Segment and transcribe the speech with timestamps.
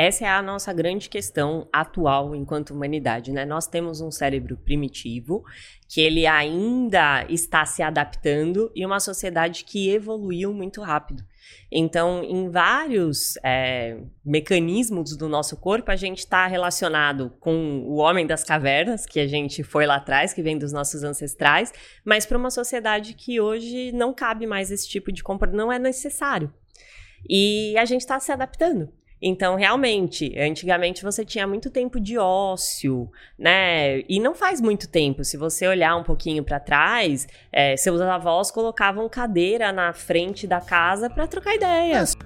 [0.00, 3.44] essa é a nossa grande questão atual enquanto humanidade, né?
[3.44, 5.44] Nós temos um cérebro primitivo
[5.86, 11.22] que ele ainda está se adaptando e uma sociedade que evoluiu muito rápido.
[11.70, 18.26] Então, em vários é, mecanismos do nosso corpo, a gente está relacionado com o homem
[18.26, 22.38] das cavernas, que a gente foi lá atrás, que vem dos nossos ancestrais, mas para
[22.38, 26.50] uma sociedade que hoje não cabe mais esse tipo de comportamento, não é necessário.
[27.28, 28.90] E a gente está se adaptando.
[29.22, 34.00] Então, realmente, antigamente você tinha muito tempo de ócio, né?
[34.08, 35.22] E não faz muito tempo.
[35.24, 40.60] Se você olhar um pouquinho para trás, é, seus avós colocavam cadeira na frente da
[40.60, 42.16] casa para trocar ideias.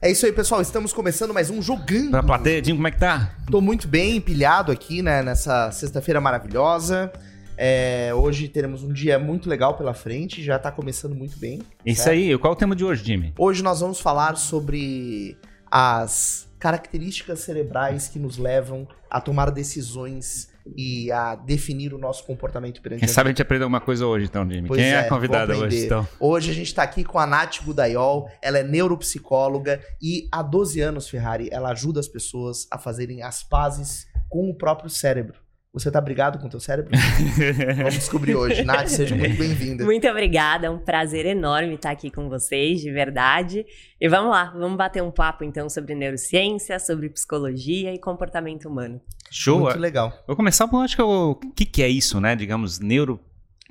[0.00, 0.62] É isso aí, pessoal.
[0.62, 2.12] Estamos começando mais um jogando.
[2.12, 3.34] Pra plateia, Dinho, como é que tá?
[3.50, 5.22] Tô muito bem empilhado aqui, né?
[5.22, 7.12] Nessa sexta-feira maravilhosa.
[7.58, 11.60] É, hoje teremos um dia muito legal pela frente, já tá começando muito bem.
[11.84, 12.16] Isso certo?
[12.16, 12.38] aí.
[12.38, 13.34] Qual é o tema de hoje, Jimmy?
[13.36, 15.36] Hoje nós vamos falar sobre
[15.70, 22.82] as características cerebrais que nos levam a tomar decisões e a definir o nosso comportamento
[22.82, 24.68] perante Quem a sabe a gente aprende alguma coisa hoje, então, Jimmy.
[24.68, 26.06] Pois Quem é, é a convidada hoje, então?
[26.20, 30.80] Hoje a gente está aqui com a Nath Budaiol, ela é neuropsicóloga e há 12
[30.80, 35.47] anos, Ferrari, ela ajuda as pessoas a fazerem as pazes com o próprio cérebro.
[35.78, 36.90] Você tá brigado com o teu cérebro?
[37.76, 38.64] Vamos descobrir hoje.
[38.64, 39.84] Nath, seja muito bem-vinda.
[39.84, 43.64] Muito obrigada, é um prazer enorme estar aqui com vocês, de verdade.
[44.00, 49.00] E vamos lá, vamos bater um papo então sobre neurociência, sobre psicologia e comportamento humano.
[49.30, 49.60] Show!
[49.60, 50.12] Muito legal.
[50.26, 52.34] Vou começar por acho que o que, que é isso, né?
[52.34, 53.20] Digamos, neuro...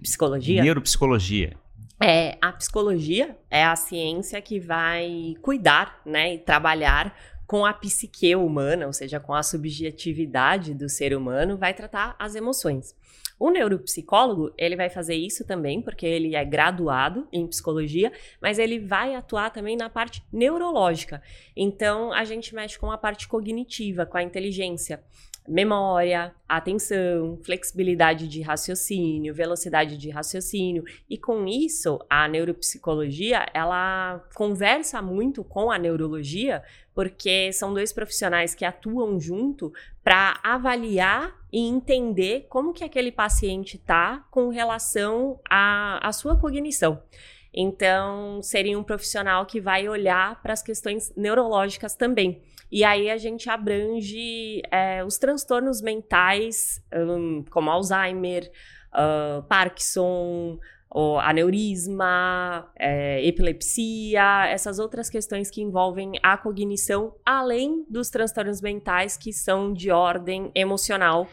[0.02, 0.64] Psicologia?
[0.64, 1.58] Neuropsicologia.
[2.02, 7.14] É, a psicologia é a ciência que vai cuidar, né, e trabalhar
[7.48, 12.36] com a psique humana, ou seja, com a subjetividade do ser humano, vai tratar as
[12.36, 12.94] emoções.
[13.40, 18.80] O neuropsicólogo, ele vai fazer isso também, porque ele é graduado em psicologia, mas ele
[18.80, 21.22] vai atuar também na parte neurológica.
[21.56, 25.04] Então, a gente mexe com a parte cognitiva, com a inteligência
[25.48, 30.84] memória, atenção, flexibilidade de raciocínio, velocidade de raciocínio.
[31.10, 36.64] E com isso, a neuropsicologia, ela conversa muito com a neurologia,
[36.94, 39.72] porque são dois profissionais que atuam junto
[40.04, 47.02] para avaliar e entender como que aquele paciente está com relação à, à sua cognição.
[47.54, 52.42] Então, seria um profissional que vai olhar para as questões neurológicas também.
[52.72, 58.52] E aí a gente abrange é, os transtornos mentais, um, como Alzheimer,
[58.94, 60.60] uh, Parkinson,
[61.22, 69.32] aneurisma, é, epilepsia, essas outras questões que envolvem a cognição, além dos transtornos mentais que
[69.32, 71.28] são de ordem emocional,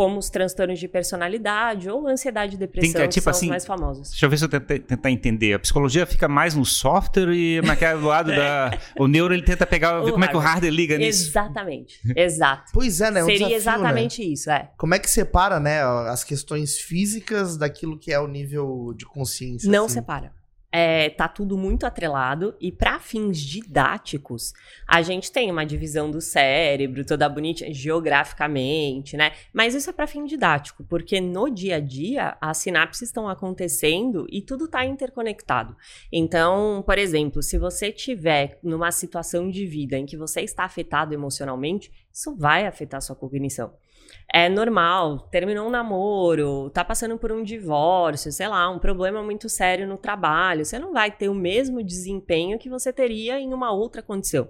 [0.00, 3.46] como os transtornos de personalidade ou ansiedade e depressão, Tem, é, tipo que são assim,
[3.46, 4.08] os mais famosos.
[4.08, 5.52] Deixa eu ver se eu tento, tentar entender.
[5.52, 8.78] A psicologia fica mais no software e naquele lado da...
[8.98, 10.24] O neuro, ele tenta pegar, ver como hardware.
[10.24, 11.28] é que o hardware liga nisso.
[11.28, 12.72] Exatamente, exato.
[12.72, 13.20] Pois é, né?
[13.20, 14.28] É um Seria desafio, exatamente né?
[14.28, 14.70] isso, é.
[14.78, 19.70] Como é que separa, né, as questões físicas daquilo que é o nível de consciência?
[19.70, 19.96] Não assim?
[19.96, 20.39] separa
[20.72, 24.52] é, tá tudo muito atrelado e para fins didáticos
[24.86, 29.32] a gente tem uma divisão do cérebro toda bonitinha geograficamente, né?
[29.52, 34.26] Mas isso é para fim didático, porque no dia a dia as sinapses estão acontecendo
[34.30, 35.76] e tudo está interconectado.
[36.12, 41.12] Então, por exemplo, se você tiver numa situação de vida em que você está afetado
[41.12, 43.72] emocionalmente, isso vai afetar sua cognição
[44.32, 49.48] é normal, terminou um namoro, tá passando por um divórcio, sei lá, um problema muito
[49.48, 53.72] sério no trabalho, você não vai ter o mesmo desempenho que você teria em uma
[53.72, 54.48] outra condição.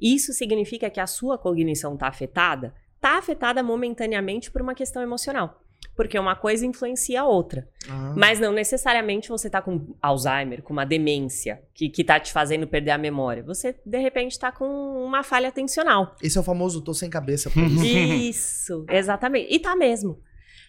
[0.00, 2.74] Isso significa que a sua cognição tá afetada?
[3.00, 5.62] Tá afetada momentaneamente por uma questão emocional
[5.94, 7.68] porque uma coisa influencia a outra.
[7.88, 8.14] Ah.
[8.16, 12.66] Mas não necessariamente você tá com Alzheimer, com uma demência que, que tá te fazendo
[12.66, 13.42] perder a memória.
[13.42, 14.66] Você, de repente, tá com
[15.04, 16.14] uma falha atencional.
[16.22, 17.50] Esse é o famoso tô sem cabeça.
[17.84, 19.54] isso, exatamente.
[19.54, 20.18] E tá mesmo.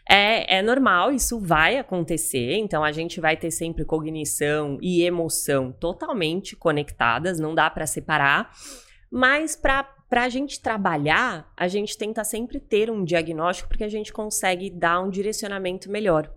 [0.10, 5.72] É, é normal, isso vai acontecer, então a gente vai ter sempre cognição e emoção
[5.72, 8.52] totalmente conectadas, não dá para separar.
[9.10, 13.90] Mas para para a gente trabalhar, a gente tenta sempre ter um diagnóstico porque a
[13.90, 16.32] gente consegue dar um direcionamento melhor,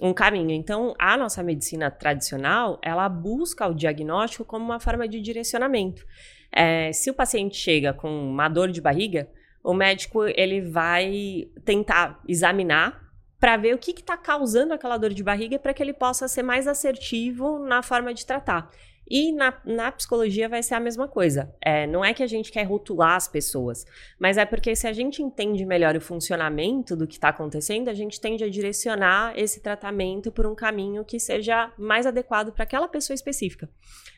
[0.00, 0.52] um caminho.
[0.52, 6.06] Então, a nossa medicina tradicional, ela busca o diagnóstico como uma forma de direcionamento.
[6.50, 9.28] É, se o paciente chega com uma dor de barriga,
[9.62, 15.22] o médico ele vai tentar examinar para ver o que está causando aquela dor de
[15.22, 18.70] barriga para que ele possa ser mais assertivo na forma de tratar.
[19.10, 21.54] E na, na psicologia vai ser a mesma coisa.
[21.60, 23.86] É, não é que a gente quer rotular as pessoas,
[24.18, 27.94] mas é porque se a gente entende melhor o funcionamento do que está acontecendo, a
[27.94, 32.88] gente tende a direcionar esse tratamento por um caminho que seja mais adequado para aquela
[32.88, 33.68] pessoa específica.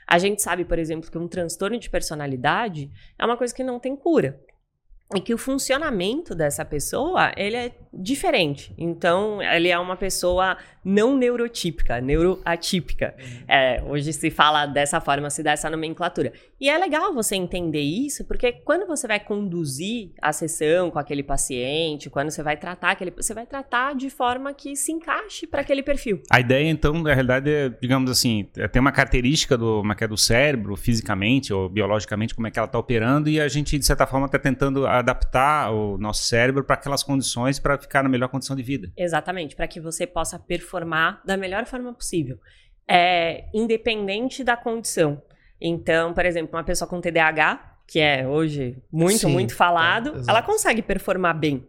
[0.06, 3.78] A gente sabe, por exemplo, que um transtorno de personalidade é uma coisa que não
[3.78, 4.40] tem cura.
[5.14, 8.72] E que o funcionamento dessa pessoa ele é diferente.
[8.78, 13.14] Então, ele é uma pessoa não neurotípica, neuroatípica.
[13.18, 13.44] Uhum.
[13.48, 16.32] É, hoje se fala dessa forma, se dá essa nomenclatura.
[16.60, 21.22] E é legal você entender isso, porque quando você vai conduzir a sessão com aquele
[21.22, 25.60] paciente, quando você vai tratar aquele, você vai tratar de forma que se encaixe para
[25.60, 26.22] aquele perfil.
[26.30, 30.04] A ideia, então, na realidade, é, digamos assim, é ter uma característica do, uma, é,
[30.04, 33.78] é do cérebro, fisicamente ou biologicamente, como é que ela está operando, e a gente,
[33.78, 38.08] de certa forma, está tentando adaptar o nosso cérebro para aquelas condições para ficar na
[38.08, 38.92] melhor condição de vida.
[38.96, 42.38] Exatamente, para que você possa performar da melhor forma possível.
[42.88, 45.22] É, independente da condição.
[45.60, 50.30] Então, por exemplo, uma pessoa com TDAH, que é hoje muito, Sim, muito falado, é,
[50.30, 51.68] ela consegue performar bem.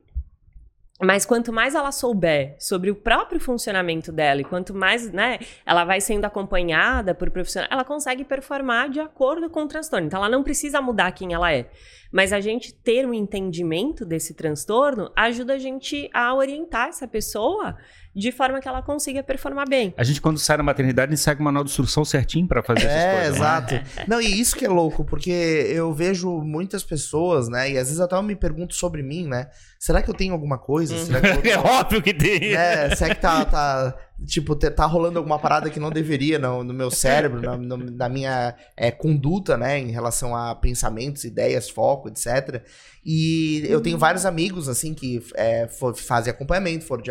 [1.03, 5.83] Mas quanto mais ela souber sobre o próprio funcionamento dela e quanto mais, né, ela
[5.83, 10.07] vai sendo acompanhada por profissional, ela consegue performar de acordo com o transtorno.
[10.07, 11.69] Então ela não precisa mudar quem ela é.
[12.11, 17.77] Mas a gente ter um entendimento desse transtorno ajuda a gente a orientar essa pessoa
[18.13, 19.93] de forma que ela consiga performar bem.
[19.97, 23.01] A gente, quando sai da maternidade, segue uma manual de instrução certinho para fazer essas
[23.01, 23.25] é, coisas.
[23.25, 23.73] É, exato.
[23.75, 23.83] Né?
[24.07, 27.71] Não, e isso que é louco, porque eu vejo muitas pessoas, né?
[27.71, 29.47] E às vezes até eu me pergunto sobre mim, né?
[29.81, 30.93] Será que eu tenho alguma coisa?
[30.93, 31.41] Eu...
[31.51, 32.53] é óbvio que tem.
[32.53, 33.97] É, será que tá, tá
[34.27, 38.07] tipo, tá rolando alguma parada que não deveria no, no meu cérebro, na, no, na
[38.07, 42.63] minha é, conduta, né, em relação a pensamentos, ideias, foco, etc.
[43.03, 47.01] E eu tenho vários amigos, assim, que é, for, fazem acompanhamento, foram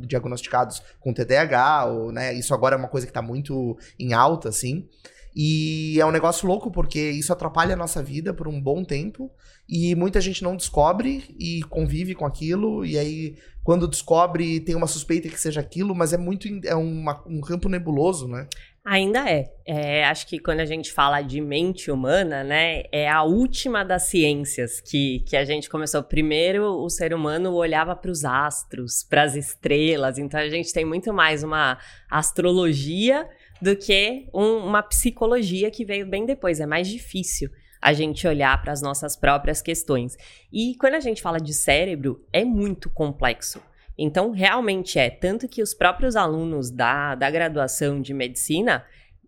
[0.00, 4.50] diagnosticados com TDAH, ou, né, isso agora é uma coisa que tá muito em alta,
[4.50, 4.86] assim.
[5.34, 9.30] E é um negócio louco porque isso atrapalha a nossa vida por um bom tempo
[9.68, 14.86] e muita gente não descobre e convive com aquilo e aí quando descobre tem uma
[14.86, 18.46] suspeita que seja aquilo, mas é muito é uma, um campo nebuloso, né?
[18.82, 19.52] Ainda é.
[19.66, 20.04] é.
[20.06, 24.80] Acho que quando a gente fala de mente humana, né, é a última das ciências
[24.80, 26.02] que, que a gente começou.
[26.02, 30.86] Primeiro, o ser humano olhava para os astros, para as estrelas, então a gente tem
[30.86, 31.76] muito mais uma
[32.10, 33.28] astrologia
[33.60, 36.60] do que um, uma psicologia que veio bem depois.
[36.60, 37.50] É mais difícil
[37.80, 40.16] a gente olhar para as nossas próprias questões.
[40.52, 43.60] E quando a gente fala de cérebro, é muito complexo.
[43.96, 45.10] Então, realmente é.
[45.10, 48.84] Tanto que os próprios alunos da, da graduação de medicina,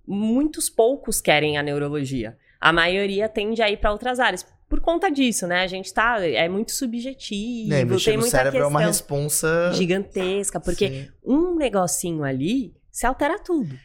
[0.06, 2.36] muitos poucos querem a neurologia.
[2.60, 4.46] A maioria tende a ir para outras áreas.
[4.68, 5.62] Por conta disso, né?
[5.62, 6.24] A gente tá.
[6.24, 7.74] É muito subjetivo.
[7.74, 10.60] É, tem muita cérebro é uma responsa gigantesca.
[10.60, 11.08] Porque Sim.
[11.24, 13.76] um negocinho ali se altera tudo.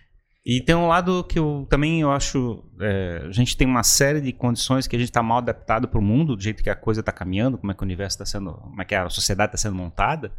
[0.46, 2.64] E tem um lado que eu também eu acho.
[2.80, 6.00] É, a gente tem uma série de condições que a gente está mal adaptado para
[6.00, 8.26] o mundo, do jeito que a coisa está caminhando, como é que o universo está
[8.26, 8.54] sendo.
[8.54, 10.32] como é que a sociedade está sendo montada.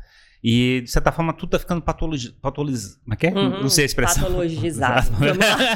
[0.45, 2.39] E, de certa forma, tudo está ficando patologizado.
[2.41, 3.01] Patologiz...
[3.03, 3.33] Como é que é?
[3.33, 4.23] Uhum, Não sei a expressão.
[4.23, 5.11] Patologizado.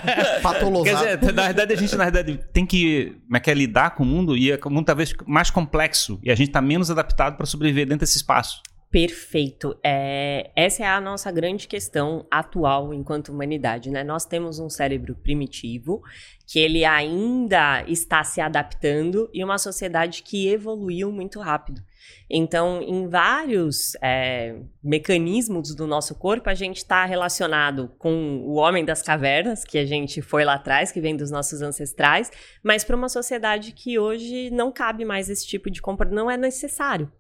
[0.43, 1.05] Patologizado.
[1.09, 3.97] Quer dizer, na verdade, a gente na verdade, tem que, como é que é, lidar
[3.97, 6.21] com o mundo e é, o mundo talvez mais complexo.
[6.23, 8.63] E a gente está menos adaptado para sobreviver dentro desse espaço.
[8.91, 9.79] Perfeito.
[9.85, 14.03] É, essa é a nossa grande questão atual enquanto humanidade, né?
[14.03, 16.03] Nós temos um cérebro primitivo
[16.45, 21.81] que ele ainda está se adaptando e uma sociedade que evoluiu muito rápido.
[22.29, 28.85] Então, em vários é, mecanismos do nosso corpo, a gente está relacionado com o homem
[28.85, 32.29] das cavernas, que a gente foi lá atrás, que vem dos nossos ancestrais,
[32.61, 36.37] mas para uma sociedade que hoje não cabe mais esse tipo de comportamento, não é
[36.37, 37.13] necessário.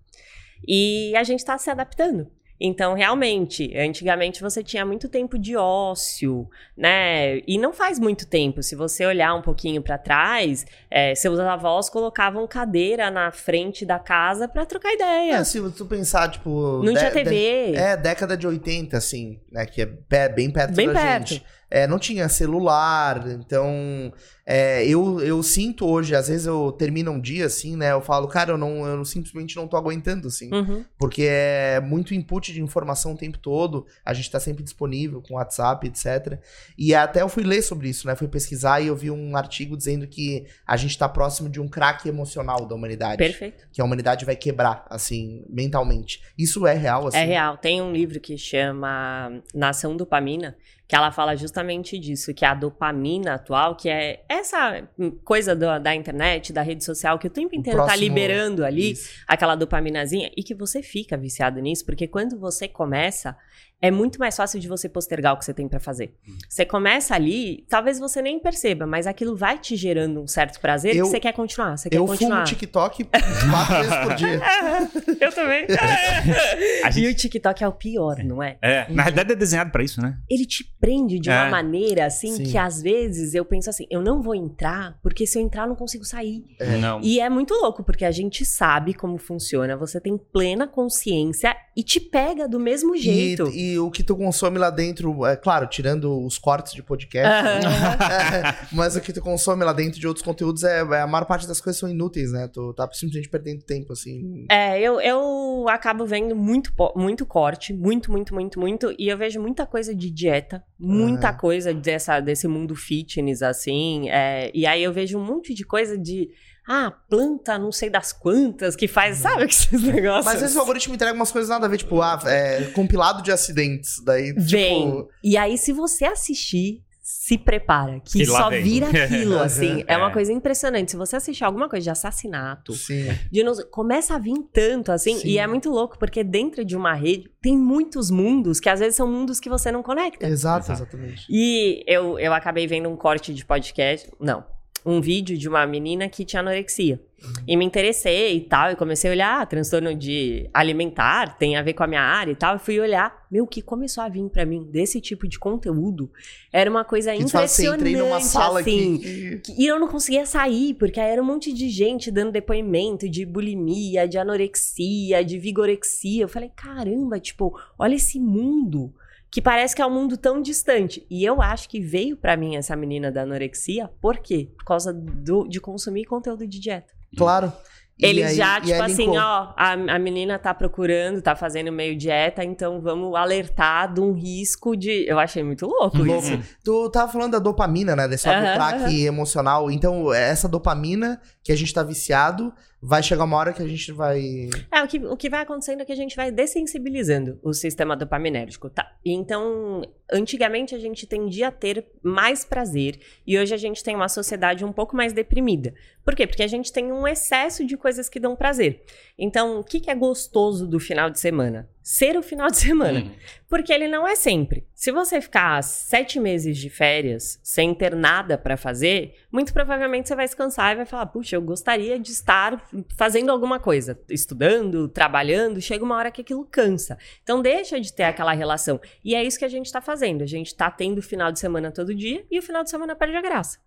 [0.66, 2.31] E a gente está se adaptando.
[2.60, 7.38] Então, realmente, antigamente você tinha muito tempo de ócio, né?
[7.46, 8.62] E não faz muito tempo.
[8.62, 13.98] Se você olhar um pouquinho para trás, é, seus avós colocavam cadeira na frente da
[13.98, 15.36] casa para trocar ideia.
[15.36, 16.82] É, se tu pensar, tipo.
[16.84, 17.72] Não tinha TV.
[17.74, 19.64] é, década de 80, assim, né?
[19.64, 21.29] Que é bem perto bem da perto.
[21.29, 21.46] gente.
[21.70, 24.12] É, não tinha celular, então
[24.53, 27.93] é, eu, eu sinto hoje, às vezes eu termino um dia assim, né?
[27.93, 30.53] Eu falo, cara, eu, não, eu simplesmente não tô aguentando, assim.
[30.53, 30.84] Uhum.
[30.98, 35.34] Porque é muito input de informação o tempo todo, a gente tá sempre disponível com
[35.34, 36.41] WhatsApp, etc.
[36.77, 38.17] E até eu fui ler sobre isso, né?
[38.17, 41.69] Fui pesquisar e eu vi um artigo dizendo que a gente tá próximo de um
[41.69, 43.19] craque emocional da humanidade.
[43.19, 43.69] Perfeito.
[43.70, 46.22] Que a humanidade vai quebrar, assim, mentalmente.
[46.36, 47.19] Isso é real, assim?
[47.19, 47.56] É real.
[47.56, 50.56] Tem um livro que chama Nação Dopamina,
[50.91, 54.82] que ela fala justamente disso, que a dopamina atual, que é essa
[55.25, 58.09] coisa do, da internet, da rede social, que o tempo inteiro o tá próximo...
[58.09, 59.09] tá liberando ali isso.
[59.25, 63.37] aquela dopaminazinha, e que você fica viciado nisso, porque quando você começa,
[63.82, 66.15] é muito mais fácil de você postergar o que você tem pra fazer.
[66.49, 70.94] Você começa ali, talvez você nem perceba, mas aquilo vai te gerando um certo prazer
[70.96, 71.77] Eu- que você quer continuar.
[71.77, 72.37] Você quer Eu continuar.
[72.37, 74.41] fumo TikTok quatro vezes por dia.
[75.20, 75.67] Eu também.
[76.84, 78.58] A E gente- o TikTok é o pior, não é?
[78.63, 80.17] É, na realidade é desenhado pra isso, né?
[80.29, 81.51] Ele te prende de uma É.
[81.51, 82.44] maneira assim Sim.
[82.44, 85.69] que às vezes eu penso assim, eu não vou entrar, porque se eu entrar eu
[85.69, 86.44] não consigo sair.
[86.81, 87.01] Não.
[87.03, 91.82] E é muito louco, porque a gente sabe como funciona, você tem plena consciência e
[91.82, 93.51] te pega do mesmo E, jeito.
[93.79, 98.55] O que tu consome lá dentro, é claro, tirando os cortes de podcast, Aham.
[98.72, 101.46] mas o que tu consome lá dentro de outros conteúdos é, é a maior parte
[101.46, 102.48] das coisas são inúteis, né?
[102.48, 104.46] Tu tá simplesmente perdendo tempo, assim.
[104.50, 109.41] É, eu, eu acabo vendo muito, muito corte, muito, muito, muito, muito, e eu vejo
[109.41, 114.93] muita coisa de dieta, muita coisa dessa, desse mundo fitness, assim, é, e aí eu
[114.93, 116.31] vejo um monte de coisa de,
[116.72, 120.24] ah, planta não sei das quantas, que faz, sabe esses negócios?
[120.24, 123.22] Mas às vezes o algoritmo entrega umas coisas nada a ver, tipo, ah, é, compilado
[123.22, 124.00] de acidentes.
[124.05, 124.84] Daí, Vem.
[124.91, 125.08] tipo.
[125.24, 128.62] E aí, se você assistir, se prepara, que só vem.
[128.62, 129.82] vira aquilo, assim.
[129.89, 129.96] é.
[129.96, 130.12] uma É.
[130.12, 130.93] coisa impressionante.
[130.93, 133.08] Se você assistir alguma coisa de assassinato, Sim.
[133.32, 135.27] de nos- começa a vir tanto, assim, Sim.
[135.29, 138.94] e é muito louco, porque dentro de uma rede tem muitos mundos que às vezes
[138.94, 140.24] são mundos que você não conecta.
[140.24, 140.82] Exato, Exato.
[140.84, 141.27] exatamente.
[141.29, 144.44] E eu, eu acabei vendo um corte de podcast, não,
[144.84, 147.01] um vídeo de uma menina que tinha anorexia.
[147.46, 151.60] E me interessei e tal, e comecei a olhar, ah, transtorno de alimentar, tem a
[151.63, 154.08] ver com a minha área e tal, e fui olhar, meu, o que começou a
[154.08, 156.10] vir pra mim desse tipo de conteúdo
[156.51, 158.96] era uma coisa Que assim, impressionante, entrei numa sala assim.
[158.96, 162.32] que- Que- E eu não conseguia sair, porque aí era um monte de gente dando
[162.32, 166.22] depoimento de bulimia, de anorexia, de vigorexia.
[166.25, 168.94] Eu falei, caramba, tipo, olha esse mundo
[169.31, 171.06] que parece que é um mundo tão distante.
[171.10, 174.49] E eu acho que veio pra mim essa menina da anorexia, por quê?
[174.58, 176.93] Por causa do, de consumir conteúdo de dieta.
[177.17, 177.53] Claro.
[177.99, 179.19] E Eles aí- já, tipo assim, linkou.
[179.19, 184.15] ó, a, a menina tá procurando, tá fazendo meio dieta, então vamos alertar de um
[184.15, 185.05] risco de.
[185.06, 186.27] Eu achei muito louco Louco.
[186.27, 186.41] isso.
[186.65, 188.08] Tu tava falando da dopamina, né?
[188.08, 188.91] Desse aham.
[188.91, 189.70] emocional.
[189.70, 193.93] Então, essa dopamina que a gente tá viciado, vai chegar uma hora que a gente
[193.93, 194.49] vai.
[194.72, 197.96] É, o que, o que vai acontecendo é que a gente vai dessensibilizando o sistema
[197.96, 198.96] dopaminérgico, tá?
[199.05, 204.08] Então, antigamente a gente tendia a ter mais prazer e hoje a gente tem uma
[204.08, 205.74] sociedade um pouco mais deprimida.
[206.05, 206.26] Por quê?
[206.26, 208.82] Porque a gente tem um excesso de coisas que dão prazer.
[209.19, 211.69] Então, o que, que é gostoso do final de semana?
[211.82, 213.00] Ser o final de semana.
[213.00, 213.10] Hum.
[213.48, 214.67] Porque ele não é sempre.
[214.74, 220.14] Se você ficar sete meses de férias sem ter nada pra fazer, muito provavelmente você
[220.14, 224.88] vai se cansar e vai falar: puxa, eu gostaria de estar fazendo alguma coisa, estudando,
[224.88, 225.60] trabalhando.
[225.60, 226.96] Chega uma hora que aquilo cansa.
[227.22, 228.81] Então deixa de ter aquela relação.
[229.05, 229.99] E é isso que a gente tá fazendo.
[230.24, 233.16] A gente tá tendo final de semana todo dia e o final de semana perde
[233.16, 233.58] a graça.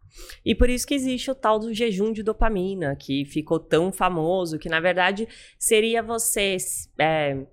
[0.46, 4.60] E por isso que existe o tal do jejum de dopamina, que ficou tão famoso,
[4.60, 6.58] que na verdade seria você.
[7.00, 7.46] é,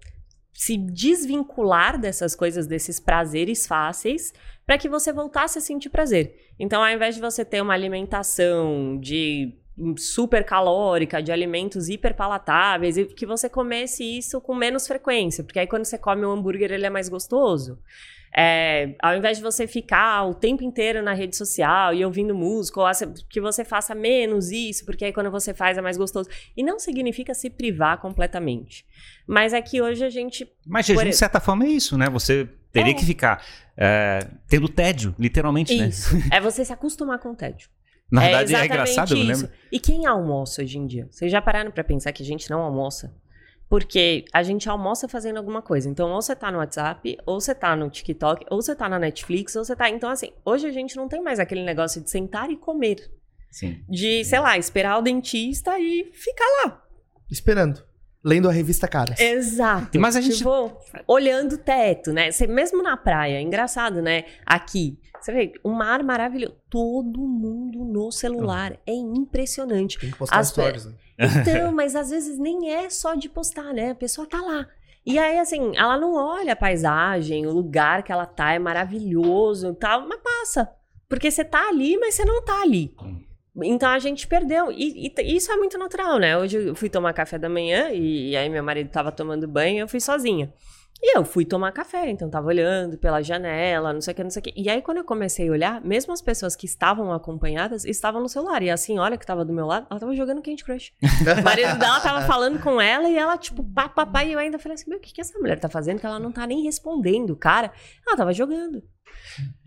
[0.52, 4.34] se desvincular dessas coisas, desses prazeres fáceis,
[4.66, 6.52] para que você voltasse a sentir prazer.
[6.58, 9.54] Então, ao invés de você ter uma alimentação de
[9.96, 15.58] super calórica, de alimentos hiper palatáveis, e que você comesse isso com menos frequência, porque
[15.58, 17.78] aí quando você come um hambúrguer ele é mais gostoso.
[18.36, 22.80] É, ao invés de você ficar o tempo inteiro na rede social e ouvindo música,
[22.80, 22.86] ou
[23.28, 26.28] que você faça menos isso, porque aí quando você faz é mais gostoso.
[26.56, 28.86] E não significa se privar completamente.
[29.26, 32.08] Mas é que hoje a gente Mas jejum, de certa forma, é isso, né?
[32.08, 32.94] Você teria É.
[32.94, 33.44] que ficar
[33.76, 35.88] é, tendo tédio, literalmente, né?
[35.88, 36.10] Isso.
[36.32, 37.68] É você se acostumar com o tédio.
[38.10, 39.42] Na verdade, é, exatamente engraçado, eu isso.
[39.42, 39.56] lembro.
[39.70, 41.08] E quem almoça hoje em dia?
[41.10, 43.14] Vocês já pararam pra pensar que a gente não almoça?
[43.70, 45.88] Porque a gente almoça fazendo alguma coisa.
[45.88, 48.98] Então, ou você tá no WhatsApp, ou você tá no TikTok, ou você tá na
[48.98, 49.88] Netflix, ou você tá.
[49.88, 52.96] Então, assim, hoje a gente não tem mais aquele negócio de sentar e comer.
[53.48, 53.80] Sim.
[53.88, 56.82] De, sei lá, esperar o dentista e ficar lá.
[57.30, 57.80] Esperando.
[58.24, 59.18] Lendo a revista Caras.
[59.18, 59.98] Exato.
[60.00, 62.30] Mas a gente- Tipo, olhando o teto, né?
[62.30, 64.24] Você, mesmo na praia, é engraçado, né?
[64.44, 66.54] Aqui, você vê, um mar maravilhoso.
[66.68, 68.76] Todo mundo no celular.
[68.86, 69.98] É impressionante.
[69.98, 70.92] Tem que postar As- stories, né?
[71.20, 73.90] Então, mas às vezes nem é só de postar, né?
[73.90, 74.66] A pessoa tá lá.
[75.04, 79.68] E aí, assim, ela não olha a paisagem, o lugar que ela tá é maravilhoso
[79.68, 80.70] e tal, mas passa.
[81.08, 82.94] Porque você tá ali, mas você não tá ali.
[83.62, 84.70] Então a gente perdeu.
[84.70, 86.36] E, e isso é muito natural, né?
[86.38, 89.78] Hoje eu fui tomar café da manhã e, aí meu marido tava tomando banho e
[89.80, 90.52] eu fui sozinha.
[91.02, 94.30] E eu fui tomar café, então tava olhando pela janela, não sei o que, não
[94.30, 94.52] sei o que.
[94.54, 98.28] E aí, quando eu comecei a olhar, mesmo as pessoas que estavam acompanhadas estavam no
[98.28, 98.62] celular.
[98.62, 100.92] E a senhora que tava do meu lado, ela tava jogando Candy Crush.
[101.40, 104.24] O marido dela tava falando com ela e ela, tipo, pá, pá, pá.
[104.24, 106.00] E eu ainda falei assim: meu, o que, que essa mulher tá fazendo?
[106.00, 107.72] Que ela não tá nem respondendo, cara.
[108.06, 108.82] Ela tava jogando.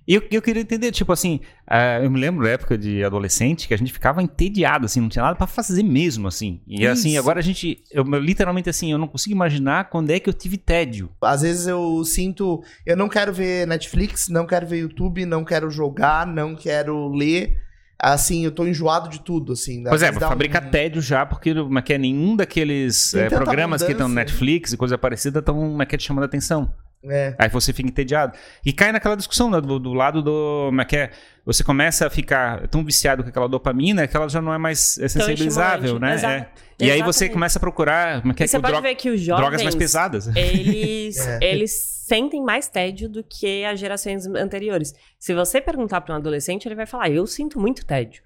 [0.07, 3.67] E eu, eu queria entender, tipo assim, uh, eu me lembro da época de adolescente
[3.67, 6.61] que a gente ficava entediado, assim, não tinha nada pra fazer mesmo, assim.
[6.67, 7.19] E assim, Isso.
[7.19, 10.57] agora a gente, eu, literalmente assim, eu não consigo imaginar quando é que eu tive
[10.57, 11.09] tédio.
[11.21, 15.69] Às vezes eu sinto, eu não quero ver Netflix, não quero ver YouTube, não quero
[15.69, 17.57] jogar, não quero ler.
[17.97, 19.81] Assim, eu tô enjoado de tudo, assim.
[19.83, 23.37] Pois Às é, fabrica um- tédio já, porque como é que é, nenhum daqueles tanta
[23.37, 24.15] programas que estão no.
[24.15, 26.69] Netflix e coisa parecida estão, é que é, te chamando a atenção.
[27.05, 27.35] É.
[27.37, 28.33] Aí você fica entediado.
[28.65, 30.67] E cai naquela discussão né, do, do lado do.
[30.67, 31.11] Como é que é?
[31.45, 34.97] Você começa a ficar tão viciado com aquela dopamina que ela já não é mais
[34.97, 36.13] é sensibilizável, né?
[36.13, 36.33] exato.
[36.33, 36.47] É.
[36.79, 37.33] E aí você Exatamente.
[37.33, 39.63] começa a procurar como é que é, você pode droga- ver que os jovens, drogas
[39.63, 40.27] mais pesadas.
[40.35, 41.39] eles, É.
[41.41, 41.71] eles
[42.07, 44.93] sentem mais tédio do que as gerações anteriores.
[45.19, 48.23] Se você perguntar para um adolescente, ele vai falar, eu sinto muito tédio.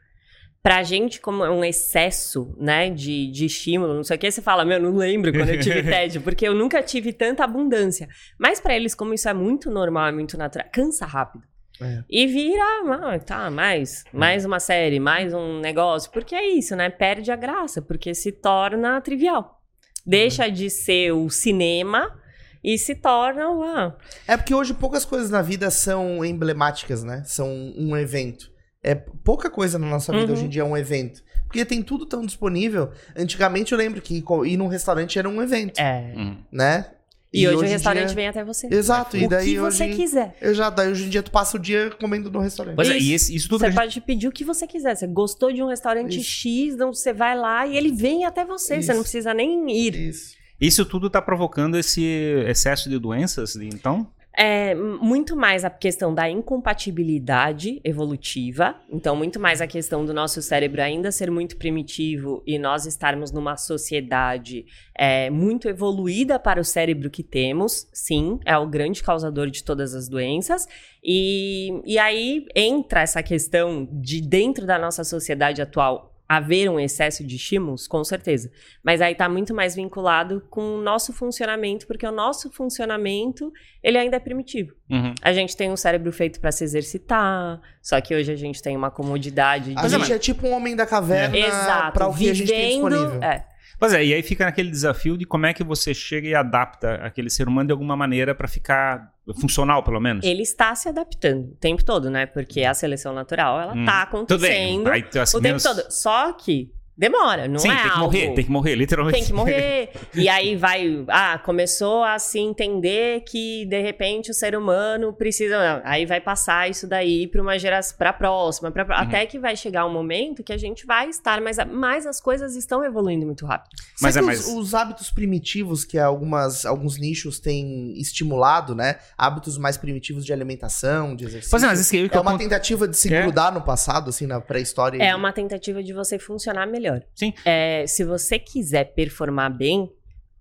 [0.68, 4.42] Pra gente, como é um excesso, né, de, de estímulo, não sei o que, você
[4.42, 8.10] fala, meu, não lembro quando eu tive tédio, porque eu nunca tive tanta abundância.
[8.38, 11.46] Mas pra eles, como isso é muito normal, é muito natural, cansa rápido.
[11.80, 12.04] É.
[12.10, 16.12] E vira, ah, tá, mais, mais uma série, mais um negócio.
[16.12, 16.90] Porque é isso, né?
[16.90, 19.62] Perde a graça, porque se torna trivial.
[20.06, 22.14] Deixa de ser o cinema
[22.62, 23.64] e se torna o.
[23.64, 23.98] Ah,
[24.28, 27.24] É porque hoje poucas coisas na vida são emblemáticas, né?
[27.26, 27.48] São
[27.78, 28.57] um evento.
[28.88, 30.34] É pouca coisa na nossa vida Uhum.
[30.34, 31.22] hoje em dia é um evento.
[31.46, 32.90] Porque tem tudo tão disponível.
[33.16, 36.14] Antigamente eu lembro que ir num restaurante era um evento, é.
[36.16, 36.38] Hum.
[36.52, 36.92] né?
[37.34, 38.68] E, hoje, o em restaurante dia- vem até você.
[38.72, 39.96] Exato, e o daí que você hoje...
[39.96, 40.36] quiser.
[40.42, 42.76] Eu já, daí hoje em dia tu passa o dia comendo no restaurante.
[42.76, 43.06] Pois é, Isso.
[43.06, 44.96] e esse- isso tudo Você a gente- pode pedir o que você quiser.
[44.96, 46.30] Você gostou de um restaurante Isso.
[46.30, 48.78] X, não, você vai lá e ele vem até você.
[48.78, 48.88] Isso.
[48.88, 49.94] Você não precisa nem ir.
[49.96, 50.36] Isso.
[50.60, 52.02] isso tudo tá provocando esse
[52.48, 54.08] excesso de doenças, então?
[54.40, 58.76] É muito mais a questão da incompatibilidade evolutiva.
[58.88, 63.32] Então, muito mais a questão do nosso cérebro ainda ser muito primitivo e nós estarmos
[63.32, 64.64] numa sociedade
[64.96, 67.88] é, muito evoluída para o cérebro que temos.
[67.92, 70.68] Sim, é o grande causador de todas as doenças.
[71.04, 77.24] E, e aí entra essa questão de, dentro da nossa sociedade atual, haver um excesso
[77.26, 78.52] de estímulos, com certeza.
[78.84, 83.98] Mas aí tá muito mais vinculado com o nosso funcionamento, porque o nosso funcionamento, ele
[83.98, 84.74] ainda é primitivo.
[84.90, 85.14] Uhum.
[85.22, 88.76] A gente tem um cérebro feito para se exercitar, só que hoje a gente tem
[88.76, 89.80] uma comodidade de...
[89.80, 92.78] A gente é tipo um homem da caverna Exato, pra o que a gente tem
[92.78, 93.24] vivendo- disponível.
[93.24, 93.46] é.
[93.80, 96.96] Pois é, e aí fica naquele desafio de como é que você chega e adapta
[96.96, 100.26] aquele ser humano de alguma maneira para ficar funcional, pelo menos.
[100.26, 102.26] Ele está se adaptando o tempo todo, né?
[102.26, 103.86] Porque a seleção natural, ela Hum.
[103.86, 105.84] tá acontecendo Aí, assim, o tempo menos- todo.
[105.92, 108.00] Só que demora, não Sim, é tem que algo...
[108.02, 109.18] morrer, tem que morrer, literalmente.
[109.20, 109.90] Tem que morrer.
[110.16, 111.04] e aí vai.
[111.08, 115.82] Ah, começou a se entender que de repente o ser humano precisa.
[115.86, 118.92] Aí vai passar isso daí para uma geração, para próxima, pra, Uhum.
[118.94, 122.56] até que vai chegar um momento que a gente vai estar, mas, mas as coisas
[122.56, 123.76] estão evoluindo muito rápido.
[124.02, 128.74] Mas Será é que mais- os, os hábitos primitivos que algumas, alguns nichos têm estimulado,
[128.74, 128.98] né?
[129.18, 131.52] Hábitos mais primitivos de alimentação, de exercício.
[131.52, 133.22] Pois é, mas isso que eu, que É uma tentativa de se É.
[133.22, 135.02] grudar no passado, assim, na pré-história.
[135.04, 136.87] É uma tentativa de você funcionar melhor.
[137.16, 137.34] Sim.
[137.46, 139.92] É, se você quiser performar bem,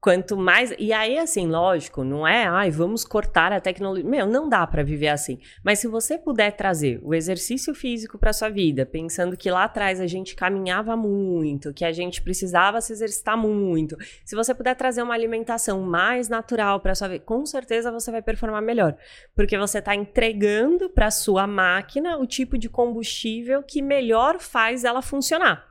[0.06, 0.72] quanto mais.
[0.78, 4.08] E aí, assim, lógico, não é, ai, vamos cortar a tecnologia.
[4.08, 5.40] Meu, não dá pra viver assim.
[5.64, 10.00] Mas se você puder trazer o exercício físico pra sua vida, pensando que lá atrás
[10.00, 15.02] a gente caminhava muito, que a gente precisava se exercitar muito, se você puder trazer
[15.02, 18.96] uma alimentação mais natural pra sua vida, com certeza você vai performar melhor.
[19.34, 25.02] Porque você tá entregando pra sua máquina o tipo de combustível que melhor faz ela
[25.02, 25.66] funcionar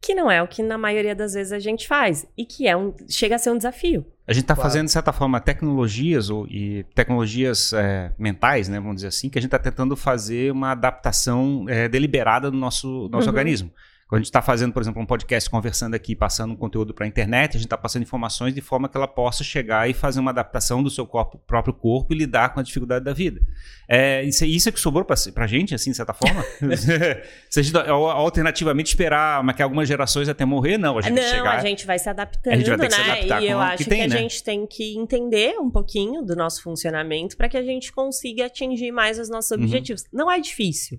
[0.00, 2.76] que não é o que na maioria das vezes a gente faz e que é
[2.76, 4.06] um chega a ser um desafio.
[4.26, 4.68] A gente está Claro.
[4.70, 9.38] fazendo, de certa forma, tecnologias ou, e tecnologias é, mentais, né, vamos dizer assim, que
[9.38, 13.34] a gente está tentando fazer uma adaptação é, deliberada no nosso, nosso Uhum.
[13.34, 13.70] organismo.
[14.08, 17.04] Quando a gente está fazendo, por exemplo, um podcast conversando aqui, passando um conteúdo para
[17.04, 20.18] a internet, a gente está passando informações de forma que ela possa chegar e fazer
[20.18, 23.42] uma adaptação do seu corpo, próprio corpo e lidar com a dificuldade da vida.
[23.86, 26.42] É, isso, isso é que sobrou para a gente, assim, de certa forma?
[27.50, 30.96] Se a gente, alternativamente, esperar mas que algumas gerações até morrer, não.
[30.96, 31.56] A gente não, chegar...
[31.56, 33.10] a gente vai se adaptando, A gente vai ter que se né?
[33.10, 34.16] adaptar e com eu que acho que, tem, a né?
[34.16, 38.90] gente tem que entender um pouquinho do nosso funcionamento para que a gente consiga atingir
[38.90, 39.64] mais os nossos Uhum.
[39.64, 40.04] objetivos.
[40.10, 40.98] Não é difícil,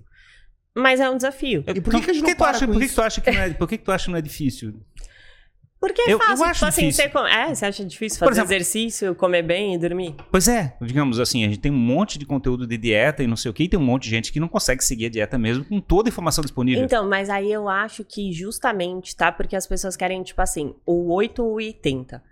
[0.76, 1.64] mas é um desafio.
[1.66, 3.20] E por que, que a gente não tu para acha, com por que, tu acha
[3.20, 4.74] que não é, por que, que tu acha que não é difícil?
[5.80, 7.10] Porque é Eu- eu fácil, acho tipo assim, difícil.
[7.10, 10.14] você, é, você acha difícil fazer exemplo- exercício, comer bem e dormir?
[10.30, 13.34] Pois é, digamos assim, a gente tem um monte de conteúdo de dieta e não
[13.36, 15.38] sei o que, e tem um monte de gente que não consegue seguir a dieta
[15.38, 16.84] mesmo com toda a informação disponível.
[16.84, 19.32] Então, mas aí eu acho que justamente, tá?
[19.32, 22.22] Porque as pessoas querem, tipo assim, o 8 ou o 80.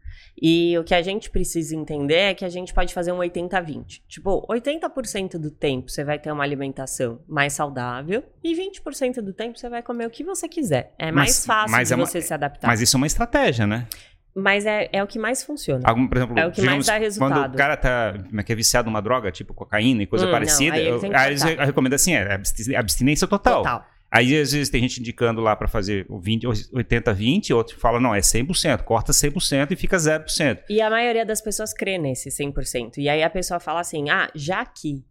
[0.41, 4.03] E o que a gente precisa entender é que a gente pode fazer um 80-20.
[4.07, 9.59] Tipo, 80% do tempo você vai ter uma alimentação mais saudável e 20% do tempo
[9.59, 10.95] você vai comer o que você quiser.
[10.99, 12.69] É mais Mas- fácil mas de é uma- você se adaptar.
[12.69, 13.87] Mas isso é uma estratégia, né?
[14.35, 15.83] Mas é, é o que mais funciona.
[15.85, 17.33] Algum, por exemplo, É o que mais dá resultado.
[17.41, 20.29] quando o cara tá, como é que é viciado numa droga, tipo cocaína e coisa
[20.29, 21.65] Hum, parecida, não, aí eu- aí cortar.
[21.65, 23.63] recomendam assim, é absti- abstinência total.
[23.65, 23.85] Total.
[24.11, 28.01] Aí às vezes tem gente indicando lá pra fazer o 20, 80 20, outro fala
[28.01, 30.61] não, é 100%, corta 100% e fica 0%.
[30.71, 32.97] E a maioria das pessoas crê nesse 100%.
[32.99, 35.05] E aí a pessoa fala assim: ah, já que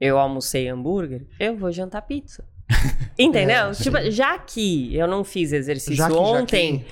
[0.00, 2.44] eu almocei hambúrguer, eu vou jantar pizza.
[3.18, 3.70] Entendeu?
[3.70, 6.84] É, tipo, já que eu não fiz exercício Já que- já ontem, que-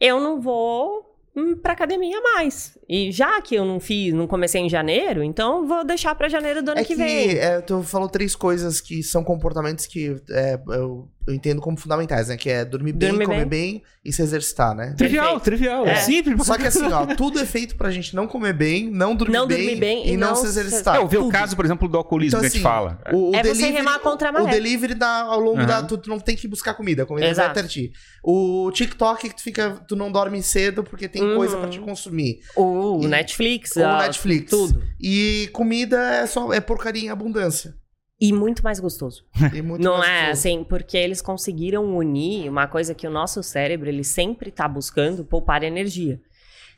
[0.00, 1.09] eu não vou
[1.40, 2.76] hum, pra academia mais.
[2.88, 6.62] E já que eu não fiz, não comecei em janeiro, então vou deixar pra janeiro
[6.62, 7.30] do ano É que, que, vem.
[7.38, 12.28] é, tu falou três coisas que são comportamentos que é, eu, eu entendo como fundamentais,
[12.28, 12.36] né?
[12.36, 13.72] Que é dormir bem, Dormir comer bem.
[13.74, 14.94] bem e se exercitar, né?
[14.96, 15.44] Trivial, Perfeito.
[15.44, 16.46] trivial, é simples.
[16.46, 19.46] Só que assim, ó, tudo é feito pra gente não comer bem, não dormir, Não
[19.46, 20.96] bem, dormir bem e e não não se exercitar.
[20.96, 21.32] É, eu vi o tudo.
[21.32, 22.98] caso, por exemplo, do alcoolismo Então, que a gente assim, fala.
[23.12, 24.50] O, o É você delivery, remar contra a O maré.
[24.50, 25.78] delivery dá, ao longo da.
[25.78, 25.86] Aham.
[25.86, 27.58] Tu, tu não tem que buscar comida, a comida vai Exato.
[27.58, 27.92] até ti.
[28.24, 29.70] O TikTok que tu fica.
[29.86, 31.36] Tu não dorme cedo porque tem Uhum.
[31.36, 32.38] coisa pra te consumir.
[32.56, 34.50] O E- Netflix, Ou ah, Netflix.
[34.50, 34.82] tudo.
[35.00, 37.74] E comida é só é porcaria em abundância.
[38.20, 39.24] E muito mais gostoso.
[39.54, 40.30] E muito Não mais é gostoso.
[40.32, 45.24] assim, porque eles conseguiram unir uma coisa que o nosso cérebro ele sempre tá buscando
[45.24, 46.20] poupar energia.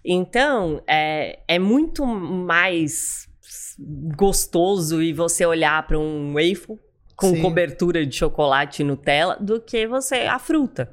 [0.04, 3.28] Então, é, é muito mais
[4.16, 6.78] gostoso e você olhar para um waffle
[7.16, 7.42] com Sim.
[7.42, 10.92] cobertura de chocolate e Nutella do que você a fruta.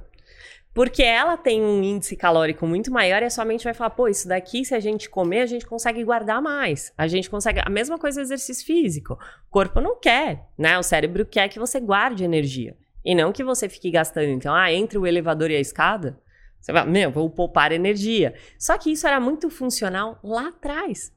[0.73, 4.07] Porque ela tem um índice calórico muito maior e a sua mente vai falar, pô,
[4.07, 6.93] isso daqui, se a gente comer, a gente consegue guardar mais.
[6.97, 7.59] A gente consegue.
[7.65, 9.13] A mesma coisa exercício físico.
[9.47, 10.77] O corpo não quer, né?
[10.77, 12.77] O cérebro quer que você guarde energia.
[13.03, 14.29] E não que você fique gastando.
[14.29, 16.19] Então, ah, entre o elevador e a escada,
[16.59, 18.35] você vai, meu, vou poupar energia.
[18.57, 21.11] Só que isso era muito funcional lá atrás.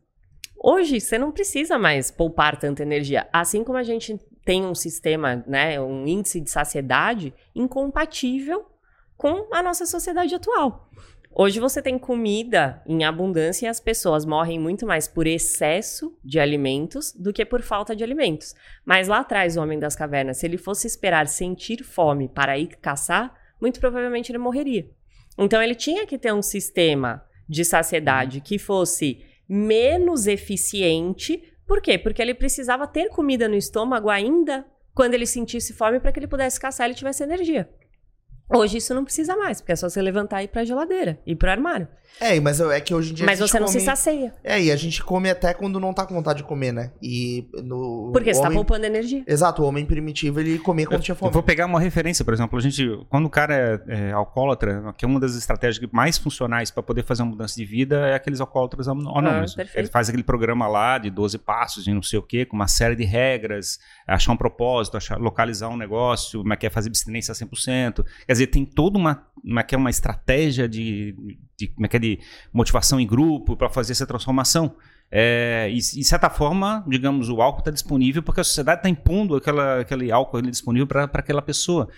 [0.56, 3.28] Hoje, você não precisa mais poupar tanta energia.
[3.32, 8.71] Assim como a gente tem um sistema, né, um índice de saciedade incompatível
[9.22, 10.90] com a nossa sociedade atual.
[11.32, 16.40] Hoje você tem comida em abundância e as pessoas morrem muito mais por excesso de
[16.40, 18.52] alimentos do que por falta de alimentos.
[18.84, 22.76] Mas lá atrás, o homem das cavernas, se ele fosse esperar sentir fome para ir
[22.78, 24.90] caçar, muito provavelmente ele morreria.
[25.38, 31.54] Então ele tinha que ter um sistema de saciedade que fosse menos eficiente.
[31.64, 31.96] Por quê?
[31.96, 36.26] Porque ele precisava ter comida no estômago ainda quando ele sentisse fome para que ele
[36.26, 37.70] pudesse caçar e ele tivesse energia.
[38.54, 41.36] Hoje isso não precisa mais, porque é só você levantar e ir pra geladeira, ir
[41.36, 41.88] pro armário.
[42.20, 43.26] É, mas é que hoje em dia.
[43.26, 43.80] Mas a gente você não come...
[43.80, 46.72] se sacia, É, e a gente come até quando não tá com vontade de comer,
[46.72, 46.92] né?
[47.02, 48.10] E no.
[48.12, 48.56] porque o você tá homem...
[48.58, 49.24] poupando energia.
[49.26, 51.32] Exato, o homem primitivo ele comia quando tinha Eu fome.
[51.32, 55.04] vou pegar uma referência, por exemplo, a gente, quando o cara é, é alcoólatra, que
[55.04, 58.40] é uma das estratégias mais funcionais para poder fazer uma mudança de vida é aqueles
[58.40, 59.54] alcoólatras anô- anônimos.
[59.54, 59.78] perfeito.
[59.78, 62.68] Ele faz aquele programa lá de 12 passos e não sei o quê, com uma
[62.68, 66.88] série de regras, achar um propósito, achar, localizar um negócio, como é que é fazer
[66.88, 68.04] abstinência a 100%.
[68.26, 69.26] Quer dizer, tem toda uma,
[69.66, 71.14] que é uma estratégia de,
[71.66, 72.18] de, como é que é de
[72.52, 74.74] motivação em grupo para fazer essa transformação.
[75.10, 79.36] É, e, de certa forma, digamos, o álcool está disponível porque a sociedade está impondo
[79.36, 81.88] aquela, aquele álcool disponível para aquela pessoa.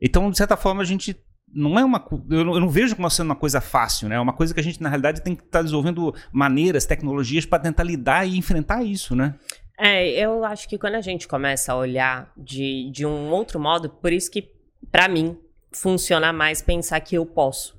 [0.00, 1.16] Então, de certa forma, a gente
[1.54, 2.04] não é uma.
[2.28, 4.16] Eu não, eu não vejo como sendo uma coisa fácil, né?
[4.16, 7.62] É uma coisa que a gente, na realidade, tem que estar desenvolvendo maneiras, tecnologias para
[7.62, 9.36] tentar lidar e enfrentar isso, né?
[9.78, 13.88] É, eu acho que quando a gente começa a olhar de, de um outro modo,
[13.88, 14.50] por isso que,
[14.90, 15.36] pra mim,
[15.72, 17.76] funciona mais pensar que eu posso.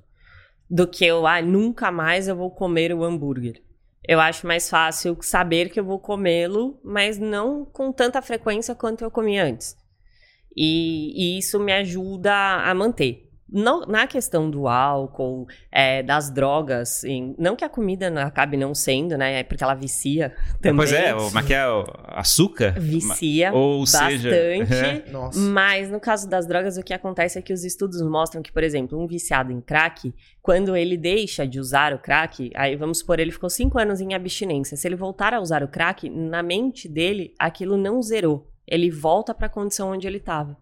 [0.69, 3.61] Do que eu, ah, nunca mais eu vou comer o hambúrguer.
[4.07, 9.03] Eu acho mais fácil saber que eu vou comê-lo, mas não com tanta frequência quanto
[9.03, 9.75] eu comia antes.
[10.55, 13.24] E, e isso me ajuda a manter.
[13.57, 18.57] Não- na questão do álcool, é, das drogas, em- não que a comida não- acabe
[18.57, 19.39] não sendo, né?
[19.39, 20.75] É porque ela vicia também.
[20.75, 21.65] Pois é, o, como é que é?
[21.67, 22.73] O açúcar?
[22.77, 25.11] Vicia Ou seja, bastante.
[25.11, 25.39] Nossa.
[25.39, 28.61] Mas no caso das drogas, o que acontece é que os estudos mostram que, por
[28.63, 33.19] exemplo, um viciado em crack, quando ele deixa de usar o crack, aí vamos supor,
[33.19, 34.75] ele ficou cinco anos em abstinência.
[34.75, 38.51] Se ele voltar a usar o crack, na mente dele, aquilo não zerou.
[38.67, 40.57] Ele volta para a condição onde ele estava.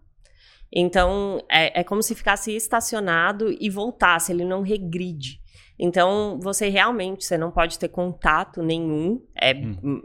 [0.74, 5.40] Então, é, é como se ficasse estacionado e voltasse, ele não regride.
[5.78, 9.54] Então, você realmente, você não pode ter contato nenhum, é,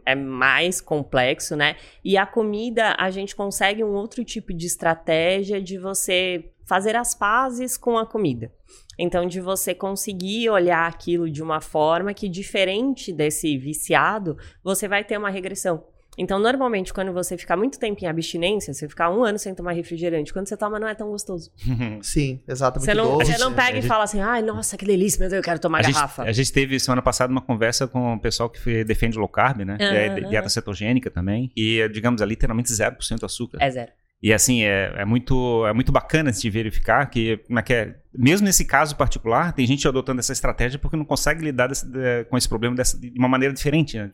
[0.06, 1.76] é mais complexo, né?
[2.04, 7.16] E a comida, a gente consegue um outro tipo de estratégia de você fazer as
[7.16, 8.52] pazes com a comida.
[8.98, 15.04] Então, de você conseguir olhar aquilo de uma forma que, diferente desse viciado, você vai
[15.04, 15.84] ter uma regressão.
[16.20, 19.72] Então, normalmente, quando você ficar muito tempo em abstinência, você ficar um ano sem tomar
[19.72, 21.50] refrigerante, quando você toma, não é tão gostoso.
[22.02, 22.80] Sim, exato.
[22.80, 23.32] Você não, doce.
[23.32, 25.44] você não pega a e gente- fala assim, ai, nossa, que delícia, meu Deus, eu
[25.44, 26.24] quero tomar A gente, garrafa.
[26.24, 29.62] a gente teve semana passada uma conversa com o pessoal que fe- defende low carb,
[29.62, 29.78] né?
[29.80, 31.52] É, dieta cetogênica também.
[31.56, 33.58] E, é, digamos, é literalmente 0% açúcar.
[33.62, 33.92] É zero.
[34.22, 38.66] E assim, é, é, muito, é muito bacana de verificar que, que é, mesmo nesse
[38.66, 42.50] caso particular, tem gente adotando essa estratégia porque não consegue lidar desse, de, com esse
[42.50, 43.98] problema dessa, de uma maneira diferente.
[43.98, 44.12] Né?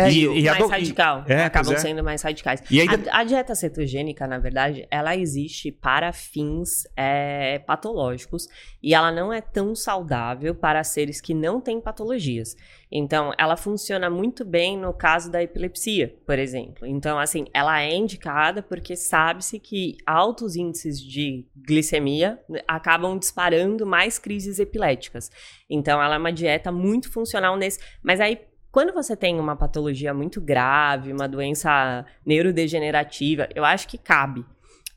[0.00, 1.24] É, e, e mais radical.
[1.26, 1.78] É, acabam é.
[1.78, 2.62] sendo mais radicais.
[2.70, 8.48] Aí, a, a, dieta cetogênica, na verdade, ela existe para fins é, patológicos
[8.82, 12.56] e ela não é tão saudável para seres que não têm patologias.
[12.92, 16.86] Então, ela funciona muito bem no caso da epilepsia, por exemplo.
[16.86, 24.18] Então, assim, ela é indicada porque sabe-se que altos índices de glicemia acabam disparando mais
[24.18, 25.30] crises epiléticas.
[25.68, 27.78] Então, ela é uma dieta muito funcional nesse.
[28.02, 33.98] Mas aí, quando você tem uma patologia muito grave, uma doença neurodegenerativa, eu acho que
[33.98, 34.44] cabe.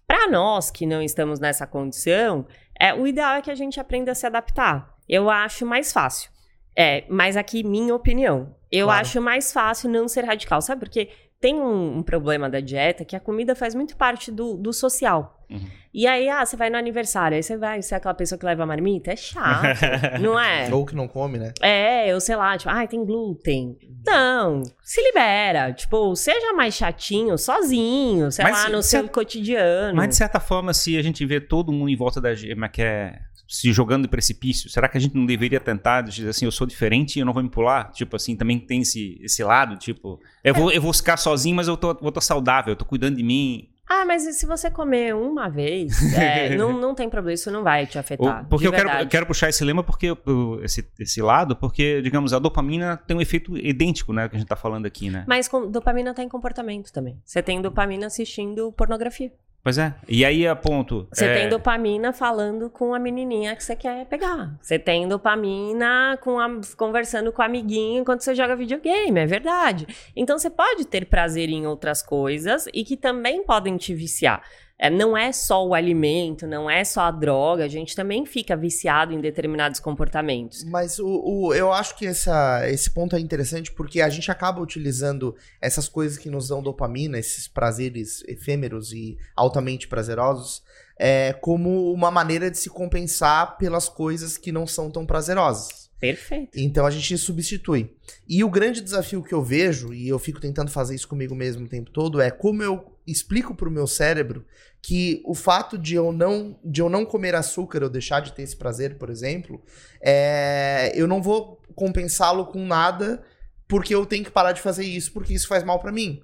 [0.05, 2.45] Para nós que não estamos nessa condição,
[2.79, 4.93] é, o ideal é que a gente aprenda a se adaptar.
[5.09, 6.29] Eu acho mais fácil.
[6.75, 8.55] É, mas aqui, minha opinião.
[8.71, 9.01] Eu claro.
[9.01, 10.61] acho mais fácil não ser radical.
[10.61, 11.09] Sabe por quê?
[11.39, 15.42] Tem um, um, problema da dieta que a comida faz muito parte do, do social.
[15.53, 15.67] Uhum.
[15.93, 18.63] E aí, ah, você vai no aniversário, aí você vai ser aquela pessoa que leva
[18.63, 19.79] a marmita, é chato,
[20.19, 20.67] não é?
[20.73, 21.53] Ou que não come, né?
[21.61, 23.77] É, eu sei lá, tipo, ah, tem glúten.
[24.05, 29.95] Não, se libera, tipo, seja mais chatinho, sozinho, sei mas, lá, no seu cotidiano.
[29.95, 32.81] Mas de certa forma, se a gente vê todo mundo em volta da gema que
[32.81, 36.51] é se jogando em precipício, será que a gente não deveria tentar dizer assim, eu
[36.51, 37.91] sou diferente e eu não vou me pular?
[37.91, 41.67] Tipo assim, também tem esse, esse lado, tipo, eu vou, eu vou ficar sozinho, mas
[41.67, 45.13] eu tô, eu tô saudável, eu tô cuidando de mim, ah, mas se você comer
[45.13, 48.45] uma vez, é, não, não tem problema, isso não vai te afetar.
[48.49, 50.15] Porque eu quero, eu quero, puxar esse lema, porque
[50.63, 54.47] esse, esse lado, porque, digamos, a dopamina tem um efeito idêntico, né, que a gente
[54.47, 55.25] tá falando aqui, né?
[55.27, 57.21] Mas com, dopamina tá em comportamento também.
[57.25, 59.31] Você tem dopamina assistindo pornografia.
[59.63, 59.95] Pois é.
[60.09, 61.07] E aí a ponto.
[61.09, 61.33] Você é...
[61.35, 64.57] tem dopamina falando com a menininha que você quer pegar.
[64.61, 66.49] Você tem dopamina com a...
[66.75, 69.87] conversando com o amiguinho enquanto você joga videogame, é verdade.
[70.13, 74.43] Então você pode ter prazer em outras coisas e que também podem te viciar.
[74.83, 78.53] É, não é só o alimento, não é só a droga, a gente também fica
[78.53, 80.65] viciado em determinados comportamentos.
[80.65, 84.59] Mas o, o, eu acho que essa, esse ponto é interessante porque a gente acaba
[84.59, 90.61] utilizando essas coisas que nos dão dopamina, esses prazeres efêmeros e altamente prazerosos,
[90.99, 95.89] é, como uma maneira de se compensar pelas coisas que não são tão prazerosas.
[95.97, 96.59] Perfeito.
[96.59, 97.95] Então a gente substitui.
[98.27, 101.65] E o grande desafio que eu vejo, e eu fico tentando fazer isso comigo mesmo
[101.65, 104.45] o tempo todo, é como eu explico para o meu cérebro
[104.85, 108.41] que o fato de eu não de eu não comer açúcar, eu deixar de ter
[108.41, 109.63] esse prazer, por exemplo,
[110.01, 113.23] é, eu não vou compensá-lo com nada
[113.65, 116.21] porque eu tenho que parar de fazer isso porque isso faz mal para mim.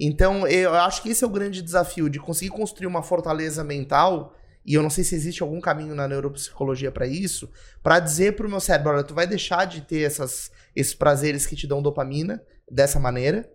[0.00, 4.34] Então eu acho que esse é o grande desafio de conseguir construir uma fortaleza mental
[4.64, 7.50] e eu não sei se existe algum caminho na neuropsicologia para isso,
[7.82, 11.56] para dizer pro meu cérebro, olha, tu vai deixar de ter essas, esses prazeres que
[11.56, 13.50] te dão dopamina dessa maneira,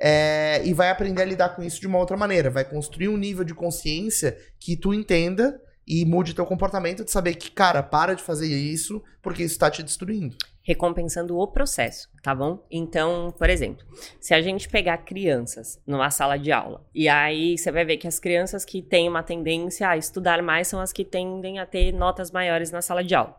[0.00, 2.50] é, e vai aprender a lidar com isso de uma outra maneira.
[2.50, 7.34] Vai construir um nível de consciência que tu entenda e mude teu comportamento de saber
[7.34, 10.36] que, cara, para de fazer isso porque isso está te destruindo.
[10.62, 12.62] Recompensando o processo, tá bom?
[12.70, 13.86] Então, por exemplo,
[14.20, 18.06] se a gente pegar crianças numa sala de aula, e aí você vai ver que
[18.06, 21.90] as crianças que têm uma tendência a estudar mais são as que tendem a ter
[21.92, 23.34] notas maiores na sala de aula.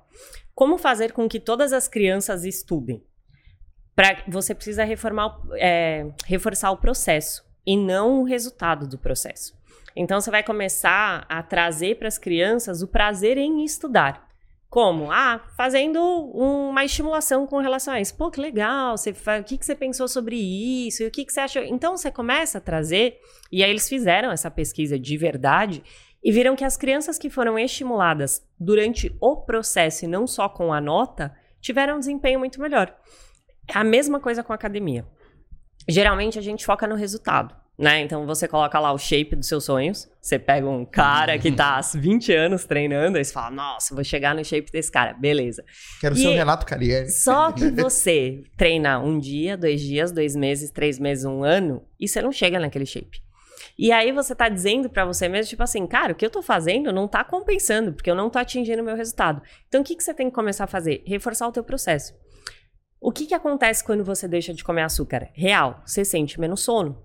[0.55, 3.03] Como fazer com que todas as crianças estudem?
[3.95, 9.57] Pra, você precisa reformar, é, reforçar o processo e não o resultado do processo.
[9.95, 14.29] Então você vai começar a trazer para as crianças o prazer em estudar.
[14.69, 15.11] Como?
[15.11, 18.15] Ah, fazendo uma estimulação com relação a isso.
[18.15, 21.01] Pô, que legal, você, o que, que você pensou sobre isso?
[21.01, 21.63] E o que, que você achou?
[21.63, 23.19] Então você começa a trazer,
[23.51, 25.83] e aí eles fizeram essa pesquisa de verdade
[26.23, 30.71] e viram que as crianças que foram estimuladas durante o processo e não só com
[30.71, 32.95] a nota, tiveram um desempenho muito melhor.
[33.69, 35.05] É a mesma coisa com a academia.
[35.87, 38.01] Geralmente a gente foca no resultado, né?
[38.01, 40.07] Então você coloca lá o shape dos seus sonhos.
[40.21, 44.03] Você pega um cara que tá há 20 anos treinando, e você fala: Nossa, vou
[44.03, 45.13] chegar no shape desse cara.
[45.13, 45.63] Beleza.
[46.01, 47.09] Quero ser o Renato Carieri.
[47.09, 52.07] Só que você treina um dia, dois dias, dois meses, três meses, um ano, e
[52.07, 53.21] você não chega naquele shape.
[53.77, 56.41] E aí você tá dizendo para você mesmo, tipo assim, cara, o que eu tô
[56.41, 59.41] fazendo não tá compensando, porque eu não tô atingindo o meu resultado.
[59.69, 61.01] Então o que, que você tem que começar a fazer?
[61.05, 62.13] Reforçar o teu processo.
[63.01, 65.29] O que, que acontece quando você deixa de comer açúcar?
[65.33, 67.01] Real, você sente menos sono.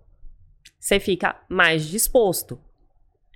[0.79, 2.61] Você fica mais disposto.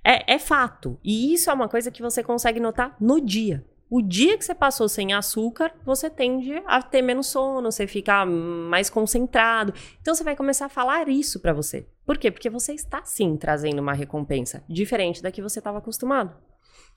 [0.03, 0.99] É, é fato.
[1.03, 3.65] E isso é uma coisa que você consegue notar no dia.
[3.89, 8.23] O dia que você passou sem açúcar, você tende a ter menos sono, você fica
[8.23, 9.73] mais concentrado.
[9.99, 11.87] Então você vai começar a falar isso para você.
[12.05, 12.29] Por quê?
[12.29, 16.35] Porque você está sim trazendo uma recompensa diferente da que você estava acostumado.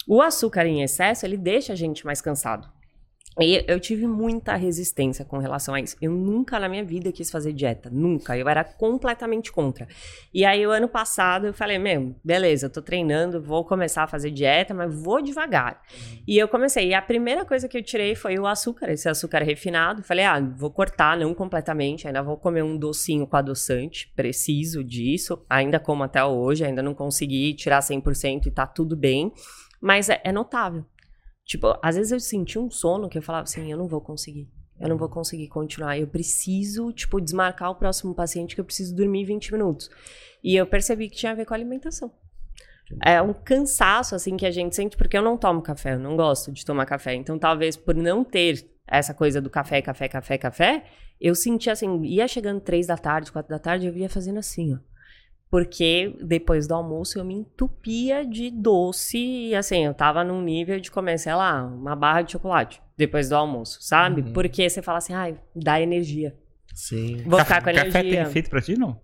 [0.07, 2.68] O açúcar em excesso, ele deixa a gente mais cansado.
[3.40, 5.96] E eu tive muita resistência com relação a isso.
[6.00, 7.88] Eu nunca na minha vida quis fazer dieta.
[7.90, 8.36] Nunca.
[8.36, 9.88] Eu era completamente contra.
[10.34, 14.06] E aí, o ano passado, eu falei: Meu, beleza, eu tô treinando, vou começar a
[14.06, 15.80] fazer dieta, mas vou devagar.
[15.92, 16.18] Uhum.
[16.26, 16.88] E eu comecei.
[16.88, 20.02] E a primeira coisa que eu tirei foi o açúcar, esse açúcar refinado.
[20.02, 22.06] Falei: Ah, vou cortar, não completamente.
[22.06, 24.12] Ainda vou comer um docinho com adoçante.
[24.14, 25.42] Preciso disso.
[25.48, 29.32] Ainda como até hoje, ainda não consegui tirar 100% e tá tudo bem.
[29.80, 30.84] Mas é, é notável.
[31.44, 34.48] Tipo, às vezes eu senti um sono que eu falava assim, eu não vou conseguir.
[34.81, 35.98] Eu não vou conseguir continuar.
[35.98, 39.88] Eu preciso, tipo, desmarcar o próximo paciente que eu preciso dormir 20 minutos.
[40.42, 42.12] E eu percebi que tinha a ver com a alimentação.
[43.05, 46.16] É um cansaço, assim, que a gente sente, porque eu não tomo café, eu não
[46.16, 47.14] gosto de tomar café.
[47.14, 50.85] Então, talvez por não ter essa coisa do café, café, café, café,
[51.20, 54.74] eu sentia assim, ia chegando três da tarde, quatro da tarde, eu ia fazendo assim,
[54.74, 54.91] ó
[55.52, 60.80] porque depois do almoço eu me entupia de doce e assim, eu tava num nível
[60.80, 64.22] de comer, sei lá, uma barra de chocolate depois do almoço, sabe?
[64.22, 64.32] Uhum.
[64.32, 66.34] Porque você fala assim, ai, dá energia.
[66.74, 67.18] Sim.
[67.26, 67.92] Vou ficar com energia.
[67.92, 68.98] Café tem efeito pra ti, não?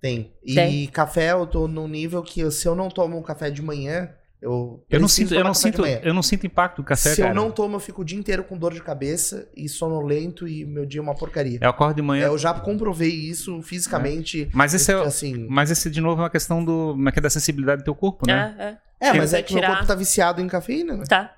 [0.00, 0.32] Tem.
[0.42, 0.86] E tem.
[0.88, 4.12] café eu tô num nível que se eu não tomo um café de manhã,
[4.42, 7.30] eu, eu não sinto, eu não sinto, eu não sinto impacto do café, Se cara.
[7.30, 10.64] eu não tomo, eu fico o dia inteiro com dor de cabeça e sonolento e
[10.64, 11.60] meu dia é uma porcaria.
[11.62, 12.24] Eu acordo de manhã.
[12.24, 14.42] É, eu já comprovei isso fisicamente.
[14.42, 14.48] É.
[14.52, 17.30] Mas esse é, assim, mas esse de novo é uma questão do, é, é da
[17.30, 18.78] sensibilidade do teu corpo, né?
[19.00, 19.08] É, é.
[19.10, 19.60] é mas é que tirar...
[19.60, 21.04] meu corpo tá viciado em cafeína, né?
[21.08, 21.36] Tá.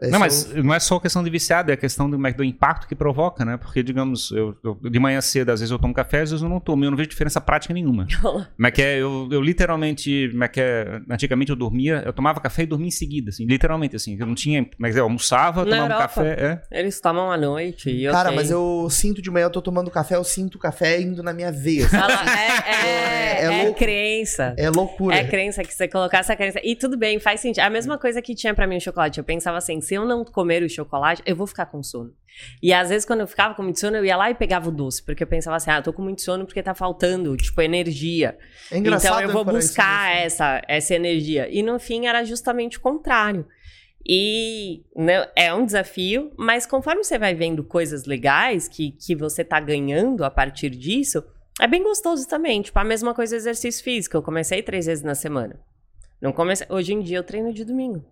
[0.00, 0.64] Esse não, mas é o...
[0.64, 3.56] não é só questão de viciado, é a questão do, do impacto que provoca, né?
[3.56, 6.48] Porque, digamos, eu, eu, de manhã cedo, às vezes eu tomo café, às vezes eu
[6.48, 6.84] não tomo.
[6.84, 8.06] Eu não vejo diferença prática nenhuma.
[8.56, 12.62] mas que é, eu, eu literalmente, mas que é, antigamente eu dormia, eu tomava café
[12.62, 14.16] e dormia em seguida, assim, literalmente, assim.
[14.18, 16.60] Eu não tinha, mas eu almoçava, Na tomava Europa, café.
[16.70, 16.80] É.
[16.80, 17.90] Eles tomam à noite.
[17.90, 21.00] E Cara, mas eu sinto de manhã, eu tô tomando café, eu sinto o café
[21.00, 21.86] indo na minha veia.
[21.86, 21.96] Assim.
[21.96, 24.54] é, é, é, é crença.
[24.56, 25.16] É loucura.
[25.16, 26.60] É crença que você colocar essa crença.
[26.62, 27.62] E tudo bem, faz sentido.
[27.62, 29.18] A mesma coisa que tinha para mim o chocolate.
[29.18, 32.12] Eu pensava assim, se eu não comer o chocolate, eu vou ficar com sono.
[32.62, 34.72] E às vezes, quando eu ficava com muito sono, eu ia lá e pegava o
[34.72, 37.60] doce, porque eu pensava assim, ah, eu tô com muito sono porque tá faltando, tipo,
[37.62, 38.36] energia.
[38.70, 41.48] É engraçado então eu vou buscar essa, essa energia.
[41.48, 43.46] E no fim era justamente o contrário.
[44.06, 49.42] E né, é um desafio, mas conforme você vai vendo coisas legais que, que você
[49.42, 51.24] tá ganhando a partir disso,
[51.60, 52.60] é bem gostoso também.
[52.60, 54.16] Tipo, a mesma coisa exercício físico.
[54.16, 55.58] Eu comecei três vezes na semana.
[56.20, 56.66] Não comecei...
[56.68, 58.04] Hoje em dia eu treino de domingo.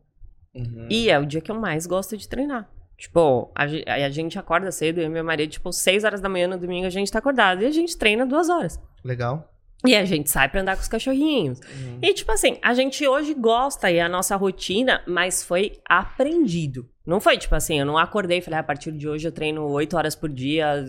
[0.55, 0.87] Uhum.
[0.91, 2.69] E é o dia que eu mais gosto de treinar.
[2.97, 6.47] Tipo, a, a, gente acorda cedo, eu e meu marido, tipo, 6 horas da manhã
[6.47, 8.81] no domingo a gente tá acordado e a gente treina duas horas.
[9.05, 9.53] Legal.
[9.85, 11.59] E a gente sai pra andar com os cachorrinhos.
[11.59, 11.99] Uhum.
[12.01, 16.89] E, tipo assim, a gente hoje gosta e é a nossa rotina, mas foi aprendido.
[17.05, 19.33] Não foi tipo assim, eu não acordei e falei, ah, a partir de hoje eu
[19.33, 20.85] treino oito horas por dia,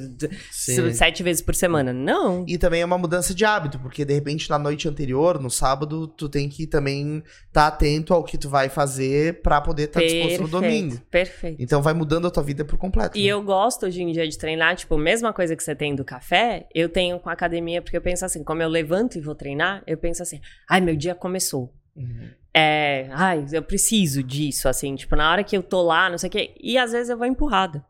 [0.52, 0.94] Sim.
[0.94, 1.92] sete vezes por semana.
[1.92, 2.46] Não.
[2.48, 6.08] E também é uma mudança de hábito, porque de repente na noite anterior, no sábado,
[6.08, 10.00] tu tem que também estar tá atento ao que tu vai fazer para poder estar
[10.00, 11.00] tá disposto no domingo.
[11.10, 11.62] Perfeito.
[11.62, 13.18] Então vai mudando a tua vida por completo.
[13.18, 13.28] E né?
[13.30, 16.68] eu gosto hoje em dia de treinar, tipo, mesma coisa que você tem do café,
[16.74, 19.84] eu tenho com a academia, porque eu penso assim, como eu levanto e vou treinar,
[19.88, 21.74] eu penso assim, ai, meu dia começou.
[21.96, 22.30] Uhum.
[22.56, 26.28] É, ai, eu preciso disso, assim, tipo, na hora que eu tô lá, não sei
[26.28, 26.56] o quê.
[26.62, 27.84] E às vezes eu vou empurrada.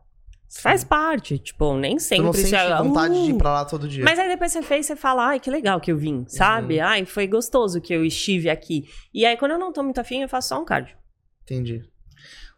[0.48, 0.62] Sim.
[0.62, 2.22] Faz parte, tipo, nem sempre.
[2.22, 4.04] Tu não sente você, vontade uh, de ir pra lá todo dia.
[4.04, 6.78] Mas aí depois você fez, você fala, ai, que legal que eu vim, sabe?
[6.78, 6.84] Uhum.
[6.84, 8.88] Ai, foi gostoso que eu estive aqui.
[9.12, 10.96] E aí, quando eu não tô muito afim, eu faço só um cardio.
[11.42, 11.82] Entendi.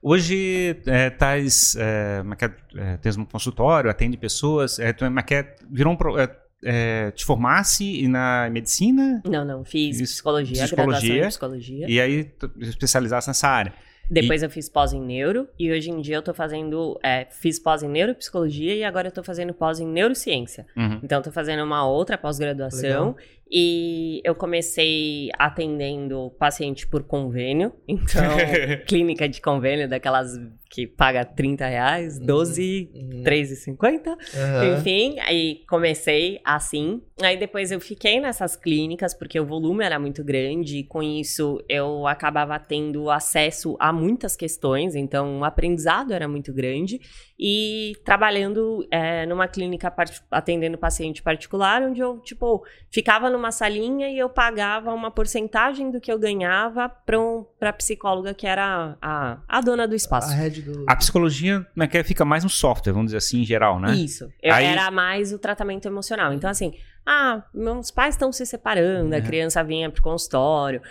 [0.03, 5.95] Hoje, é, tais, é, é, é, tens um consultório, atende pessoas, é, tu, é, virou
[5.95, 6.29] um, é,
[6.65, 9.23] é, te formasse na medicina?
[9.25, 9.65] Não, não.
[9.65, 11.87] Fiz psicologia, psicologia, em psicologia.
[11.89, 13.73] E aí especializasse nessa área.
[14.09, 14.47] Depois e...
[14.47, 16.99] eu fiz pós em neuro e hoje em dia eu tô fazendo.
[17.03, 20.67] É, fiz pós em neuropsicologia e agora eu tô fazendo pós em neurociência.
[20.77, 21.01] Uhum.
[21.03, 23.17] Então eu tô fazendo uma outra pós-graduação
[23.51, 27.73] e eu comecei atendendo paciente por convênio.
[27.89, 28.23] Então,
[28.87, 33.23] clínica de convênio, daquelas que paga 30 reais, 12, uhum.
[33.23, 34.09] 3,50.
[34.09, 34.77] Uhum.
[34.77, 37.01] Enfim, aí comecei assim.
[37.23, 41.63] Aí depois eu fiquei nessas clínicas, porque o volume era muito grande, e com isso
[41.69, 47.01] eu acabava tendo acesso a muitas questões, então o aprendizado era muito grande.
[47.39, 49.93] E trabalhando é, numa clínica
[50.31, 56.01] atendendo paciente particular, onde eu, tipo, ficava numa salinha e eu pagava uma porcentagem do
[56.01, 60.31] que eu ganhava para um, a psicóloga que era a, a dona do espaço.
[60.31, 60.85] A head do...
[60.89, 63.95] A psicologia né, fica mais no software, vamos dizer assim, em geral, né?
[63.95, 64.33] Isso.
[64.43, 64.65] Eu Aí...
[64.65, 66.33] Era mais o tratamento emocional.
[66.33, 66.73] Então, assim,
[67.09, 69.21] Ah, meus pais estão se separando, a É.
[69.21, 70.83] criança vinha pro consultório.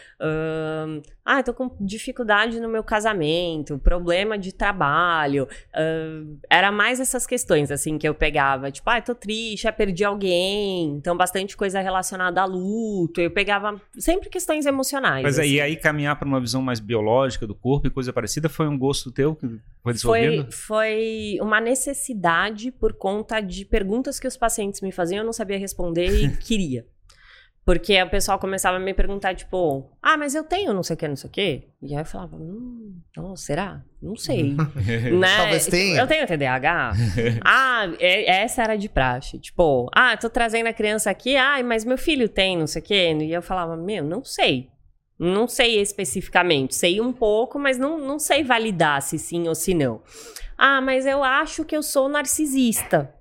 [1.27, 5.47] ah, tô com dificuldade no meu casamento, problema de trabalho.
[6.49, 8.71] era mais essas questões, assim, que eu pegava.
[8.71, 10.91] Tipo, ah, tô triste, perdi alguém.
[10.95, 13.19] Então, bastante coisa relacionada a luto.
[13.19, 15.23] Eu pegava sempre questões emocionais.
[15.23, 15.71] Mas aí, assim.
[15.71, 19.11] aí caminhar para uma visão mais biológica do corpo e coisa parecida foi um gosto
[19.11, 19.47] teu que
[19.83, 20.51] foi desenvolvendo?
[20.51, 25.33] Foi, foi uma necessidade por conta de perguntas que os pacientes me faziam, eu não
[25.33, 26.85] sabia responder e queria.
[27.65, 30.97] Porque o pessoal começava a me perguntar, tipo, ah, mas eu tenho não sei o
[30.97, 31.67] que, não sei o que.
[31.81, 33.81] E aí eu falava, hum, não, será?
[33.99, 34.53] Não sei.
[35.19, 35.37] né?
[35.37, 35.99] Talvez tenha.
[35.99, 36.91] Eu tenho TDAH?
[37.43, 39.39] ah, é- essa era de praxe.
[39.39, 42.85] Tipo, ah, tô trazendo a criança aqui, ah, mas meu filho tem não sei o
[42.85, 43.17] quê.
[43.19, 44.69] E eu falava, meu, não sei.
[45.17, 46.75] Não sei especificamente.
[46.75, 50.03] Sei um pouco, mas não, não sei validar se sim ou se não.
[50.55, 53.11] Ah, mas eu acho que eu sou narcisista.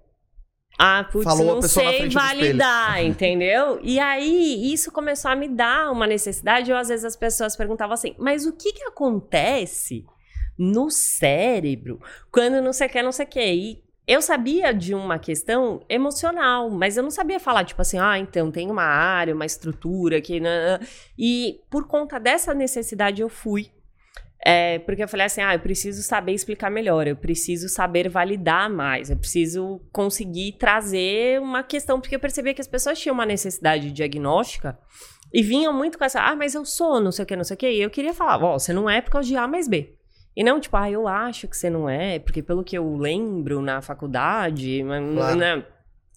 [0.79, 3.79] Ah, putz, Falou não sei validar, entendeu?
[3.83, 6.73] E aí, isso começou a me dar uma necessidade.
[6.73, 10.05] Ou às vezes as pessoas perguntavam assim, mas o que que acontece
[10.59, 12.01] no cérebro
[12.31, 13.41] quando não sei o que, não sei o que?
[13.41, 18.19] E eu sabia de uma questão emocional, mas eu não sabia falar, tipo assim, ah,
[18.19, 20.41] então tem uma área, uma estrutura que.
[20.41, 20.79] né.
[21.19, 23.71] E por conta dessa necessidade eu fui.
[24.47, 28.69] É, porque eu falei assim, ah, eu preciso saber explicar melhor, eu preciso saber validar
[28.69, 33.25] mais, eu preciso conseguir trazer uma questão, porque eu percebia que as pessoas tinham uma
[33.25, 34.79] necessidade diagnóstica
[35.33, 37.55] e vinham muito com essa, ah, mas eu sou, não sei o que, não sei
[37.55, 39.67] o que, e eu queria falar, ó, você não é por causa de A mais
[39.67, 39.95] B.
[40.37, 43.63] E não, tipo, ah, eu acho que você não é, porque pelo que eu lembro
[43.63, 45.37] na faculdade, Claro.
[45.37, 45.65] né?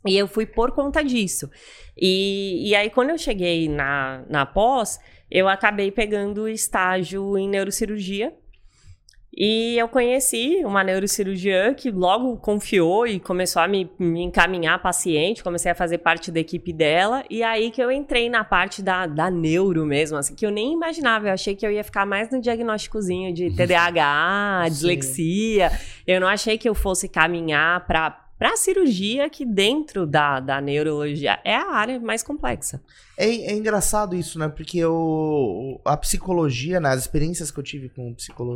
[0.05, 1.49] E eu fui por conta disso.
[1.95, 4.99] E, e aí, quando eu cheguei na, na pós,
[5.29, 8.33] eu acabei pegando estágio em neurocirurgia.
[9.39, 15.43] E eu conheci uma neurocirurgiã que logo confiou e começou a me, me encaminhar paciente,
[15.43, 19.05] comecei a fazer parte da equipe dela, e aí que eu entrei na parte da,
[19.05, 22.31] da neuro mesmo, assim, que eu nem imaginava, eu achei que eu ia ficar mais
[22.31, 25.71] no diagnósticozinho de TDAH, dislexia,
[26.07, 31.39] eu não achei que eu fosse caminhar para para cirurgia que dentro da, da neurologia
[31.43, 32.81] é a área mais complexa.
[33.17, 34.47] É, é engraçado isso, né?
[34.47, 36.89] Porque o, a psicologia, né?
[36.89, 38.15] as experiências que eu tive com,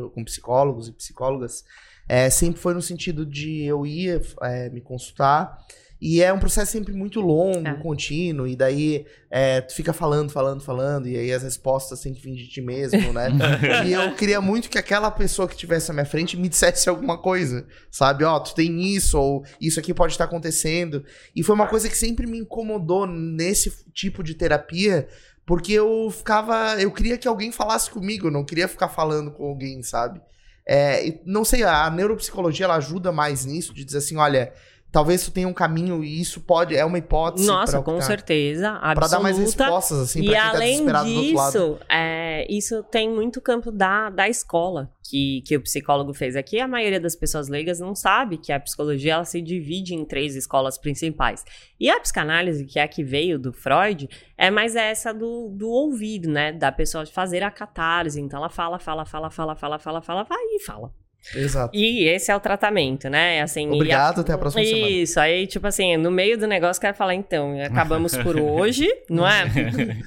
[0.10, 1.66] com psicólogos e psicólogas,
[2.08, 5.58] é, sempre foi no sentido de eu ir é, me consultar.
[6.02, 7.76] E é um processo sempre muito longo, É.
[7.76, 12.22] contínuo, e daí é, tu fica falando, falando, falando, e aí as respostas têm que
[12.24, 13.28] vir de ti mesmo, né?
[13.86, 17.20] e eu queria muito que aquela pessoa que estivesse à minha frente me dissesse alguma
[17.20, 18.24] coisa, sabe?
[18.24, 21.06] Ó, tu tem isso, ou isso aqui pode estar acontecendo.
[21.36, 25.08] E foi uma coisa que sempre me incomodou nesse tipo de terapia,
[25.46, 26.82] porque eu ficava.
[26.82, 30.20] Eu queria que alguém falasse comigo, eu não queria ficar falando com alguém, sabe?
[30.68, 34.54] É, e não sei, a neuropsicologia ela ajuda mais nisso, de dizer assim, olha,
[34.92, 37.48] talvez tu tenha um caminho e isso pode, é uma hipótese.
[37.48, 39.10] Nossa, com certeza, absoluta.
[39.10, 41.52] dar mais respostas, assim, pra quem tá além desesperado do outro lado.
[41.52, 46.60] disso, é, isso tem muito campo da, da escola que, que o psicólogo fez aqui.
[46.60, 50.36] A maioria das pessoas leigas não sabe que a psicologia ela se divide em três
[50.36, 51.46] escolas principais.
[51.80, 55.70] E a psicanálise, que é a que veio do Freud, é mais essa do, do
[55.70, 56.52] ouvir, né?
[56.52, 58.20] Da pessoa fazer a catarse.
[58.20, 60.94] Então ela fala, fala, fala, fala, fala, fala, fala, vai e fala.
[61.36, 61.76] Exato.
[61.78, 63.42] E esse é o tratamento, né?
[63.42, 64.90] Assim, e a- Obrigado, até a próxima semana.
[64.90, 68.88] Isso, aí, tipo assim, no meio do negócio, o cara fala, então, acabamos por hoje,
[69.10, 69.46] não é?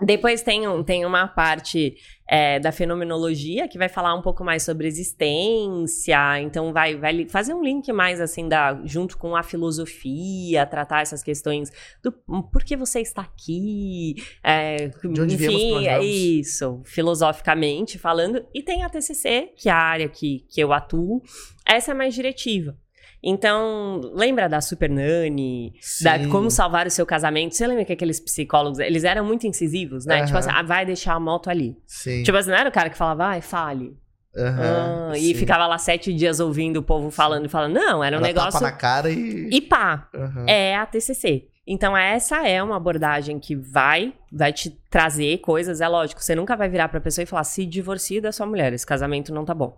[0.00, 1.96] Depois tem, um, tem uma parte
[2.28, 7.52] é, da fenomenologia que vai falar um pouco mais sobre existência, então vai, vai fazer
[7.52, 11.72] um link mais assim da, junto com a filosofia, tratar essas questões
[12.02, 18.46] do por que você está aqui, é, De onde enfim, é isso, filosoficamente falando.
[18.54, 21.22] E tem a TCC, que é a área que, que eu atuo,
[21.66, 22.76] essa é mais diretiva.
[23.22, 27.54] Então, lembra da Super Nani, da como salvar o seu casamento?
[27.54, 30.18] Você lembra que aqueles psicólogos, eles eram muito incisivos, né?
[30.18, 30.26] Aham.
[30.26, 31.76] Tipo assim, ah, vai deixar a moto ali.
[31.86, 32.22] Sim.
[32.22, 33.96] Tipo assim, não era o cara que falava, vai, fale.
[34.36, 37.74] Aham, Ah, e ficava lá sete dias ouvindo o povo falando e falando.
[37.74, 38.52] Não, era um Ela negócio.
[38.52, 39.48] tapa na cara e...
[39.50, 40.44] E pá, Aham.
[40.46, 41.48] é a TCC.
[41.66, 45.80] Então, essa é uma abordagem que vai, vai te trazer coisas.
[45.80, 48.72] É lógico, você nunca vai virar pra pessoa e falar: se divorcie da sua mulher,
[48.72, 49.76] esse casamento não tá bom.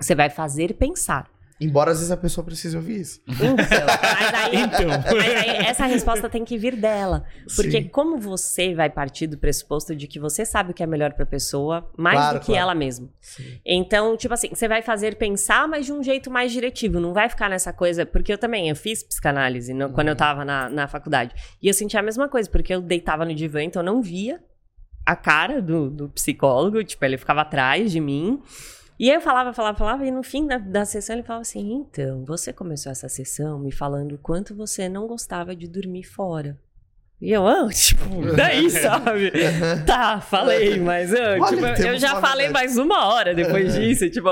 [0.00, 1.28] Você vai fazer pensar.
[1.64, 3.20] Embora às vezes a pessoa precise ouvir isso.
[3.32, 4.88] Então, mas aí, Então.
[4.88, 7.24] mas aí essa resposta tem que vir dela.
[7.56, 7.88] Porque Sim.
[7.88, 11.24] como você vai partir do pressuposto de que você sabe o que é melhor pra
[11.26, 12.60] pessoa, mais Claro, do que claro.
[12.62, 13.08] ela mesma.
[13.20, 13.58] Sim.
[13.64, 17.00] Então, tipo assim, você vai fazer pensar, mas de um jeito mais diretivo.
[17.00, 18.04] Não vai ficar nessa coisa.
[18.06, 21.34] Porque eu também, eu fiz psicanálise no- quando eu tava na, na faculdade.
[21.62, 24.40] E eu sentia a mesma coisa, porque eu deitava no divã, então eu não via
[25.04, 26.82] a cara do, do psicólogo.
[26.84, 28.40] Tipo, ele ficava atrás de mim.
[29.02, 31.72] E aí eu falava, falava, falava, e no fim da, da sessão ele falava assim:
[31.72, 36.56] então, você começou essa sessão me falando o quanto você não gostava de dormir fora.
[37.20, 38.04] E eu, ah, tipo,
[38.36, 39.32] daí, sabe?
[39.84, 44.28] tá, falei, mas ah, tipo, eu já falei mais uma hora depois disso, tipo.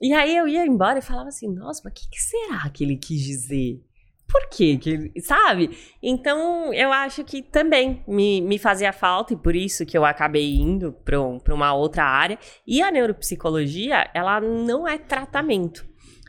[0.00, 2.84] E aí eu ia embora e falava assim, nossa, mas o que, que será que
[2.84, 3.84] ele quis dizer?
[4.28, 4.76] Por quê?
[4.76, 5.70] que sabe?
[6.02, 10.54] Então, eu acho que também me, me fazia falta, e por isso que eu acabei
[10.54, 12.38] indo para uma outra área.
[12.66, 15.88] E a neuropsicologia, ela não é tratamento.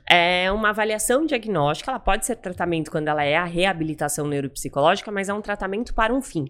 [0.09, 5.27] É uma avaliação diagnóstica, ela pode ser tratamento quando ela é a reabilitação neuropsicológica, mas
[5.27, 6.45] é um tratamento para um fim.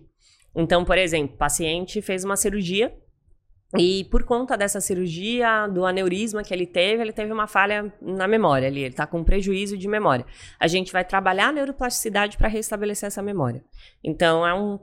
[0.55, 2.95] Então, por exemplo, o paciente fez uma cirurgia
[3.77, 8.27] e por conta dessa cirurgia, do aneurisma que ele teve, ele teve uma falha na
[8.27, 10.25] memória ali, ele tá com um prejuízo de memória.
[10.59, 13.63] A gente vai trabalhar a neuroplasticidade para restabelecer essa memória.
[14.03, 14.79] Então é um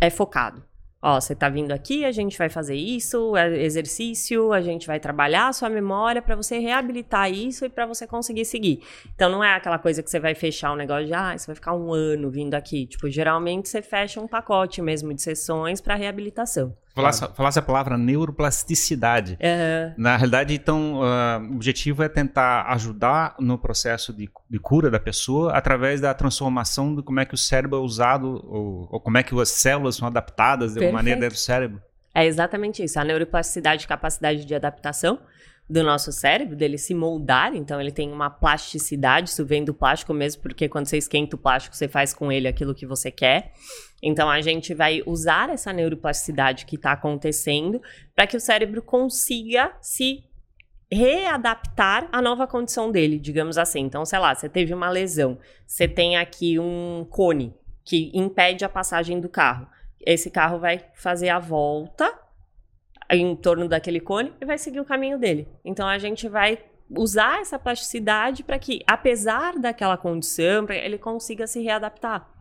[0.00, 0.62] é focado.
[1.06, 4.98] Ó, você tá vindo aqui, a gente vai fazer isso, é exercício, a gente vai
[4.98, 8.80] trabalhar a sua memória para você reabilitar isso e para você conseguir seguir.
[9.14, 11.54] Então não é aquela coisa que você vai fechar um negócio de, ah, você vai
[11.54, 12.86] ficar um ano vindo aqui.
[12.86, 16.74] Tipo, geralmente você fecha um pacote mesmo de sessões para reabilitação.
[16.94, 19.36] Falasse, falasse a palavra neuroplasticidade.
[19.40, 24.88] É, Na realidade, então, ah, o objetivo é tentar ajudar no processo de, de cura
[24.88, 29.00] da pessoa através da transformação de como é que o cérebro é usado, ou, ou
[29.00, 31.82] como é que as células são adaptadas de uma maneira dentro do cérebro.
[32.14, 32.98] É exatamente isso.
[33.00, 35.18] A neuroplasticidade, capacidade de adaptação
[35.68, 37.56] do nosso cérebro, dele se moldar.
[37.56, 39.30] Então, ele tem uma plasticidade.
[39.30, 42.46] Isso vem do plástico mesmo, porque quando você esquenta o plástico, você faz com ele
[42.46, 43.52] aquilo que você quer.
[44.06, 47.80] Então, a gente vai usar essa neuroplasticidade que está acontecendo
[48.14, 50.22] para que o cérebro consiga se
[50.92, 53.80] readaptar à nova condição dele, digamos assim.
[53.80, 58.68] Então, sei lá, você teve uma lesão, você tem aqui um cone que impede a
[58.68, 59.66] passagem do carro.
[60.00, 62.12] Esse carro vai fazer a volta
[63.10, 65.48] em torno daquele cone e vai seguir o caminho dele.
[65.64, 66.58] Então a gente vai
[66.90, 72.33] usar essa plasticidade para que, apesar daquela condição, ele consiga se readaptar.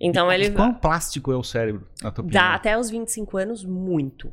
[0.00, 2.42] Então ele Quão plástico é o cérebro, na tua opinião?
[2.42, 4.32] dá até os 25 anos muito.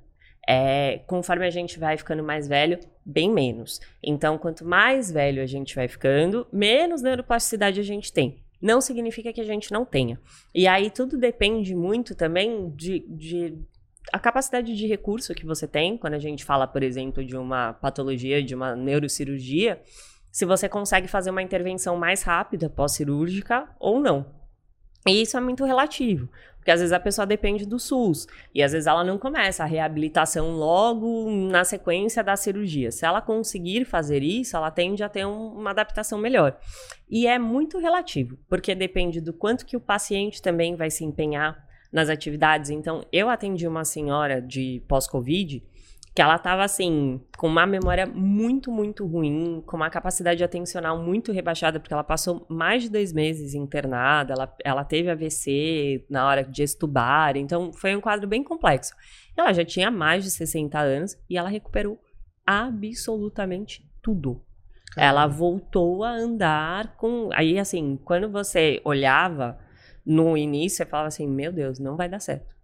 [0.49, 3.81] É, conforme a gente vai ficando mais velho, bem menos.
[4.01, 8.41] Então, quanto mais velho a gente vai ficando, menos neuroplasticidade a gente tem.
[8.61, 10.17] Não significa que a gente não tenha.
[10.55, 13.57] E aí tudo depende muito também de, de
[14.11, 15.97] a capacidade de recurso que você tem.
[15.97, 19.81] Quando a gente fala, por exemplo, de uma patologia, de uma neurocirurgia,
[20.31, 24.36] se você consegue fazer uma intervenção mais rápida, pós-cirúrgica ou não.
[25.09, 26.29] E isso é muito relativo.
[26.57, 28.27] Porque às vezes a pessoa depende do SUS.
[28.53, 32.91] E às vezes ela não começa a reabilitação logo na sequência da cirurgia.
[32.91, 36.57] Se ela conseguir fazer isso, ela tende a ter um- uma adaptação melhor.
[37.09, 41.65] E é muito relativo, porque depende do quanto que o paciente também vai se empenhar
[41.89, 42.69] nas atividades.
[42.69, 45.63] Então, eu atendi uma senhora de pós-Covid
[46.17, 51.31] que ela estava assim, com uma memória muito, muito ruim, com uma capacidade atencional muito
[51.31, 56.43] rebaixada, porque ela passou mais de dois meses internada, ela, ela teve AVC na hora
[56.43, 58.95] de estubar, então foi um quadro bem complexo.
[59.37, 61.99] Ela já tinha mais de 60 anos e ela recuperou
[62.47, 64.41] absolutamente tudo.
[64.97, 67.29] Ela voltou a andar com.
[67.33, 69.59] Aí, assim, quando você olhava
[70.03, 72.55] no início, você falava assim: Meu Deus, não vai dar certo.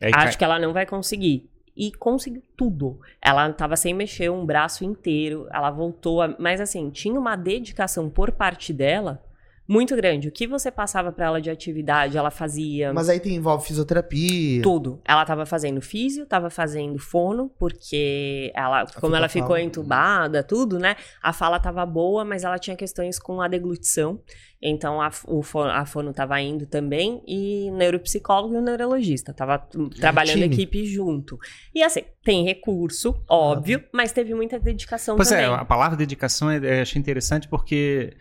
[0.00, 1.50] Aí Acho cai- que ela não vai conseguir.
[1.76, 3.00] E conseguiu tudo.
[3.20, 5.48] Ela tava sem mexer um braço inteiro.
[5.50, 6.22] Ela voltou.
[6.22, 6.34] A...
[6.38, 9.22] Mas assim, tinha uma dedicação por parte dela
[9.66, 10.28] muito grande.
[10.28, 12.92] O que você passava pra ela de atividade, ela fazia.
[12.92, 14.62] Mas aí tem, envolve fisioterapia.
[14.62, 15.00] Tudo.
[15.04, 19.62] Ela tava fazendo físio, tava fazendo fono, porque ela, como ela ficou fala.
[19.62, 20.96] entubada, tudo, né?
[21.22, 24.20] A fala tava boa, mas ela tinha questões com a deglutição.
[24.66, 29.32] Então a, o fono, a fono tava indo também, e o neuropsicólogo e o neurologista.
[29.34, 30.54] Tava t- trabalhando time.
[30.54, 31.38] equipe junto.
[31.74, 35.44] E assim, tem recurso, óbvio, mas teve muita dedicação Pois também.
[35.44, 38.16] é, a palavra dedicação é, é, achei interessante porque,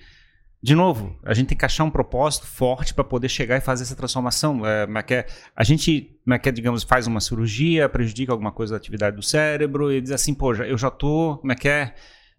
[0.63, 3.83] de novo, a gente tem que achar um propósito forte para poder chegar e fazer
[3.83, 4.61] essa transformação.
[4.65, 8.77] É, que é- a gente, que é, digamos, faz uma cirurgia, prejudica alguma coisa da
[8.77, 11.93] atividade do cérebro e diz assim, pô, eu já tô, como é que é,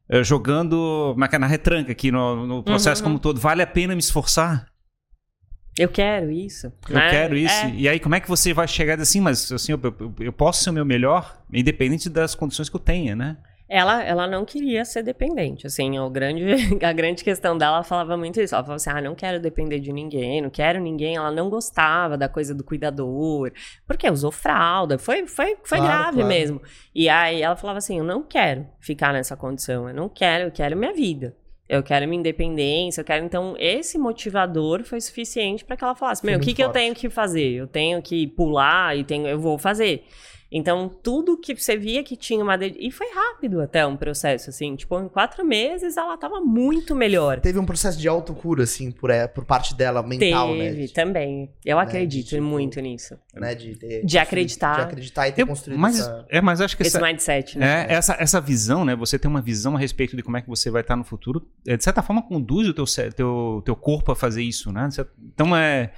[0.08, 3.04] é, jogando, é que é, na retranca aqui no, no processo Uhum.
[3.08, 3.38] como um todo.
[3.38, 4.66] Vale a pena me esforçar?
[5.78, 6.72] Eu quero isso.
[6.88, 7.10] Eu né?
[7.10, 7.66] quero isso.
[7.66, 7.74] É.
[7.74, 10.14] E aí, como é que você vai chegar e dizer assim, mas assim, eu, eu-
[10.20, 13.36] eu posso ser o meu melhor, independente das condições que eu tenha, né?
[13.66, 16.44] Ela, ela não queria ser dependente, assim, o grande,
[16.84, 19.80] a grande questão dela ela falava muito isso, ela falava assim, ah, não quero depender
[19.80, 23.50] de ninguém, não quero ninguém, ela não gostava da coisa do cuidador,
[23.86, 26.28] porque usou fralda, foi, foi, foi Claro, grave claro.
[26.28, 26.62] mesmo,
[26.94, 30.50] e aí ela falava assim, eu não quero ficar nessa condição, eu não quero, eu
[30.50, 31.34] quero minha vida,
[31.66, 36.24] eu quero minha independência, eu quero, então, esse motivador foi suficiente para que ela falasse,
[36.24, 37.52] meu, o que que eu tenho que fazer?
[37.52, 40.04] Eu tenho que pular e tenho, eu vou fazer.
[40.56, 42.56] Então, tudo que você via que tinha uma.
[42.64, 44.76] E foi rápido até um processo, assim.
[44.76, 47.40] Tipo, em quatro meses ela tava muito melhor.
[47.40, 50.70] Teve um processo de autocura, assim, por, é, por parte dela, mental, Teve, né?
[50.70, 51.50] Teve, também.
[51.64, 53.18] Eu né, acredito de, tipo, muito nisso.
[53.34, 53.52] Né?
[53.56, 54.76] De, de, de acreditar.
[54.76, 56.24] De acreditar e ter Eu- construído mas, essa...
[56.30, 57.86] é, mas acho que Esse essa, mindset, né?
[57.88, 58.94] é, essa, essa visão, né?
[58.94, 61.44] Você tem uma visão a respeito de como é que você vai estar no futuro,
[61.66, 62.84] é, de certa forma conduz o teu,
[63.16, 64.88] teu, teu corpo a fazer isso, né?
[65.32, 65.90] Então é.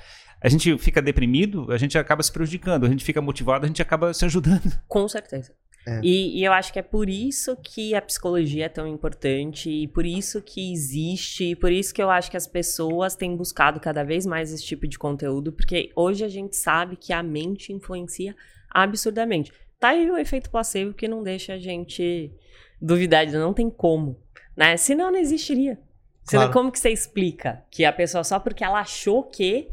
[0.46, 2.86] A gente fica deprimido, a gente acaba se prejudicando.
[2.86, 4.78] A gente fica motivado, a gente acaba se ajudando.
[4.86, 5.52] Com certeza.
[5.84, 6.00] É.
[6.04, 9.88] E, e eu acho que é por isso que a psicologia é tão importante, e
[9.88, 13.80] por isso que existe, e por isso que eu acho que as pessoas têm buscado
[13.80, 17.72] cada vez mais esse tipo de conteúdo, porque hoje a gente sabe que a mente
[17.72, 18.34] influencia
[18.70, 19.52] absurdamente.
[19.80, 22.32] Tá aí o efeito placebo que não deixa a gente
[22.80, 24.16] duvidar, de não tem como,
[24.56, 24.76] né?
[24.76, 25.78] Senão não existiria.
[26.24, 26.52] Senão, Claro.
[26.52, 29.68] como que você explica que a pessoa, só porque ela achou que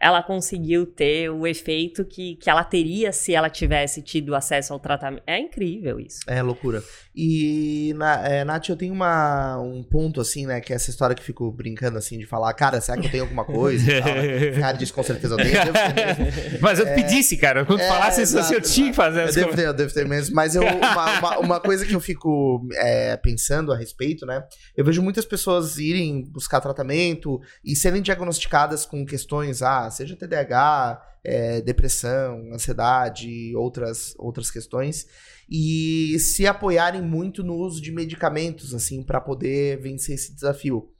[0.00, 4.78] ela conseguiu ter o efeito que, que ela teria se ela tivesse tido acesso ao
[4.78, 5.22] tratamento.
[5.26, 6.20] É incrível isso.
[6.26, 6.82] É loucura.
[7.14, 10.60] E, na, é, Nath, eu tenho uma, um ponto, assim, né?
[10.60, 13.10] Que é essa história que eu fico brincando, assim, de falar, cara, será que eu
[13.10, 13.90] tenho alguma coisa?
[13.92, 14.38] e tal, né?
[14.54, 15.56] Ferrari disse, com certeza eu tenho.
[15.56, 16.58] eu devo ter mesmo.
[16.62, 19.34] Mas eu pedisse, cara, quando É, falasse isso assim, eu tinha que fazer Eu essa
[19.34, 19.62] devo coisa.
[19.62, 20.34] ter, eu devo ter mesmo.
[20.36, 24.44] Mas eu, uma, uma, uma coisa que eu fico é, pensando a respeito, né?
[24.76, 31.02] Eu vejo muitas pessoas irem buscar tratamento e serem diagnosticadas com questões, ah, seja TDAH,
[31.24, 35.06] é, depressão, ansiedade, outras, outras questões,
[35.50, 40.90] e se apoiarem muito no uso de medicamentos, assim, para poder vencer esse desafio.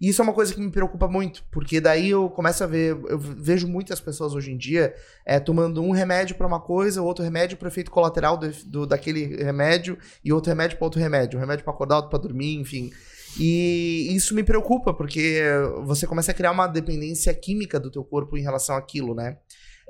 [0.00, 2.96] E isso é uma coisa que me preocupa muito, porque daí eu começo a ver,
[3.08, 4.94] eu vejo muitas pessoas hoje em dia
[5.26, 9.42] é, tomando um remédio para uma coisa, outro remédio para efeito colateral do, do- daquele
[9.42, 12.92] remédio e outro remédio para outro remédio, um remédio para acordar, outro para dormir, enfim.
[13.38, 15.42] E isso me preocupa, porque
[15.84, 19.38] você começa a criar uma dependência química do teu corpo em relação àquilo, né?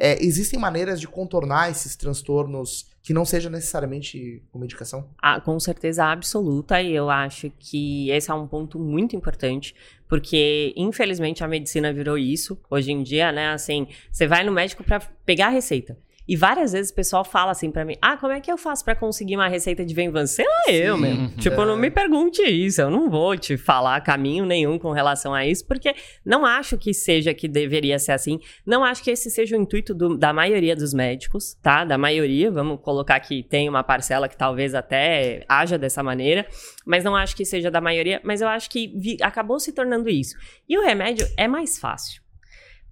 [0.01, 5.11] É, existem maneiras de contornar esses transtornos que não seja necessariamente com medicação?
[5.21, 9.75] Ah, com certeza absoluta, e eu acho que esse é um ponto muito importante,
[10.09, 13.49] porque infelizmente a medicina virou isso hoje em dia, né?
[13.49, 15.99] Assim, você vai no médico pra pegar a receita.
[16.29, 18.85] E várias vezes o pessoal fala assim pra mim: Ah, como é que eu faço
[18.85, 20.35] pra conseguir uma receita de Venvanse?
[20.35, 21.29] Sei lá eu, Sim, meu.
[21.41, 21.67] Tipo, é.
[21.67, 25.67] não me pergunte isso, eu não vou te falar caminho nenhum com relação a isso,
[25.67, 28.39] porque não acho que seja que deveria ser assim.
[28.67, 31.85] Não acho que esse seja o intuito do- da maioria dos médicos, tá?
[31.85, 36.47] Da maioria, vamos colocar que tem uma parcela que talvez até haja dessa maneira,
[36.85, 40.09] mas não acho que seja da maioria, mas eu acho que vi- acabou se tornando
[40.11, 40.37] isso.
[40.69, 42.21] E o remédio é mais fácil.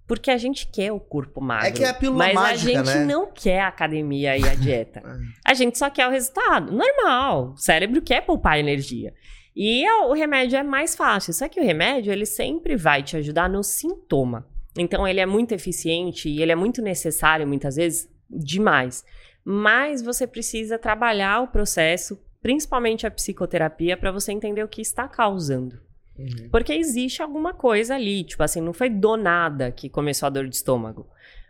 [0.07, 1.67] Porque a gente quer o corpo magro.
[1.67, 3.05] É que é a pílula mas mágica, a gente né?
[3.05, 5.03] não quer a academia e a dieta.
[5.45, 6.71] A gente só quer o resultado.
[6.71, 7.51] Normal.
[7.53, 9.13] O cérebro quer poupar energia.
[9.53, 11.33] E a- o remédio é mais fácil.
[11.33, 14.47] Só que o remédio, ele sempre vai te ajudar no sintoma.
[14.77, 19.03] Então, ele é muito eficiente e ele é muito necessário, muitas vezes, demais.
[19.43, 25.07] Mas você precisa trabalhar o processo, principalmente a psicoterapia, para você entender o que está
[25.07, 25.79] causando.
[26.17, 26.49] Uhum.
[26.49, 30.47] Porque existe alguma coisa ali, tipo assim, não foi do nada que começou a dor
[30.47, 31.07] de estômago.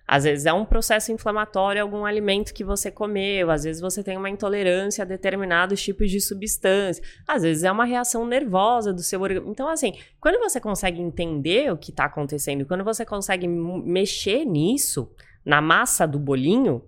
[0.07, 4.15] Às vezes é um processo inflamatório, algum alimento que você comeu, às vezes você tem
[4.15, 9.22] uma intolerância a determinados tipos de substância, às vezes é uma reação nervosa do seu
[9.22, 9.51] organismo.
[9.51, 15.11] Então, assim, quando você consegue entender o que está acontecendo, quando você consegue mexer nisso,
[15.43, 16.82] na massa do bolinho,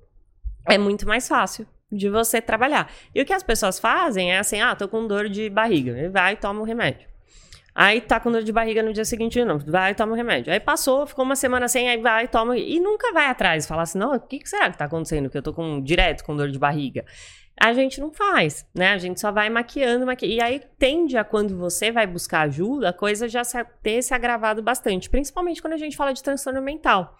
[0.65, 2.89] é muito mais fácil de você trabalhar.
[3.13, 6.07] E o que as pessoas fazem é assim: ah, tô com dor de barriga, e
[6.07, 7.09] vai e toma o remédio.
[7.81, 9.63] Aí tá com dor de barriga no dia seguinte novo.
[9.71, 10.51] Vai e toma o remédio.
[10.51, 12.57] Aí passou, ficou uma semana sem, aí vai e toma.
[12.57, 13.65] E nunca vai atrás.
[13.65, 15.29] Falar assim, não, o que, que será que tá acontecendo?
[15.29, 17.05] Que eu tô com direto com dor de barriga.
[17.57, 18.89] A gente não faz, né?
[18.89, 20.35] A gente só vai maquiando, maquiando.
[20.35, 24.13] E aí tende a quando você vai buscar ajuda, a coisa já se, ter se
[24.13, 25.09] agravado bastante.
[25.09, 27.15] Principalmente quando a gente fala de transtorno mental.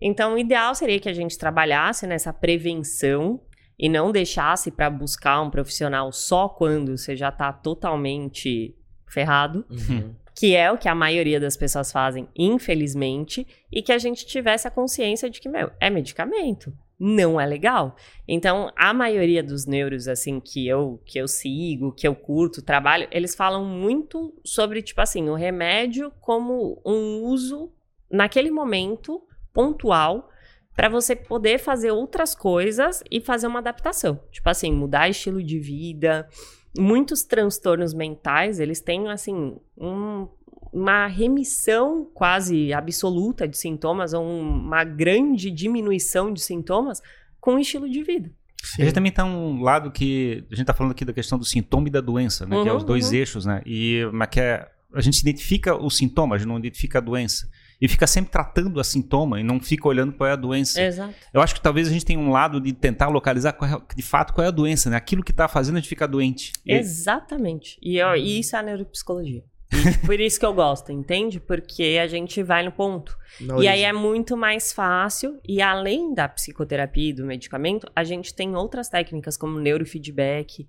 [0.00, 3.40] Então, o ideal seria que a gente trabalhasse nessa prevenção
[3.78, 8.74] e não deixasse para buscar um profissional só quando você já tá totalmente
[9.12, 10.14] ferrado Uhum.
[10.34, 14.66] que é o que a maioria das pessoas fazem, infelizmente, e que a gente tivesse
[14.66, 16.72] a consciência de que, meu, é medicamento.
[16.98, 17.96] Não é legal.
[18.28, 23.08] Então, a maioria dos neuros, assim, que eu, que eu sigo, que eu curto, trabalho,
[23.10, 27.72] eles falam muito sobre, tipo assim, o remédio como um uso
[28.10, 30.28] naquele momento pontual
[30.76, 34.20] para você poder fazer outras coisas e fazer uma adaptação.
[34.30, 36.28] Tipo assim, mudar estilo de vida,
[36.78, 40.28] muitos transtornos mentais, eles têm, assim, um-
[40.72, 47.00] uma remissão quase absoluta de sintomas, ou um- uma grande diminuição de sintomas
[47.40, 48.30] com o estilo de vida.
[48.78, 50.44] A gente também tá um lado que.
[50.52, 52.62] A gente tá falando aqui da questão do sintoma e da doença, né?
[52.62, 53.14] que é Uhum, os dois uhum.
[53.14, 53.62] eixos, né?
[53.64, 57.48] E mas que é, a gente identifica o sintoma, a gente não identifica a doença.
[57.80, 60.82] E fica sempre tratando a sintoma e não fica olhando qual é a doença.
[60.82, 61.14] Exato.
[61.32, 64.02] Eu acho que talvez a gente tenha um lado de tentar localizar qual é- de
[64.02, 64.96] fato qual é a doença, né?
[64.96, 66.52] Aquilo que tá fazendo a gente ficar doente.
[66.66, 67.78] Exatamente.
[67.82, 69.42] E, eu- e isso é a neuropsicologia.
[69.42, 69.70] E
[70.04, 71.38] Por isso que eu gosto, entende?
[71.38, 73.16] Porque a gente vai no ponto.
[73.40, 75.38] Na E aí é muito mais fácil.
[75.48, 80.68] E além da psicoterapia e do medicamento, a gente tem outras técnicas como neurofeedback.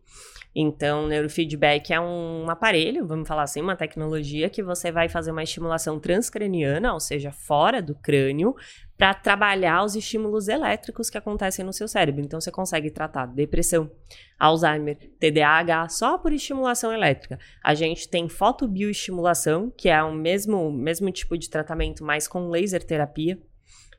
[0.54, 5.44] Então, neurofeedback é um aparelho, vamos falar assim, uma tecnologia que você vai fazer uma
[5.44, 8.54] estimulação transcraniana, ou seja, fora do crânio,
[8.98, 12.22] para trabalhar os estímulos elétricos que acontecem no seu cérebro.
[12.22, 13.90] Então, você consegue tratar depressão,
[14.38, 17.40] Alzheimer, TDAH só por estimulação elétrica.
[17.64, 22.84] A gente tem fotobioestimulação, que é o mesmo, mesmo tipo de tratamento, mas com laser
[22.84, 23.40] terapia.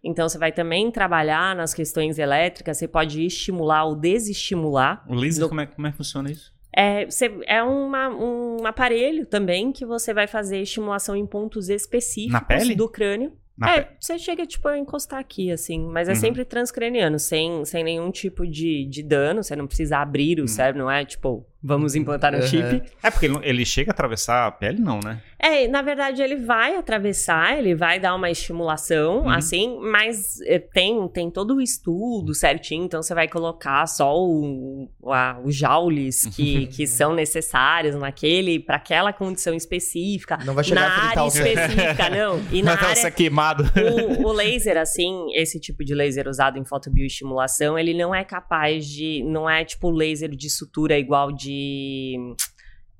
[0.05, 5.05] Então, você vai também trabalhar nas questões elétricas, você pode estimular ou desestimular.
[5.09, 6.53] O laser, Do- como, é, como é que funciona isso?
[6.75, 12.33] É, você- é uma- um aparelho também que você vai fazer estimulação em pontos específicos
[12.33, 12.75] Na pele?
[12.75, 13.33] do crânio.
[13.57, 16.17] Na é, pe- você chega, tipo, a encostar aqui, assim, mas é Uhum.
[16.19, 20.49] sempre transcraniano, sem, sem nenhum tipo de, de dano, você não precisa abrir o Uhum.
[20.49, 22.43] cérebro, não é, tipo, vamos implantar um Uhum.
[22.47, 22.83] chip.
[23.03, 25.21] É porque ele chega a atravessar a pele, não, né?
[25.43, 29.29] É, na verdade, ele vai atravessar, ele vai dar uma estimulação, Uhum.
[29.29, 34.89] assim, mas é, tem, tem todo o estudo certinho, então você vai colocar só o,
[35.07, 40.39] a- os joules que, que são necessários naquele, para aquela condição específica.
[40.45, 42.41] Não vai chegar Na a área específica, não.
[42.53, 43.65] E na Vai área queimado.
[44.23, 48.87] o, o laser, assim, esse tipo de laser usado em fotobioestimulação, ele não é capaz
[48.87, 49.23] de.
[49.25, 52.17] Não é tipo laser de sutura igual de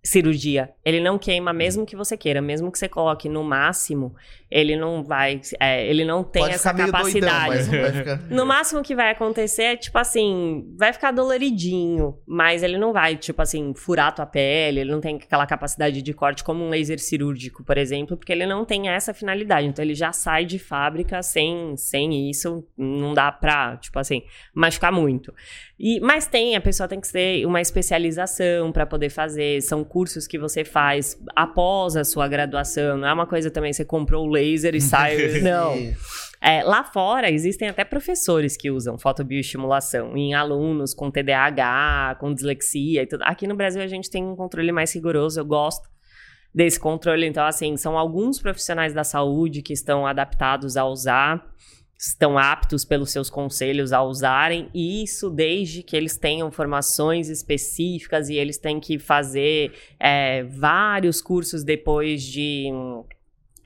[0.05, 0.71] cirurgia.
[0.85, 4.15] Ele não queima mesmo que você queira, mesmo que você coloque no máximo,
[4.51, 5.41] ele não vai.
[5.61, 7.71] é, ele não tem Pode essa doidão, capacidade.
[7.71, 8.17] vai ficar...
[8.29, 13.17] No máximo que vai acontecer é, tipo assim, vai ficar doloridinho, mas ele não vai,
[13.17, 16.99] tipo assim, furar tua pele, ele não tem aquela capacidade de corte como um laser
[16.99, 19.69] cirúrgico, por exemplo, porque ele não tem essa finalidade.
[19.69, 24.91] Então ele já sai de fábrica sem, sem isso, não dá pra, tipo assim, machucar
[24.91, 25.33] muito.
[25.83, 30.29] E, mas tem, a pessoa tem que ter uma especialização pra poder fazer, são cursos
[30.29, 34.31] que você faz após a sua graduação, não é uma coisa também, você comprou o
[34.31, 35.41] laser e sai.
[35.41, 35.75] não.
[36.41, 43.03] É, lá fora, existem até professores que usam fotobioestimulação em alunos com TDAH, com dislexia
[43.03, 43.23] e tudo.
[43.25, 45.91] Aqui no Brasil a gente tem um controle mais rigoroso, eu gosto
[46.55, 47.27] desse controle.
[47.27, 51.45] Então, assim, são alguns profissionais da saúde que estão adaptados a usar,
[52.05, 58.29] estão aptos pelos seus conselhos a usarem, e isso desde que eles tenham formações específicas
[58.29, 63.05] e eles têm que fazer é, vários cursos depois de hum,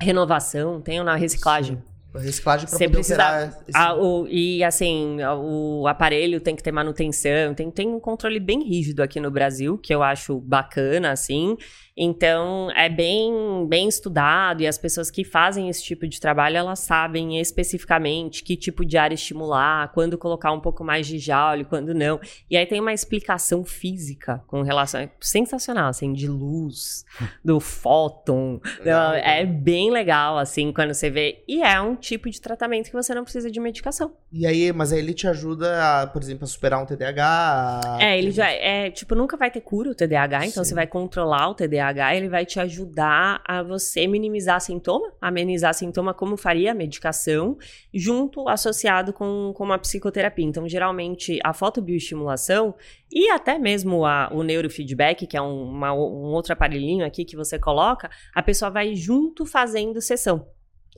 [0.00, 1.82] renovação, tenham na reciclagem.
[2.14, 6.62] Reciclagem pra Você poder precisa- operar esse- Ah, o- e assim, o aparelho tem que
[6.62, 11.10] ter manutenção, tem, tem um controle bem rígido aqui no Brasil, que eu acho bacana,
[11.12, 11.56] assim.
[11.96, 16.80] Então, é bem, bem estudado e as pessoas que fazem esse tipo de trabalho, elas
[16.80, 21.94] sabem especificamente que tipo de área estimular, quando colocar um pouco mais de jaule, quando
[21.94, 22.20] não.
[22.50, 25.00] E aí tem uma explicação física com relação.
[25.00, 27.04] É sensacional, assim, de luz,
[27.42, 28.60] do fóton.
[28.80, 31.42] Legal, Não, é bem legal, assim, quando você vê.
[31.48, 34.12] E é um tipo de tratamento que você não precisa de medicação.
[34.30, 37.80] E aí, mas aí ele te ajuda, a, por exemplo, a superar um TDAH.
[37.84, 40.68] a- É, ele já é, tipo, nunca vai ter cura o TDAH, então Sim.
[40.68, 46.12] você vai controlar o TDAH, ele vai te ajudar a você minimizar sintoma, amenizar sintoma
[46.14, 47.56] como faria a medicação,
[47.92, 50.44] junto associado com, com uma psicoterapia.
[50.44, 52.74] Então, geralmente, a fotobioestimulação
[53.10, 57.36] e até mesmo a- o neurofeedback, que é um, uma- um outro aparelhinho aqui que
[57.36, 60.46] você coloca, a pessoa vai junto fazendo sessão.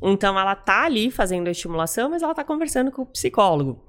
[0.03, 3.85] Então, ela tá ali fazendo a estimulação, mas ela tá conversando com o psicólogo.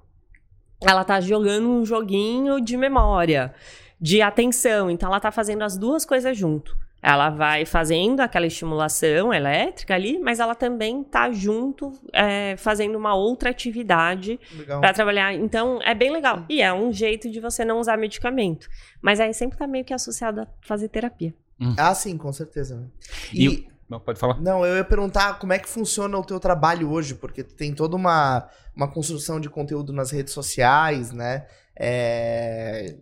[0.82, 3.54] Ela tá jogando um joguinho de memória,
[4.02, 4.90] de atenção.
[4.90, 6.76] Então, ela tá fazendo as duas coisas junto.
[7.02, 13.16] Ela vai fazendo aquela estimulação elétrica ali, mas ela também tá junto é, fazendo uma
[13.16, 14.38] outra atividade.
[14.82, 15.34] Pra trabalhar.
[15.34, 16.44] Então, é bem legal.
[16.50, 18.68] E é um jeito de você não usar medicamento.
[19.02, 21.34] Mas aí sempre tá meio que associado a fazer terapia.
[21.78, 22.76] Ah, sim, com certeza.
[22.76, 22.88] né?
[23.34, 24.40] E E, Não, pode falar.
[24.42, 27.96] não, eu ia perguntar como é que funciona o teu trabalho hoje, porque tem toda
[27.96, 31.46] uma, uma construção de conteúdo nas redes sociais, né?
[31.78, 32.96] É,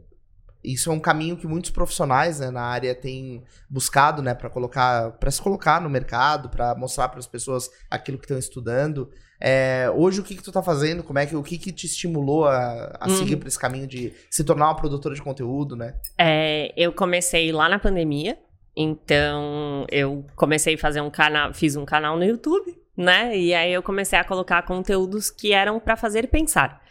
[0.64, 5.12] Isso é um caminho que muitos profissionais né, na área têm buscado, né, para colocar,
[5.12, 9.10] para se colocar no mercado, para mostrar para as pessoas aquilo que estão estudando.
[9.40, 11.04] É, hoje o que que tu tá fazendo?
[11.04, 13.16] Como é que o que que te estimulou a, a Uhum.
[13.16, 15.94] seguir por esse caminho de se tornar uma produtora de conteúdo, né?
[16.18, 18.38] É, eu comecei lá na pandemia.
[18.76, 23.36] Então, eu comecei a fazer um canal, fiz um canal no YouTube, né?
[23.38, 26.82] E aí eu comecei a colocar conteúdos que eram pra fazer pensar.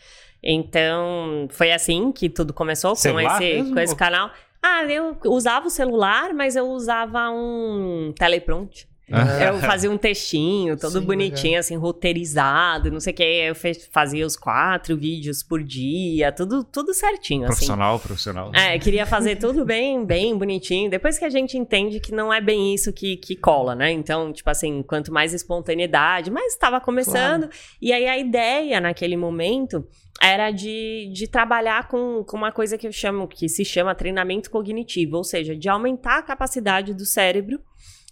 [0.49, 3.75] Então, foi assim que tudo começou com Celular esse, mesmo?
[3.75, 4.31] com esse canal.
[4.63, 8.87] Ah, eu usava o celular, mas eu usava um teleprompter.
[9.09, 11.61] Eu fazia um textinho todo Sim, bonitinho, legal.
[11.61, 13.23] assim, roteirizado, não sei o que.
[13.23, 13.55] Eu
[13.93, 17.53] fazia os quatro vídeos por dia, tudo, tudo certinho, assim.
[17.53, 18.51] Profissional, profissional.
[18.53, 20.91] É, queria fazer tudo bem, bem bonitinho.
[20.91, 23.93] Depois que a gente entende que não é bem isso que, que cola, né?
[23.93, 27.49] Então, tipo assim, quanto mais espontaneidade, mas estava começando.
[27.81, 29.87] E aí a ideia naquele momento
[30.21, 34.51] era de, de trabalhar com, com uma coisa que eu chamo, que se chama treinamento
[34.51, 37.61] cognitivo, ou seja, de aumentar a capacidade do cérebro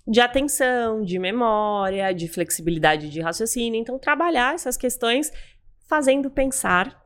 [0.06, 3.80] de atenção, de memória, de flexibilidade de raciocínio.
[3.80, 5.32] Então, trabalhar essas questões
[5.88, 7.03] fazendo pensar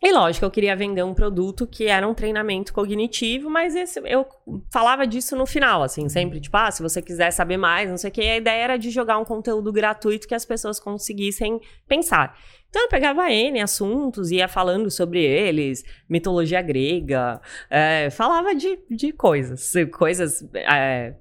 [0.00, 4.24] e lógico, eu queria vender um produto que era um treinamento cognitivo, mas esse, eu
[4.70, 8.08] falava disso no final, assim, sempre, tipo, ah, se você quiser saber mais, não sei
[8.08, 12.38] o que, a ideia era de jogar um conteúdo gratuito que as pessoas conseguissem pensar.
[12.70, 19.12] Então eu pegava N assuntos, ia falando sobre eles, mitologia grega, é, falava de, de
[19.12, 21.14] coisas, coisas, é,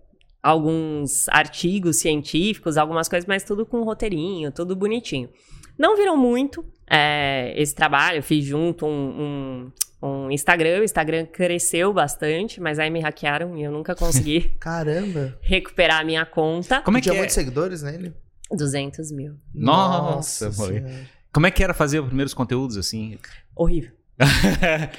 [0.44, 5.30] alguns artigos científicos, algumas coisas, mas tudo com roteirinho, tudo bonitinho.
[5.78, 9.72] Não virou muito é, esse trabalho, eu fiz junto um,
[10.02, 14.52] um, um Instagram, o Instagram cresceu bastante, mas aí me hackearam e eu nunca consegui
[14.60, 15.38] Caramba.
[15.42, 16.82] recuperar a minha conta.
[16.82, 17.20] Como é que Tinha é?
[17.20, 18.14] muitos seguidores nele?
[18.52, 19.36] 200 mil.
[19.54, 20.76] Nossa, foi.
[20.76, 21.08] Senhora.
[21.34, 23.18] Como é que era fazer os primeiros conteúdos assim?
[23.56, 23.92] Horrível.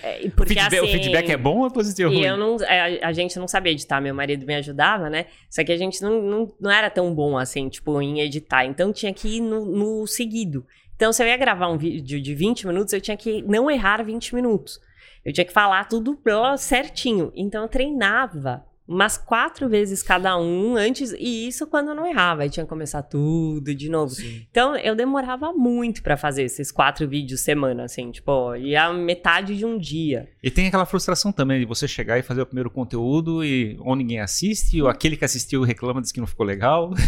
[0.03, 2.13] É, e o, porque, feedback, o assim, feedback é bom ou é positivo?
[2.13, 5.27] E eu não, é, a, a gente não sabia editar, meu marido me ajudava, né?
[5.51, 8.65] Só que a gente não, não, não era tão bom assim, tipo, em editar.
[8.65, 10.65] Então tinha que ir no, no seguido.
[10.99, 14.03] Então, se eu ia gravar um vídeo de 20 minutos, eu tinha que não errar
[14.03, 14.81] 20 minutos.
[15.25, 16.19] Eu tinha que falar tudo
[16.59, 17.33] certinho.
[17.37, 22.43] Então, eu treinava umas quatro vezes cada um antes, e isso quando eu não errava.
[22.43, 24.15] Aí tinha que começar tudo de novo.
[24.15, 24.47] Sim.
[24.51, 29.67] Então, eu demorava muito pra fazer esses quatro vídeos semana, assim, tipo, ia metade de
[29.67, 30.29] um dia.
[30.43, 33.95] E tem aquela frustração também de você chegar e fazer o primeiro conteúdo e ou
[33.95, 36.91] ninguém assiste, ou aquele que assistiu reclama diz que não ficou legal.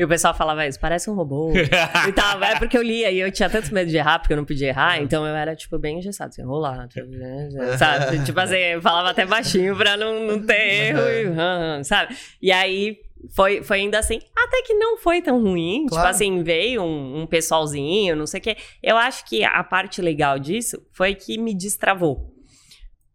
[0.00, 1.52] E o pessoal falava isso, parece um robô.
[1.54, 2.42] e tal.
[2.42, 4.68] É porque eu lia e eu tinha tanto medo de errar, porque eu não podia
[4.68, 6.88] errar, então eu era, tipo, bem engessado, assim, rolar,
[7.78, 8.24] sabe?
[8.24, 11.00] tipo assim, eu falava até baixinho pra não, não ter erro,
[11.80, 12.16] e, sabe?
[12.40, 12.98] E aí
[13.34, 15.80] foi, foi ainda assim, até que não foi tão ruim.
[15.82, 16.08] Tipo Claro.
[16.08, 18.56] assim, veio um, um pessoalzinho, não sei o quê.
[18.82, 22.34] Eu acho que a parte legal disso foi que me destravou.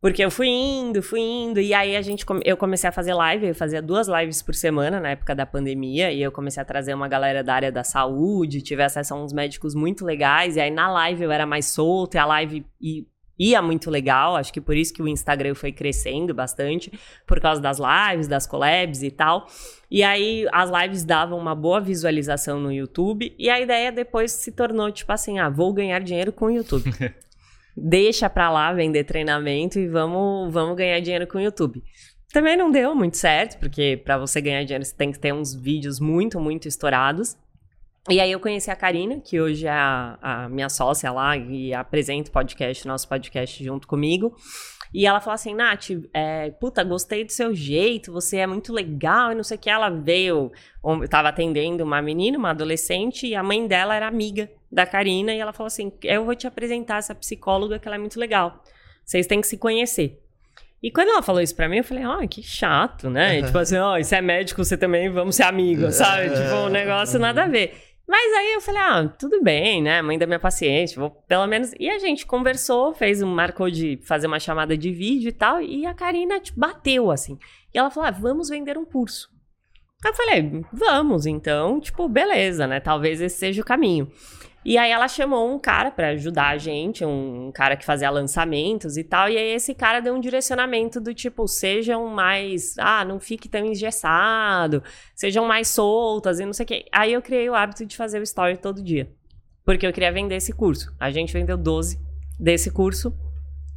[0.02, 3.48] Porque eu fui indo, fui indo, e aí a gente eu comecei a fazer live,
[3.48, 6.94] eu fazia duas lives por semana na época da pandemia, e eu comecei a trazer
[6.94, 10.70] uma galera da área da saúde, tive acesso a uns médicos muito legais, e aí
[10.70, 13.08] na live eu era mais solta, e a live i-
[13.38, 16.92] ia muito legal, acho que por isso que o Instagram foi crescendo bastante,
[17.26, 19.48] por causa das lives, das collabs e tal.
[19.90, 24.52] E aí as lives davam uma boa visualização no YouTube, e a ideia depois se
[24.52, 26.92] tornou tipo assim, ah, vou ganhar dinheiro com o YouTube.
[27.78, 31.84] Deixa pra lá vender treinamento e vamos, vamos ganhar dinheiro com o YouTube.
[32.32, 35.54] Também não deu muito certo, porque pra você ganhar dinheiro você tem que ter uns
[35.54, 37.38] vídeos muito, muito estourados.
[38.08, 41.74] E aí eu conheci a Karina, que hoje é a, a minha sócia lá e
[41.74, 44.36] apresenta o podcast, nosso podcast junto comigo.
[44.94, 49.32] E ela falou assim, Nath, é, puta, gostei do seu jeito, você é muito legal
[49.32, 49.70] e não sei o que.
[49.70, 50.52] Ela veio,
[50.84, 55.34] eu tava atendendo uma menina, uma adolescente, e a mãe dela era amiga da Karina,
[55.34, 58.62] e ela falou assim, eu vou te apresentar essa psicóloga que ela é muito legal.
[59.04, 60.22] Vocês têm que se conhecer.
[60.82, 63.40] E quando ela falou isso pra mim, eu falei, ah, que chato, né?
[63.40, 63.46] Uhum.
[63.48, 66.30] Tipo assim, ó, isso é médico, você também, vamos ser amigos, sabe?
[66.30, 67.95] Tipo, um negócio nada a ver.
[68.08, 70.02] Mas aí eu falei, ah, tudo bem, né?
[70.02, 71.74] Mãe da minha paciente, vou pelo menos.
[71.80, 75.62] E a gente conversou, fez um, marcou de fazer uma chamada de vídeo e tal,
[75.62, 77.38] e a Karina tipo, bateu assim.
[77.74, 79.30] E ela falou, ah, vamos vender um curso.
[80.06, 82.80] Eu falei, vamos, então, tipo, beleza, né?
[82.80, 84.12] Talvez esse seja o caminho.
[84.66, 88.98] E aí ela chamou um cara pra ajudar a gente, um cara que fazia lançamentos
[88.98, 93.20] e tal, e aí esse cara deu um direcionamento do tipo, sejam mais, ah, não
[93.20, 94.82] fique tão engessado,
[95.14, 96.86] sejam mais soltas e não sei o quê.
[96.92, 99.08] Aí eu criei o hábito de fazer o story todo dia,
[99.64, 100.92] porque eu queria vender esse curso.
[101.00, 102.00] A gente vendeu 12
[102.40, 103.16] desse curso.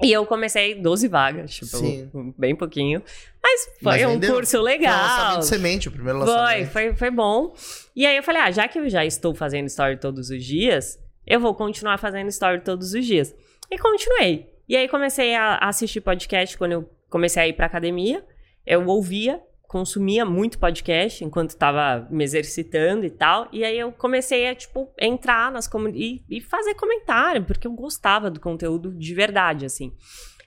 [0.03, 2.09] E eu comecei 12 vagas, tipo, Sim.
[2.39, 3.03] bem pouquinho.
[3.43, 4.97] Mas foi Mas um curso Foi um legal.
[5.03, 6.71] lançamento de semente, o primeiro Foi, lançamento.
[6.71, 7.55] foi, foi bom.
[7.97, 10.99] E aí eu falei, ah, já que eu já estou fazendo story todos os dias,
[11.27, 13.35] eu vou continuar fazendo story todos os dias.
[13.71, 14.49] E continuei.
[14.69, 18.25] E aí comecei a assistir podcast quando eu comecei a ir pra academia.
[18.65, 23.49] Eu ouvia, consumia muito podcast enquanto estava me exercitando e tal.
[23.53, 28.31] E aí eu comecei a, tipo, entrar nas comunidades e, fazer comentário, porque eu gostava
[28.31, 29.93] do conteúdo de verdade, assim.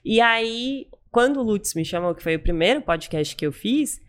[0.04, 4.00] E aí, quando o Lutz me chamou, que foi o primeiro podcast que eu fiz,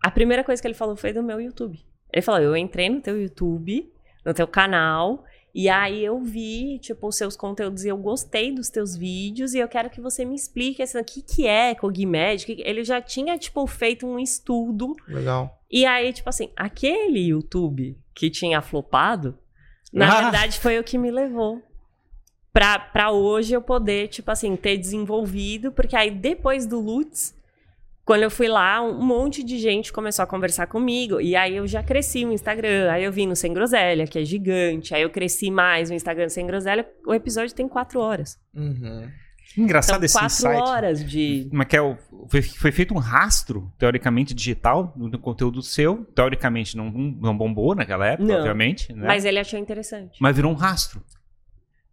[0.00, 1.78] a primeira coisa que ele falou foi do meu YouTube.
[2.12, 3.92] Ele falou: Eu entrei no teu YouTube,
[4.24, 5.24] no teu canal,
[5.54, 9.58] e aí eu vi, tipo, os seus conteúdos e eu gostei dos teus vídeos e
[9.58, 12.46] eu quero que você me explique assim, o que, que é Cogmed.
[12.64, 15.58] Ele já tinha, tipo, feito um estudo Legal.
[15.70, 19.38] E aí, tipo assim, aquele YouTube que tinha flopado,
[19.92, 20.22] na Ah.
[20.22, 21.62] verdade foi o que me levou
[22.52, 27.34] pra hoje eu poder, tipo assim, ter desenvolvido, porque aí depois do Lutz,
[28.04, 31.66] quando eu fui lá, um monte de gente começou a conversar comigo, e aí eu
[31.66, 35.10] já cresci no Instagram, aí eu vim no Sem Groselha, que é gigante, aí eu
[35.10, 38.38] cresci mais no Instagram Sem Groselha, o episódio tem quatro horas.
[38.54, 39.08] Uhum.
[39.56, 40.70] Engraçado São esse quatro insight.
[40.70, 41.46] horas de...
[41.50, 41.96] Como é que é o,
[42.28, 46.04] foi, foi feito um rastro, teoricamente, digital, do conteúdo seu.
[46.14, 48.36] Teoricamente não, não bombou naquela época, Não.
[48.38, 48.92] obviamente.
[48.92, 49.06] Né?
[49.06, 50.18] Mas ele achou interessante.
[50.20, 51.02] Mas virou um rastro.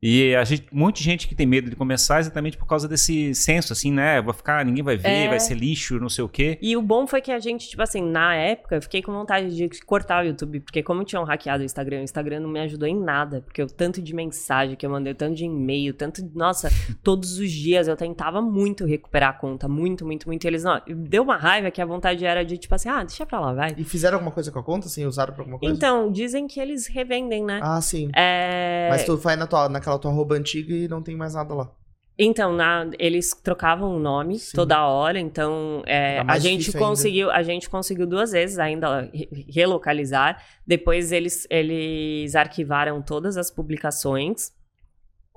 [0.02, 2.88] E a gente, um monte de gente que tem medo de começar exatamente por causa
[2.88, 4.22] desse senso, assim, né?
[4.22, 5.28] Vai ficar, ninguém vai ver, É.
[5.28, 6.58] vai ser lixo, não sei o quê.
[6.62, 9.54] E o bom foi que a gente, tipo assim, na época, eu fiquei com vontade
[9.56, 12.88] de cortar o YouTube, porque como tinham hackeado o Instagram, o Instagram não me ajudou
[12.88, 16.22] em nada, porque o tanto de mensagem que eu mandei, o tanto de e-mail, tanto,
[16.34, 16.70] nossa,
[17.04, 20.46] todos os dias eu tentava muito recuperar a conta, muito, muito, muito.
[20.46, 23.26] E eles, não, deu uma raiva que a vontade era de, tipo assim, ah, deixa
[23.26, 23.76] pra lá, vai.
[23.78, 25.06] E fizeram alguma coisa com a conta, assim?
[25.06, 25.76] Usaram pra alguma coisa?
[25.76, 27.60] Então, dizem que eles revendem, né?
[27.62, 28.10] Ah, sim.
[28.16, 28.88] É...
[28.90, 31.72] Mas tu vai na tua, naquela tua arroba antiga e não tem mais nada lá.
[32.22, 34.52] Então, na- eles trocavam o nome Sim.
[34.54, 36.78] toda hora, então é, a gente ainda.
[36.80, 40.44] conseguiu, a gente conseguiu duas vezes ainda re- relocalizar.
[40.68, 44.52] Depois eles, eles arquivaram todas as publicações.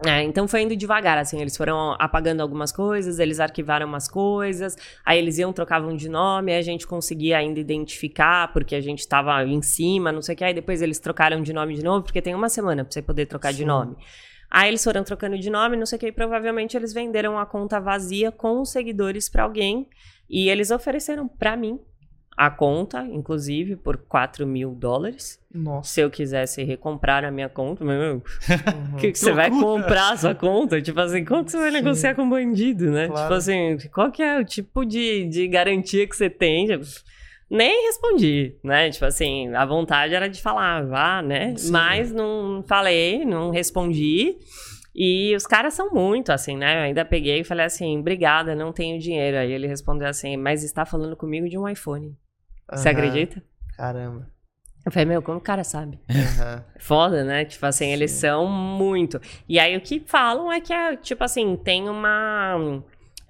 [0.05, 4.77] É, então foi indo devagar, assim, eles foram apagando algumas coisas, eles arquivaram umas coisas,
[5.05, 9.07] aí eles iam, trocavam de nome, aí a gente conseguia ainda identificar, porque a gente
[9.07, 12.03] tava em cima, não sei o que, aí depois eles trocaram de nome de novo,
[12.03, 13.67] porque tem uma semana pra você poder trocar de Sim.
[13.67, 13.97] nome.
[14.55, 17.47] Aí eles foram trocando de nome, não sei o que, e provavelmente eles venderam a
[17.47, 19.89] conta vazia com os seguidores pra alguém.
[20.29, 21.81] E eles ofereceram pra mim
[22.37, 25.39] a conta, inclusive, por 4 mil dólares.
[25.55, 25.91] Nossa.
[25.93, 28.23] Se eu quisesse recomprar a minha conta, meu, Uhum.
[28.93, 30.81] o que, que você vai comprar a sua conta?
[30.83, 31.77] Tipo assim, como que você vai Sim.
[31.79, 33.07] negociar com um bandido, né?
[33.09, 33.23] Claro.
[33.23, 36.67] Tipo assim, qual que é o tipo de, de garantia que você tem?
[36.67, 36.85] Tipo,
[37.53, 38.91] nem respondi, né?
[38.91, 41.55] Tipo assim, a vontade era de falar, vá, né?
[41.55, 41.71] Sim.
[41.71, 44.39] Mas não falei, não respondi.
[44.95, 46.79] E os caras são muito assim, né?
[46.79, 49.37] Eu ainda peguei e falei assim, obrigada, não tenho dinheiro.
[49.37, 52.17] Aí ele respondeu assim, mas está falando comigo de um iPhone.
[52.73, 52.99] Você Aham.
[52.99, 53.43] acredita?
[53.77, 54.31] Caramba.
[54.85, 55.99] Eu falei, meu, como o cara sabe?
[56.11, 56.65] Aham.
[56.79, 57.45] Foda, né?
[57.45, 58.21] Tipo assim, eles Sim.
[58.21, 59.21] são muito.
[59.49, 62.83] E aí o que falam é que é, tipo assim, tem uma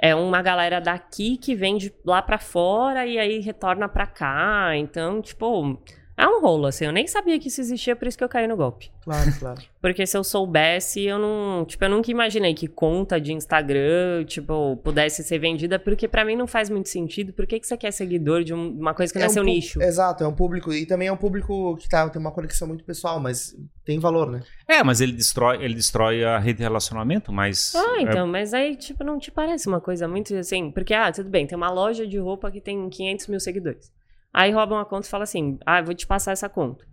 [0.02, 4.76] é uma galera daqui que vende lá pra fora e aí retorna pra cá.
[4.76, 5.80] Então, tipo,
[6.22, 6.84] é um rolo assim.
[6.84, 8.90] Eu nem sabia que isso existia, por isso que eu caí no golpe.
[9.02, 9.60] Claro, claro.
[9.82, 14.76] Porque se eu soubesse, eu não, tipo, eu nunca imaginei que conta de Instagram, tipo,
[14.76, 17.32] pudesse ser vendida, porque pra mim não faz muito sentido.
[17.32, 19.42] Por que que você quer seguidor de um- uma coisa que não é, um seu
[19.42, 19.82] nicho?
[19.82, 20.72] Exato, é um público.
[20.72, 24.30] E também é um público que tá, tem uma conexão muito pessoal, mas tem valor,
[24.30, 24.42] né?
[24.68, 27.74] É, mas ele destrói, ele destrói a rede de relacionamento, mas.
[27.74, 30.70] Ah, é, então, mas aí, tipo, não te parece uma coisa muito assim?
[30.70, 33.90] Porque, ah, tudo bem, tem uma loja de roupa que tem 500 mil seguidores.
[34.32, 36.84] Aí roubam a conta e falam assim, ah, vou te passar essa conta.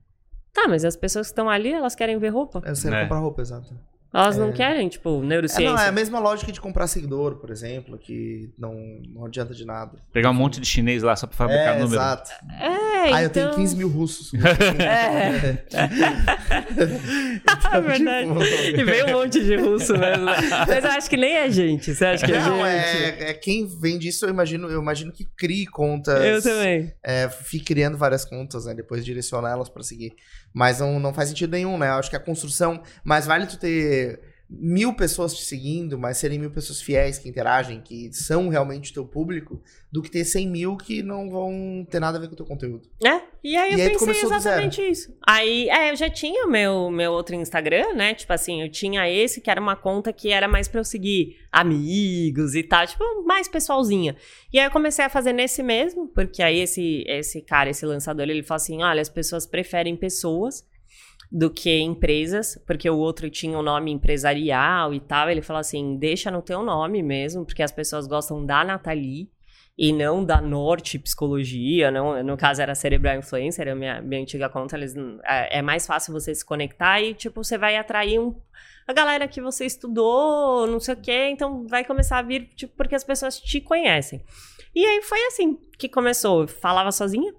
[0.54, 2.62] Tá, mas as pessoas que estão ali, elas querem ver roupa.
[2.66, 3.04] É você É.
[3.04, 3.74] comprar roupa, exato.
[4.12, 4.40] Elas É.
[4.40, 5.86] não querem, tipo, É, não, neurociência.
[5.86, 8.74] é a mesma lógica de comprar seguidor, por exemplo, que não,
[9.14, 10.00] não adianta de nada.
[10.12, 12.02] pegar um monte de chinês lá só pra fabricar é, número.
[12.02, 12.32] exato.
[12.60, 13.44] É, Ah, eu então...
[13.52, 14.32] tenho 15 mil russos.
[14.80, 15.64] É.
[17.72, 18.30] É verdade.
[18.80, 20.26] E veio um monte de russo mesmo.
[20.26, 21.94] Mas eu acho que nem é gente.
[21.94, 22.66] Você acha que é Não, gente?
[22.66, 26.24] é, é quem vende isso, eu imagino, eu imagino que crie contas.
[26.24, 26.92] Eu também.
[27.04, 28.74] É, fique criando várias contas, né?
[28.74, 30.14] Depois direciona elas pra seguir.
[30.54, 31.90] Mas não, não faz sentido nenhum, né?
[31.90, 32.82] Eu acho que a construção.
[33.04, 34.20] Mais vale tu ter
[34.50, 38.94] mil pessoas te seguindo, mas serem mil pessoas fiéis que interagem, que são realmente o
[38.96, 42.34] teu público, do que ter 100 mil que não vão ter nada a ver com
[42.34, 42.90] o teu conteúdo.
[43.04, 45.16] É, e aí E eu aí pensei exatamente isso.
[45.26, 48.16] Aí, é, eu já tinha o meu, meu outro Instagram, né?
[48.16, 51.38] Tipo assim, eu tinha esse que era uma conta que era mais pra eu seguir
[51.52, 54.16] amigos e tal, tipo, mais pessoalzinha.
[54.52, 58.28] E aí eu comecei a fazer nesse mesmo, porque aí esse, esse cara, esse lançador,
[58.28, 60.68] ele falou assim: olha, as pessoas preferem pessoas
[61.32, 65.30] do que empresas, porque o outro tinha um nome empresarial e tal.
[65.30, 69.30] Ele falou assim: deixa no teu nome mesmo, porque as pessoas gostam da Nathalie
[69.82, 74.50] e não da Norte Psicologia, não, no caso era Cerebral Influencer, a minha, minha antiga
[74.50, 78.36] conta, eles, é, é mais fácil você se conectar e, tipo, você vai atrair um,
[78.86, 82.76] a galera que você estudou, não sei o quê, então vai começar a vir, tipo,
[82.76, 84.22] porque as pessoas te conhecem.
[84.76, 87.34] E aí foi assim que começou, falava sozinha,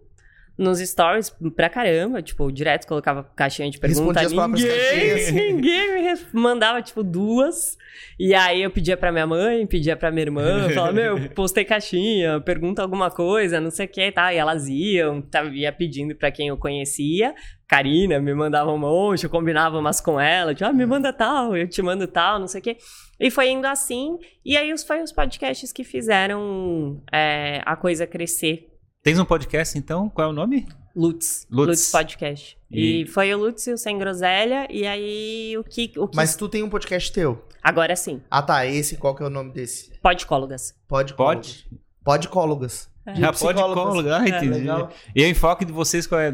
[0.61, 4.21] nos stories pra caramba, tipo, direto colocava caixinha de pergunta,
[5.33, 7.79] ninguém, ninguém me mandava, tipo, duas,
[8.19, 12.43] e aí eu pedia pra minha mãe, pedia pra minha irmã, falava, meu, postei caixinha,
[12.43, 16.31] pergunta alguma coisa, não sei o que, tá, e elas iam, tava, ia pedindo pra
[16.31, 17.35] quem eu conhecia,
[17.67, 21.57] Karina me mandava um monte, eu combinava umas com ela, tipo, ah, me manda tal,
[21.57, 22.77] eu te mando tal, não sei o que,
[23.19, 28.07] e foi indo assim, e aí os, foi os podcasts que fizeram é, a coisa
[28.07, 28.70] crescer
[29.03, 30.11] Tens um podcast, então?
[30.11, 30.67] Qual é o nome?
[30.95, 31.47] Lutz.
[31.51, 31.69] Lutz.
[31.69, 32.59] Lutz, Podcast.
[32.71, 33.07] E- E...
[33.07, 35.93] foi o Lutz e o Sem Groselha, e aí o que.
[35.97, 36.17] O que...
[36.17, 37.43] Mas tu tem um podcast teu.
[37.63, 38.67] Agora sim, Ah, tá.
[38.67, 39.91] Esse, qual que é o nome desse?
[40.03, 40.75] Podcólogas.
[40.87, 41.67] Pode Pode?
[42.05, 42.91] Podcólogas.
[43.07, 43.85] Ah, pode psicólogas.
[43.85, 44.49] colocar, É, entendi.
[44.59, 44.91] legal.
[45.17, 46.31] E o enfoque de vocês qual é?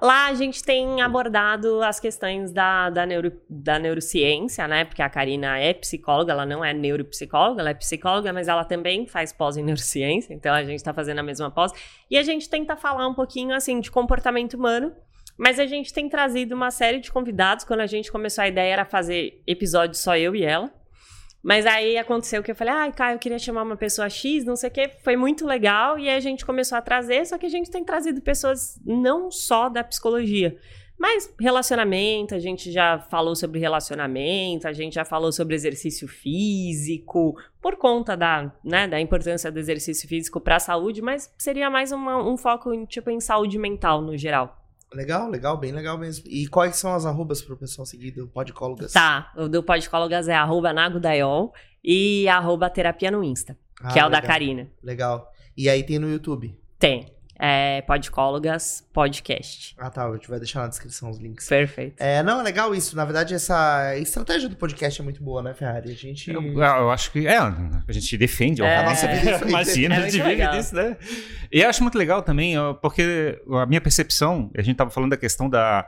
[0.00, 4.84] Lá a gente tem abordado as questões da, da, neuro, da neurociência, né?
[4.84, 9.06] Porque a Karina é psicóloga, ela não é neuropsicóloga, ela é psicóloga, mas ela também
[9.06, 11.72] faz pós em neurociência, então a gente tá fazendo a mesma pós.
[12.08, 14.92] E a gente tenta falar um pouquinho, assim, de comportamento humano,
[15.36, 17.64] mas a gente tem trazido uma série de convidados.
[17.64, 20.72] Quando a gente começou a ideia era fazer episódios só eu e ela.
[21.48, 24.54] Mas aí aconteceu que eu falei, ai, Caio, eu queria chamar uma pessoa X, não
[24.54, 24.90] sei o quê.
[25.02, 25.98] Foi muito legal.
[25.98, 29.30] E aí a gente começou a trazer, só que a gente tem trazido pessoas não
[29.30, 30.58] só da psicologia,
[30.98, 32.34] mas relacionamento.
[32.34, 38.14] A gente já falou sobre relacionamento, a gente já falou sobre exercício físico, por conta
[38.14, 42.36] da, né, da importância do exercício físico para a saúde, mas seria mais uma- um
[42.36, 44.57] foco em, tipo, em saúde mental no geral.
[44.92, 46.24] Legal, legal, bem legal mesmo.
[46.28, 48.92] E quais são as arrobas pro pessoal seguir do Podcólogas?
[48.92, 51.52] Tá, o do Podcólogas é arroba nagodaiol
[51.84, 53.56] e arroba terapia no Insta,
[53.92, 54.70] que é o da Ah, legal, Karina.
[54.82, 55.32] Legal.
[55.56, 56.58] E aí tem no YouTube.
[56.78, 57.12] Tem.
[57.38, 59.76] É Podcólogas Podcast.
[59.78, 60.06] Ah, tá.
[60.06, 61.48] A gente vai deixar na descrição os links.
[61.48, 61.94] Perfeito.
[61.98, 62.96] É, não, é legal isso.
[62.96, 65.92] Na verdade, essa estratégia do podcast é muito boa, né, Ferrari?
[65.92, 66.32] A gente.
[66.32, 67.28] Eu, eu acho que.
[67.28, 67.52] É, a
[67.90, 68.78] gente defende, É.
[68.78, 69.48] A nossa vida é.
[69.48, 70.96] Imagina, É a gente muito vive disso, né?
[71.52, 75.16] E eu acho muito legal também, porque a minha percepção, a gente estava falando da
[75.16, 75.86] questão da.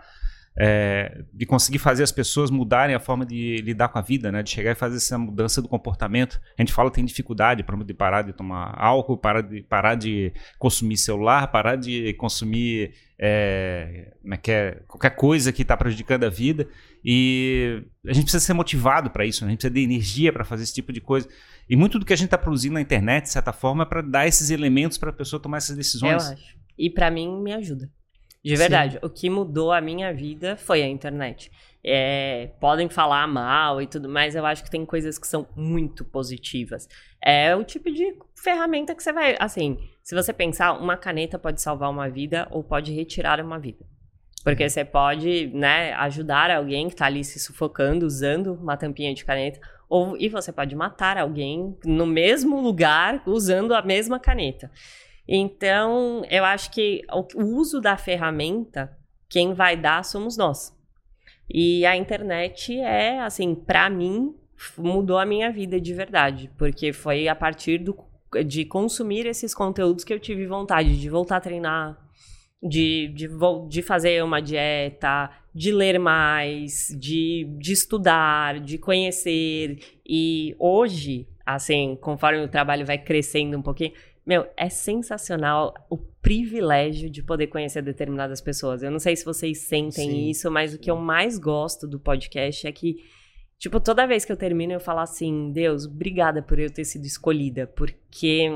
[0.57, 4.43] É, de conseguir fazer as pessoas mudarem a forma de lidar com a vida, né?
[4.43, 6.41] De chegar e fazer essa mudança do comportamento.
[6.59, 9.95] A gente fala que tem dificuldade, exemplo, de parar de tomar álcool, parar de, parar
[9.95, 14.83] de consumir celular, parar de consumir é, é é?
[14.87, 16.69] qualquer coisa que está prejudicando a vida.
[17.05, 19.49] E a gente precisa ser motivado para isso, né?
[19.49, 21.29] a gente precisa de energia para fazer esse tipo de coisa.
[21.69, 24.03] E muito do que a gente está produzindo na internet, de certa forma, é para
[24.03, 26.25] dar esses elementos para a pessoa tomar essas Eu decisões.
[26.25, 26.57] acho.
[26.77, 27.91] E pra mim, me ajuda.
[28.43, 28.57] De Sim.
[28.57, 28.99] verdade.
[29.03, 31.51] O que mudou a minha vida foi a internet.
[31.83, 36.05] É, podem falar mal e tudo mais, eu acho que tem coisas que são muito
[36.05, 36.89] positivas.
[37.23, 39.37] É o tipo de ferramenta que você vai.
[39.39, 43.85] Assim, se você pensar, uma caneta pode salvar uma vida ou pode retirar uma vida.
[44.43, 49.25] Porque você pode, né, ajudar alguém que tá ali se sufocando usando uma tampinha de
[49.25, 49.61] caneta.
[49.89, 54.71] Ou, e você pode matar alguém no mesmo lugar usando a mesma caneta.
[55.27, 58.97] Então, eu acho que o, uso da ferramenta,
[59.29, 60.77] quem vai dar somos nós.
[61.49, 64.35] E a internet é, assim, pra mim,
[64.77, 66.51] mudou a minha vida de verdade.
[66.57, 67.97] Porque foi a partir do,
[68.47, 71.99] de consumir esses conteúdos que eu tive vontade de voltar a treinar,
[72.63, 73.29] de, de,
[73.69, 79.79] de fazer uma dieta, de ler mais, de, de estudar, de conhecer.
[80.07, 83.93] E hoje, assim, conforme o trabalho vai crescendo um pouquinho,
[84.25, 88.83] meu, é sensacional o privilégio de poder conhecer determinadas pessoas.
[88.83, 91.99] Eu não sei se vocês sentem Sim, isso, mas o que eu mais gosto do
[91.99, 93.03] podcast é que,
[93.59, 97.07] tipo, toda vez que eu termino, eu falo assim: Deus, obrigada por eu ter sido
[97.07, 98.51] escolhida, porque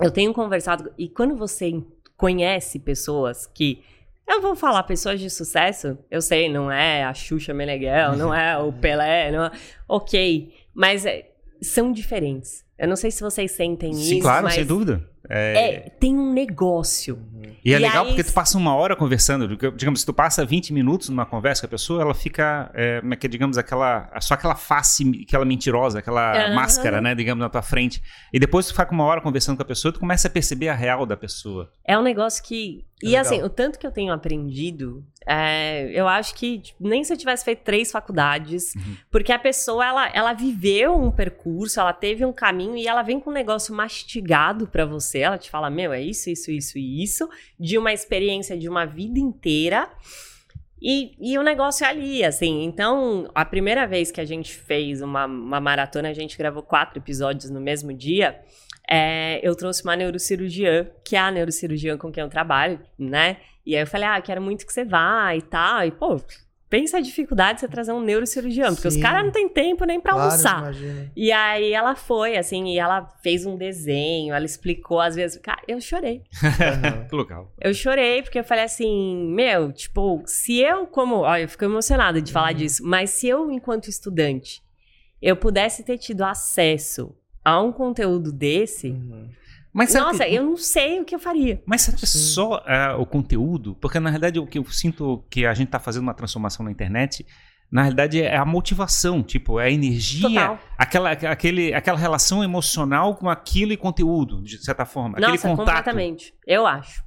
[0.00, 0.92] eu tenho conversado.
[0.98, 1.82] E quando você
[2.16, 3.82] conhece pessoas que.
[4.26, 8.56] Eu vou falar pessoas de sucesso, eu sei, não é a Xuxa Meneghel, não é
[8.56, 9.50] o Pelé, não é...
[9.88, 11.28] ok, mas é,
[11.60, 12.64] são diferentes.
[12.78, 15.08] Eu não sei se vocês sentem Sim, isso, claro, mas sem dúvida.
[15.28, 17.18] é, tem um negócio.
[17.64, 19.46] E é E legal aí- porque tu passa uma hora conversando.
[19.76, 23.16] Digamos, se tu passa 20 minutos numa conversa com a pessoa, ela fica, é, é
[23.16, 24.10] que é, digamos, aquela.
[24.20, 26.54] Só aquela face, aquela mentirosa, aquela Aham.
[26.56, 28.02] máscara, né, digamos, na tua frente.
[28.32, 30.74] E depois tu fica uma hora conversando com a pessoa, tu começa a perceber a
[30.74, 31.70] real da pessoa.
[31.86, 32.84] É um negócio que.
[33.00, 33.20] É e legal.
[33.22, 37.16] assim, o tanto que eu tenho aprendido, é, eu acho que tipo, nem se eu
[37.16, 38.96] tivesse feito três faculdades, Uhum.
[39.10, 43.20] porque a pessoa ela, ela viveu um percurso, ela teve um caminho e ela vem
[43.20, 45.20] com um negócio mastigado pra você.
[45.20, 48.84] Ela te fala, meu, é isso, isso, isso e isso, de uma experiência de uma
[48.84, 49.88] vida inteira.
[50.80, 52.64] E, e o negócio é ali, assim.
[52.64, 56.98] Então, a primeira vez que a gente fez uma, uma maratona, a gente gravou quatro
[56.98, 58.40] episódios no mesmo dia.
[58.88, 63.38] é, eu trouxe uma neurocirurgiã, que é a neurocirurgiã com quem eu trabalho, né?
[63.64, 65.86] E aí eu falei, ah, quero muito que você vá e tal.
[65.86, 66.20] E, pô,
[66.72, 68.96] pensa a dificuldade de você trazer um neurocirurgião, porque Sim.
[68.96, 70.58] os caras não têm tempo nem pra Claro, almoçar.
[70.60, 71.12] imagina.
[71.14, 75.60] E aí ela foi, assim, e ela fez um desenho, ela explicou, às vezes, cara,
[75.68, 76.22] eu chorei.
[77.10, 77.52] Que legal.
[77.60, 82.22] Eu chorei porque eu falei assim, meu, tipo, se eu como, olha, eu fico emocionada
[82.22, 84.62] de falar disso, mas se eu enquanto estudante
[85.20, 87.14] eu pudesse ter tido acesso
[87.44, 89.28] a um conteúdo desse, Uhum.
[89.72, 91.62] Mas nossa, que- eu não sei o que eu faria.
[91.66, 93.74] Mas será que é só ah, o conteúdo?
[93.80, 96.70] Porque, na realidade, o que eu sinto que a gente está fazendo uma transformação na
[96.70, 97.24] internet
[97.70, 100.58] na realidade é a motivação, tipo, é a energia, Total.
[100.76, 105.16] aquela, aquele, aquela relação emocional com aquilo e conteúdo, de certa forma.
[105.16, 105.66] aquele Nossa, contato.
[105.66, 106.34] completamente.
[106.46, 107.02] Eu acho.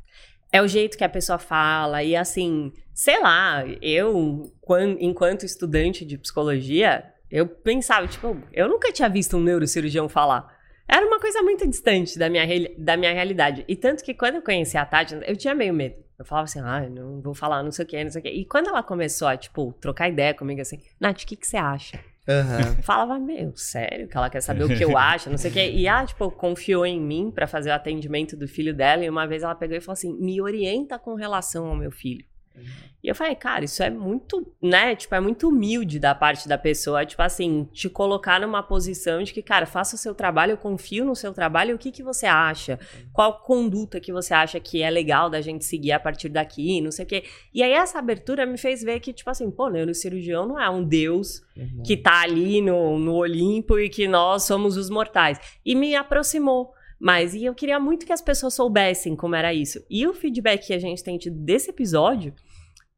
[0.51, 6.03] É o jeito que a pessoa fala, e assim, sei lá, eu, quan- enquanto estudante
[6.03, 10.47] de psicologia, eu pensava, tipo, eu nunca tinha visto um neurocirurgião falar.
[10.87, 12.45] Era uma coisa muito distante da minha,
[12.77, 13.65] da minha realidade.
[13.67, 15.95] E tanto que quando eu conheci a Tati, eu tinha meio medo.
[16.17, 18.29] Eu falava assim, ah, não vou falar não sei o que, não sei o que.
[18.29, 21.57] E quando ela começou a, tipo, trocar ideia comigo assim, Nath, o que, que você
[21.57, 21.99] acha?
[22.77, 25.53] Eu falava, meu, sério, que ela quer saber o que eu acho, não sei o
[25.53, 25.71] quê.
[25.71, 29.03] E ela, tipo, confiou em mim pra fazer o atendimento do filho dela.
[29.03, 32.25] E uma vez ela pegou e falou assim: me orienta com relação ao meu filho.
[33.03, 34.95] E eu falei, cara, isso é muito, né?
[34.95, 39.31] Tipo, é muito humilde da parte da pessoa, tipo assim, te colocar numa posição de
[39.31, 42.25] que, cara, faça o seu trabalho, eu confio no seu trabalho, o que que você
[42.25, 42.79] acha?
[43.13, 46.89] Qual conduta que você acha que é legal da gente seguir a partir daqui, não
[46.89, 47.23] sei o quê.
[47.53, 50.83] E aí essa abertura me fez ver que, tipo assim, pô, neurocirurgião não é um
[50.83, 51.83] deus Uhum.
[51.85, 55.39] que tá ali no, no Olimpo e que nós somos os mortais.
[55.65, 56.73] E me aproximou.
[56.99, 59.83] Mas e eu queria muito que as pessoas soubessem como era isso.
[59.89, 62.33] E o feedback que a gente tem tido desse episódio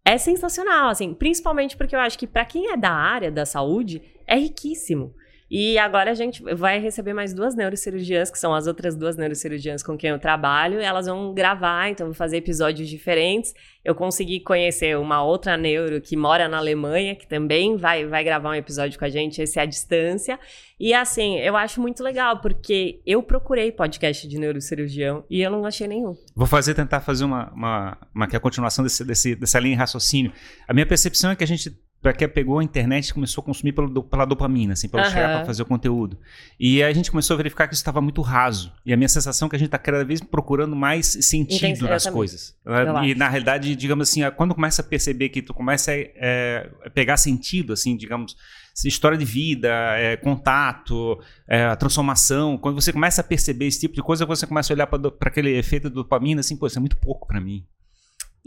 [0.08, 4.02] é sensacional, assim, principalmente porque eu acho que pra quem é da área da saúde
[4.26, 5.14] é riquíssimo.
[5.50, 9.82] E agora a gente vai receber mais duas neurocirurgiãs, que são as outras duas neurocirurgiãs
[9.82, 10.80] com quem eu trabalho.
[10.80, 13.54] Elas vão gravar, então vou fazer episódios diferentes.
[13.84, 18.50] Eu consegui conhecer uma outra neuro que mora na Alemanha, que também vai, vai gravar
[18.50, 20.38] um episódio com a gente, esse é à distância.
[20.78, 25.66] E assim, eu acho muito legal, porque eu procurei podcast de neurocirurgião e eu não
[25.66, 26.16] achei nenhum.
[26.36, 29.80] Vou fazer, tentar fazer uma, uma, uma, é a continuação desse, desse, dessa linha de
[29.80, 30.34] raciocínio.
[30.68, 31.72] A minha percepção é que a gente,
[32.08, 35.12] para quem pegou a internet, começou a consumir pelo, pela dopamina, assim, pelo Aham.
[35.12, 36.18] chegar para fazer o conteúdo.
[36.58, 38.72] E aí a gente começou a verificar que isso estava muito raso.
[38.86, 41.90] E a minha sensação é que a gente está cada vez procurando mais sentido eu
[41.90, 42.16] nas também.
[42.16, 42.56] coisas.
[42.66, 43.20] Eu e acho.
[43.20, 47.74] na realidade, digamos assim, quando começa a perceber que tu começa a é, pegar sentido,
[47.74, 48.38] assim, digamos,
[48.86, 53.96] história de vida, é, contato, é, a transformação, quando você começa a perceber esse tipo
[53.96, 56.80] de coisa, você começa a olhar para aquele efeito da dopamina, assim, pô, isso é
[56.80, 57.66] muito pouco para mim.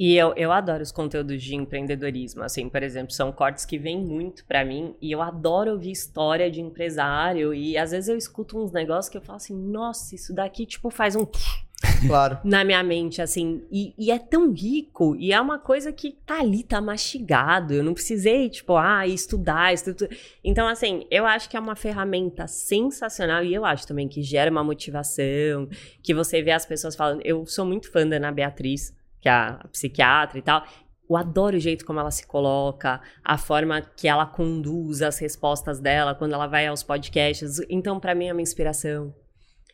[0.03, 2.43] E eu, eu adoro os conteúdos de empreendedorismo.
[2.43, 4.95] Assim, por exemplo, são cortes que vêm muito pra mim.
[4.99, 7.53] E eu adoro ouvir história de empresário.
[7.53, 10.89] E às vezes eu escuto uns negócios que eu falo assim, nossa, isso daqui, tipo,
[10.89, 11.27] faz um
[12.07, 12.39] Claro.
[12.43, 13.63] na minha mente, assim.
[13.71, 15.15] E, e é tão rico.
[15.17, 17.75] E é uma coisa que tá ali, tá mastigado.
[17.75, 20.09] Eu não precisei, tipo, ah, estudar, estudar.
[20.43, 23.45] Então, assim, eu acho que é uma ferramenta sensacional.
[23.45, 25.69] E eu acho também que gera uma motivação.
[26.03, 27.21] Que você vê as pessoas falando.
[27.23, 30.65] Eu sou muito fã da Ana Beatriz, que é a psiquiatra e tal.
[31.09, 35.81] Eu adoro o jeito como ela se coloca, a forma que ela conduz as respostas
[35.81, 37.61] dela quando ela vai aos podcasts.
[37.69, 39.13] Então, pra mim, é uma inspiração.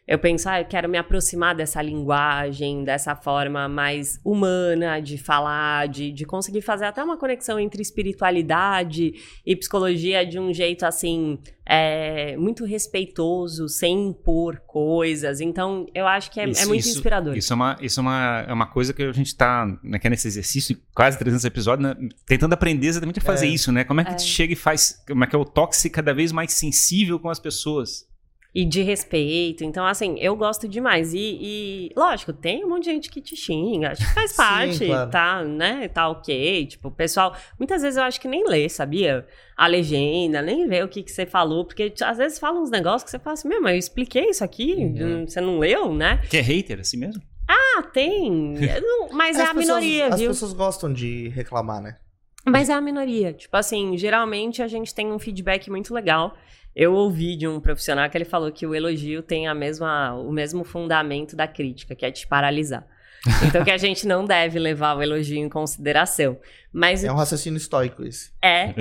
[0.09, 5.89] Eu penso, ah, eu quero me aproximar dessa linguagem, dessa forma mais humana de falar,
[5.89, 9.15] de, de conseguir fazer até uma conexão entre espiritualidade
[9.45, 15.41] e psicologia de um jeito assim, é, muito respeitoso, sem impor coisas.
[15.41, 17.37] Então, eu acho que é, é Isso- muito isso- inspirador.
[17.37, 20.09] Isso é uma, isso é uma, é uma coisa que a gente está né, é
[20.11, 23.51] nesse exercício, quase 300 episódios, né, tentando aprender exatamente a fazer É.
[23.51, 23.83] isso, né?
[23.83, 24.19] Como é que É.
[24.19, 27.41] chega e faz, como é que é o toque cada vez mais sensível com as
[27.41, 28.07] pessoas.
[28.59, 29.63] E de respeito.
[29.65, 31.13] Então, assim, eu gosto demais.
[31.13, 33.91] E, e, lógico, tem um monte de gente que te xinga.
[33.91, 35.11] Acho que faz Sim, parte, claro.
[35.11, 35.89] tá, né?
[35.89, 36.65] Tá ok.
[36.67, 37.37] Tipo, o pessoal.
[37.59, 39.27] Muitas vezes eu acho que nem lê, sabia?
[39.55, 41.67] A legenda, nem vê o que, que você falou.
[41.67, 44.43] Porque às vezes fala uns negócios que você fala assim, meu, mas eu expliquei isso
[44.43, 45.23] aqui, Uhum.
[45.23, 46.23] hum, você não leu, né?
[46.31, 47.23] Que é hater, assim mesmo?
[47.47, 48.55] Ah, tem.
[48.83, 50.31] Não- mas é As a pessoas- minoria, As viu?
[50.31, 51.97] pessoas gostam de reclamar, né?
[52.47, 53.33] Mas é a minoria.
[53.35, 56.35] Tipo assim, geralmente a gente tem um feedback muito legal.
[56.77, 60.31] Eu ouvi de um profissional que ele falou que o elogio tem a mesma, o
[60.31, 62.87] mesmo fundamento da crítica, que é te paralisar.
[63.49, 66.39] Então que a gente não deve levar o elogio em consideração.
[66.73, 68.31] Mas É um raciocínio estoico esse.
[68.43, 68.75] é,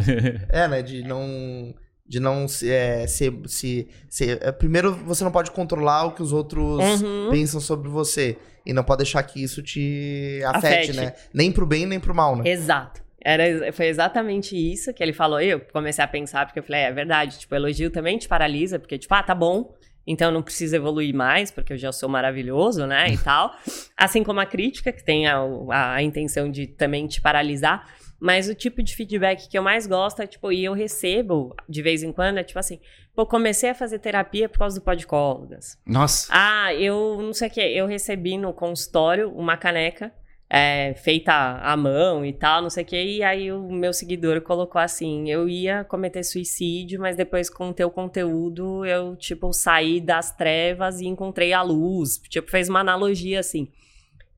[0.49, 0.81] É, né?
[0.83, 1.73] De não.
[2.07, 6.21] De não se, é, se, se, se- é, Primeiro, você não pode controlar o que
[6.21, 7.29] os outros Uhum.
[7.31, 8.37] pensam sobre você.
[8.63, 10.93] E não pode deixar que isso te afete, Afete.
[10.97, 11.13] né?
[11.33, 12.47] Nem pro bem, nem pro mal, né?
[12.47, 13.01] Exato.
[13.25, 15.41] Era, foi exatamente isso que ele falou.
[15.41, 18.77] Eu comecei a pensar, porque eu falei, é, é verdade, tipo, elogio também te paralisa,
[18.77, 19.73] porque, tipo, ah, tá bom,
[20.05, 23.51] então eu não preciso evoluir mais, porque eu já sou maravilhoso, né, e tal.
[23.97, 25.39] Assim como a crítica, que tem a,
[25.71, 27.91] a, a intenção de também te paralisar.
[28.19, 31.81] Mas o tipo de feedback que eu mais gosto é, tipo, e eu recebo de
[31.81, 32.79] vez em quando, é tipo assim,
[33.15, 35.79] pô, comecei a fazer terapia por causa do Podcólogas.
[35.83, 36.27] Nossa.
[36.31, 40.13] Ah, eu não sei o que, eu recebi no consultório uma caneca
[40.49, 44.41] é, feita à mão e tal, não sei o que, e aí o meu seguidor
[44.41, 49.99] colocou assim, eu ia cometer suicídio, mas depois com o teu conteúdo eu, tipo, saí
[49.99, 53.69] das trevas e encontrei a luz, tipo, fez uma analogia assim.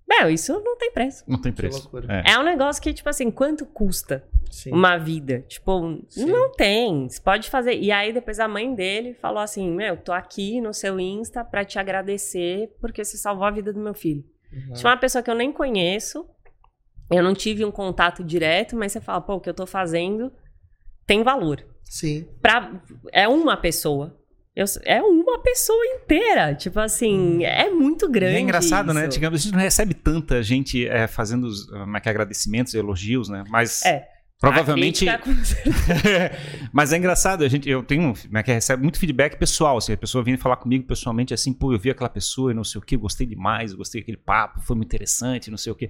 [0.08, 1.26] Meu, isso não tem preço.
[1.28, 1.92] Não tem preço.
[2.08, 2.32] É.
[2.32, 4.72] É um negócio que, tipo assim, quanto custa Sim.
[4.72, 5.44] uma vida?
[5.50, 6.28] Tipo, Sim.
[6.28, 7.10] não tem.
[7.10, 7.74] Você pode fazer.
[7.78, 11.66] E aí, depois a mãe dele falou assim: Meu, tô aqui no seu Insta pra
[11.66, 14.24] te agradecer porque você salvou a vida do meu filho.
[14.52, 14.74] Uhum.
[14.74, 16.26] Tinha uma pessoa que eu nem conheço,
[17.12, 20.32] eu não tive um contato direto, mas você fala, pô, o que eu tô fazendo
[21.06, 21.64] tem valor.
[21.84, 22.28] Sim.
[22.42, 22.82] Pra,
[23.14, 24.18] é uma pessoa.
[24.56, 26.54] Eu- é uma pessoa inteira.
[26.56, 28.36] Tipo assim, é muito E grande.
[28.38, 29.02] é engraçado, né?
[29.02, 29.10] isso.
[29.12, 32.74] Digamos, a gente não recebe tanta gente é, fazendo os, como é que é, agradecimentos,
[32.74, 33.44] elogios, né?
[33.50, 34.08] Mas É.
[34.40, 35.08] provavelmente.
[35.10, 38.84] A crítica, com- Mas é engraçado, a gente, eu tenho, como é que é, recebe
[38.84, 42.10] muito feedback pessoal, assim, a pessoa vem falar comigo pessoalmente assim, pô, eu vi aquela
[42.10, 45.58] pessoa e não sei o que, gostei demais, gostei daquele papo, foi muito interessante, não
[45.58, 45.90] sei o que.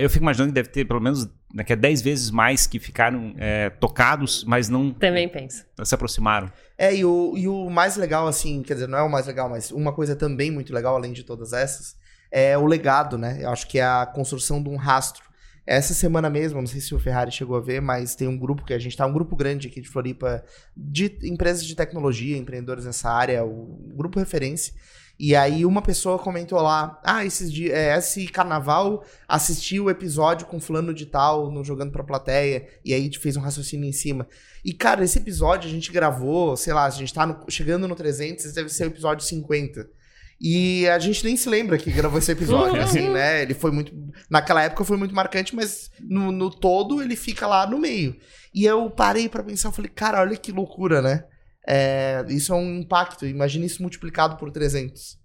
[0.00, 2.78] eu fico imaginando que deve ter pelo menos né, que é 10 vezes mais que
[2.78, 5.64] ficaram é, tocados, mas não Também penso.
[5.82, 6.50] se aproximaram.
[6.76, 9.48] É, e o, e o mais legal, assim, quer dizer, não é o mais legal,
[9.48, 11.96] mas uma coisa também muito legal, além de todas essas,
[12.30, 13.38] é o legado, né?
[13.40, 15.27] Eu acho que é a construção de um rastro.
[15.70, 18.64] Essa semana mesmo, não sei se o Ferrari chegou a ver, mas tem um grupo
[18.64, 20.42] que a gente tá, um grupo grande aqui de Floripa,
[20.74, 24.72] de empresas de tecnologia, empreendedores nessa área, o grupo referência.
[25.20, 30.46] E aí uma pessoa comentou lá, ah, esses dias, é, esse carnaval assisti o episódio
[30.46, 34.26] com fulano de tal, no Jogando Pra Plateia, e aí fez um raciocínio em cima.
[34.64, 37.94] E, cara, esse episódio a gente gravou, sei lá, a gente tá no- chegando no
[37.94, 39.86] 300, esse deve ser o episódio 50.
[40.40, 43.42] E a gente nem se lembra que gravou esse episódio, assim, né?
[43.42, 43.92] Ele foi muito.
[44.30, 48.16] Naquela época foi muito marcante, mas no, no todo ele fica lá no meio.
[48.54, 51.24] E eu parei pra pensar, falei, cara, olha que loucura, né?
[51.66, 53.26] É, isso é um impacto.
[53.26, 55.17] Imagina isso multiplicado por 300.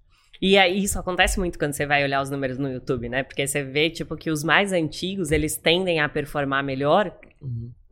[0.45, 3.23] E aí, isso acontece muito quando você vai olhar os números no YouTube, né?
[3.23, 7.15] Porque você vê, tipo, que os mais antigos, eles tendem a performar melhor.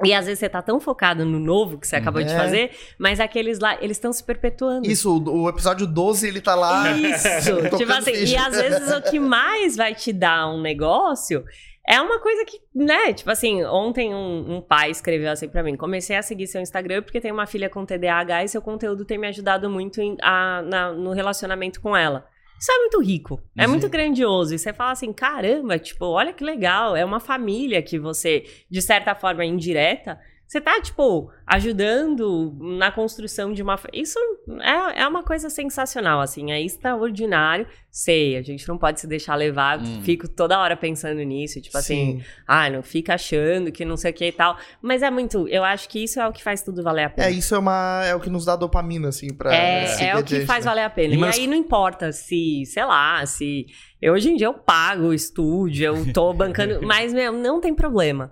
[0.04, 2.36] E às vezes você tá tão focado no novo que você acabou de É.
[2.38, 4.86] fazer, mas aqueles lá, eles estão se perpetuando.
[4.90, 6.92] Isso, o, o episódio 12 ele tá lá.
[6.92, 7.28] Isso,
[7.78, 11.46] tipo assim, e às vezes o que mais vai te dar um negócio
[11.88, 15.78] é uma coisa que, né, tipo assim, ontem um, um pai escreveu assim pra mim,
[15.78, 19.18] comecei a seguir seu Instagram porque tenho uma filha com TDAH e seu conteúdo tem
[19.18, 22.26] me ajudado muito em- a- na- no relacionamento com ela.
[22.62, 24.54] Isso é muito rico, é muito grandioso.
[24.54, 28.80] E você fala assim, caramba, tipo, olha que legal, é uma família que você, de
[28.84, 30.20] certa forma indireta,
[30.52, 33.80] você tá, tipo, ajudando na construção de uma.
[33.94, 34.20] Isso
[34.60, 37.66] é, é uma coisa sensacional, assim, é extraordinário.
[37.90, 40.02] Sei, a gente não pode se deixar levar, Hum.
[40.04, 42.24] fico toda hora pensando nisso, tipo assim, Sim.
[42.48, 44.58] ah, não fica achando que não sei o que e tal.
[44.82, 47.28] Mas é muito, eu acho que isso é o que faz tudo valer a pena.
[47.30, 49.54] É, isso é, uma, é o que nos dá dopamina, assim, pra.
[49.54, 50.70] É, seguir é o que faz né?
[50.70, 51.14] valer a pena.
[51.14, 53.66] E E, mas- aí não importa se, sei lá, se.
[54.02, 57.74] Eu, hoje em dia eu pago o estúdio, eu tô bancando, mas, meu, não tem
[57.74, 58.32] problema.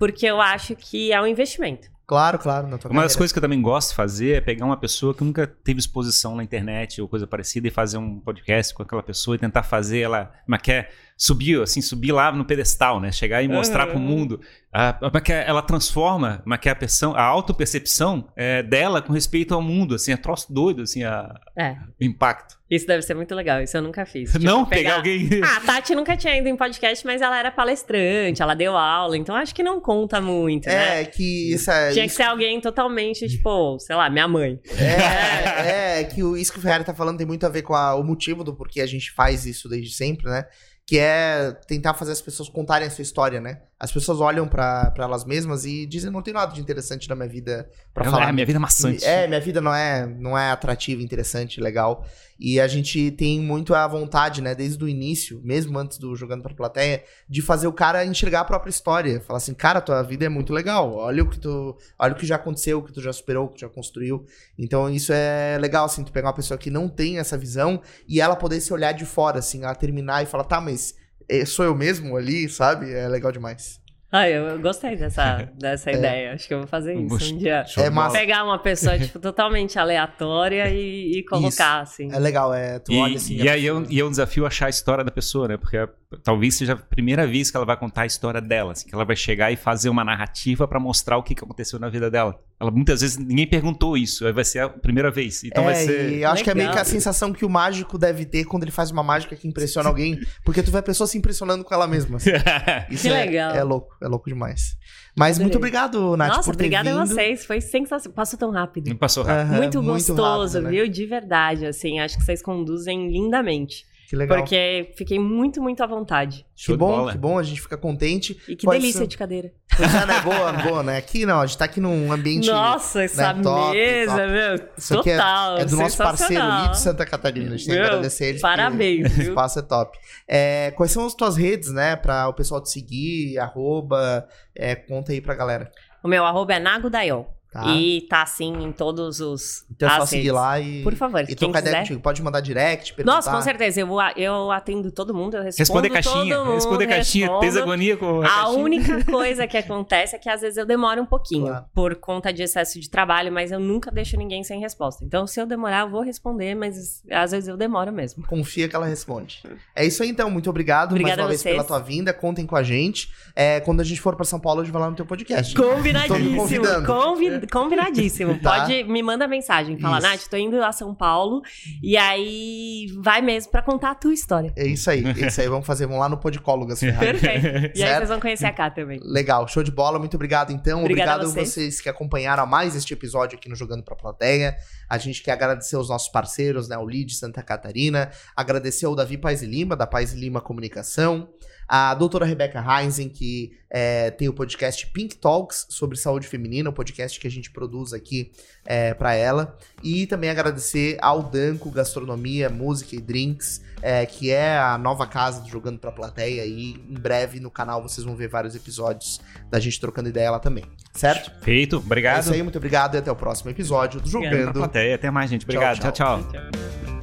[0.00, 1.88] Porque eu acho que é um investimento.
[2.06, 3.18] Claro, claro, na tua Uma das carreira.
[3.18, 6.34] coisas que eu também gosto de fazer é pegar uma pessoa que nunca teve exposição
[6.34, 10.00] na internet ou coisa parecida e fazer um podcast com aquela pessoa e tentar fazer
[10.00, 10.90] ela, como é que é,
[11.22, 13.12] subir, assim, subir lá no pedestal, né?
[13.12, 13.90] Chegar e mostrar Aham.
[13.90, 14.40] pro mundo.
[14.72, 18.28] Ah, como é que é, ela transforma, como é que é a, percepção, a autopercepção
[18.36, 21.72] é, dela com respeito ao mundo, assim, é troço doido, assim, a, É.
[22.00, 22.58] o impacto.
[22.70, 23.60] Isso deve ser muito legal.
[23.60, 24.30] Isso eu nunca fiz.
[24.32, 25.28] Tipo, Não pegar alguém...
[25.44, 29.16] Ah, a Tati nunca tinha ido em podcast, mas ela era palestrante, ela deu aula,
[29.18, 31.02] então acho que não conta muito, né?
[31.02, 31.90] É, que isso é.
[31.90, 34.58] Tinha que ser alguém totalmente, tipo, sei lá, minha mãe.
[34.78, 37.74] É, é, que o, isso que o Ferrari tá falando tem muito a ver com
[37.74, 40.44] a- o motivo do porquê a gente faz isso desde sempre, né?
[40.90, 43.60] Que é tentar fazer as pessoas contarem a sua história, né?
[43.78, 47.28] As pessoas olham pra elas mesmas e dizem, não tem nada de interessante na minha
[47.28, 48.32] vida pra É, falar.
[48.32, 49.04] minha vida é maçante.
[49.04, 52.04] É, minha vida não é, não é atrativa, interessante, legal.
[52.40, 56.42] E a gente tem muito a vontade, né, desde o início, mesmo antes do Jogando
[56.42, 59.20] pra Plateia, de fazer o cara enxergar a própria história.
[59.20, 60.94] Falar assim, cara, tua vida é muito legal.
[60.94, 63.48] Olha o que tu, olha o que já aconteceu, o que tu já superou, o
[63.48, 64.24] que tu já construiu.
[64.58, 68.22] Então isso é legal, assim, tu pegar uma pessoa que não tem essa visão e
[68.22, 70.94] ela poder se olhar de fora, assim, ela terminar e falar, tá, mas
[71.28, 72.90] eh, sou eu mesmo ali, sabe?
[72.90, 73.80] É legal demais.
[74.12, 76.32] Ah, eu, gostei dessa, dessa ideia.
[76.34, 77.64] Acho que eu vou fazer isso um dia.
[77.78, 78.18] É massa.
[78.18, 82.12] Pegar uma pessoa, tipo, totalmente aleatória e, e colocar, assim.
[82.12, 83.36] É legal, é, tu E, olha assim.
[83.36, 85.56] e a aí é um, e é um desafio achar a história da pessoa, né?
[85.56, 85.88] Porque é-
[86.18, 89.04] talvez seja a primeira vez que ela vai contar a história dela, assim, que ela
[89.04, 92.38] vai chegar e fazer uma narrativa pra mostrar o que, que aconteceu na vida dela.
[92.58, 95.44] Ela muitas vezes ninguém perguntou isso, aí vai ser a primeira vez.
[95.44, 97.48] Então vai é, ser e eu acho que é meio que a sensação que o
[97.48, 100.82] mágico deve ter quando ele faz uma mágica que impressiona alguém, porque tu vê a
[100.82, 102.16] pessoa se impressionando com ela mesma.
[102.16, 102.30] assim.
[102.90, 103.54] Isso Que é, legal.
[103.54, 104.76] É louco, é louco demais.
[105.16, 105.44] Mas Adorei.
[105.44, 107.00] muito obrigado, Nath, Nossa, por ter obrigada vindo.
[107.00, 107.44] a vocês.
[107.44, 108.14] Foi sensacional.
[108.14, 108.94] Passou tão rápido.
[108.96, 109.50] Passou rápido.
[109.50, 110.70] Aham, muito gostoso, rápido, né?
[110.70, 110.88] viu?
[110.88, 111.98] De verdade, assim.
[111.98, 113.84] Acho que vocês conduzem lindamente.
[114.10, 114.38] Que legal.
[114.38, 116.44] Porque fiquei muito, muito à vontade.
[116.56, 117.12] Show que bom, bola.
[117.12, 118.36] que bom, a gente fica contente.
[118.48, 119.06] E que Pode delícia ser.
[119.06, 119.52] de cadeira.
[119.76, 120.20] Pois é, né?
[120.20, 120.96] Boa, boa, né?
[120.96, 122.50] Aqui não, a gente tá aqui num ambiente.
[122.50, 124.26] Nossa, essa né, top, mesa, top.
[124.32, 125.58] meu, Isso aqui é- total.
[125.58, 126.44] É, do nosso parceiro.
[126.62, 127.54] Lito Santa Catarina.
[127.54, 128.42] A gente tem que agradecer eles.
[128.42, 129.96] parabéns, O espaço é top.
[130.26, 131.94] É, quais são as tuas redes, né?
[131.94, 134.26] Pra o pessoal te seguir, arroba.
[134.56, 135.70] é, conta aí pra galera.
[136.02, 137.32] O meu arroba é Nagodaiol.
[137.52, 137.66] Tá?
[137.74, 139.64] E tá assim em todos os.
[139.70, 140.34] então é só as seguir redes.
[140.34, 140.82] lá e.
[140.84, 142.00] Por favor, E quem trocar ideia contigo.
[142.00, 143.16] Pode mandar direct, perguntar.
[143.16, 143.80] Nossa, com certeza.
[143.80, 146.36] Eu, eu atendo todo mundo, eu respondo Responder caixinha.
[146.36, 147.28] todo mundo, Responder caixinha.
[147.40, 148.58] Tens agonia com a A caixinha?
[148.64, 151.64] única coisa que acontece é que às vezes eu demoro um pouquinho Claro.
[151.74, 155.04] por conta de excesso de trabalho, mas eu nunca deixo ninguém sem resposta.
[155.04, 158.24] Então, se eu demorar, eu vou responder, mas às vezes eu demoro mesmo.
[158.26, 159.42] Confia que ela responde.
[159.74, 160.30] É isso aí, então.
[160.30, 162.12] Muito obrigado Obrigada mais uma vez pela tua vinda.
[162.12, 163.10] Contem com a gente.
[163.34, 165.52] É, quando a gente for pra São Paulo, a gente vai lá no teu podcast.
[165.54, 166.36] Tô me Combinadíssimo.
[166.36, 166.86] convidando.
[166.86, 168.38] convi- combinadíssimo.
[168.38, 168.60] Tá.
[168.66, 169.78] Pode, me manda mensagem.
[169.78, 170.06] Fala, Isso.
[170.08, 171.42] Nath, tô indo a São Paulo.
[171.82, 174.52] E aí, vai mesmo pra contar a tua história.
[174.56, 175.04] É isso aí.
[175.04, 175.48] É isso aí.
[175.48, 175.86] Vamos fazer.
[175.86, 176.80] Vamos lá no Podcólogas.
[176.98, 177.78] Perfeito.
[177.78, 179.00] E aí vocês vão conhecer a Cá também.
[179.02, 179.98] Legal, show de bola.
[179.98, 180.80] Muito obrigado, então.
[180.80, 181.52] Obrigada obrigado a vocês.
[181.52, 184.56] vocês que acompanharam mais este episódio aqui no Jogando Pra Plateia.
[184.88, 186.76] A gente quer agradecer os nossos parceiros, né?
[186.76, 188.10] O Lead Santa Catarina.
[188.36, 191.28] Agradecer ao Davi Paz e Lima, da Paz e Lima Comunicação.
[191.72, 196.72] A doutora Rebeca Heinzen, que é, tem o podcast Pink Talks sobre saúde feminina, o
[196.72, 198.32] podcast que a gente produz aqui
[198.66, 199.56] é, para ela.
[199.80, 205.42] E também agradecer ao Danco Gastronomia, Música e Drinks, é, que é a nova casa
[205.42, 206.44] do Jogando Pra Plateia.
[206.44, 210.40] E em breve no canal vocês vão ver vários episódios da gente trocando ideia lá
[210.40, 210.64] também.
[210.92, 211.30] Certo?
[211.40, 212.22] Feito, É obrigado.
[212.22, 214.10] isso aí, muito obrigado e até o próximo episódio do.
[214.10, 214.96] Pra Jogando plateia.
[214.96, 215.44] Até mais, gente.
[215.44, 215.78] Obrigado.
[215.78, 216.22] Tchau, tchau.
[216.24, 216.32] tchau.
[216.32, 216.99] tchau.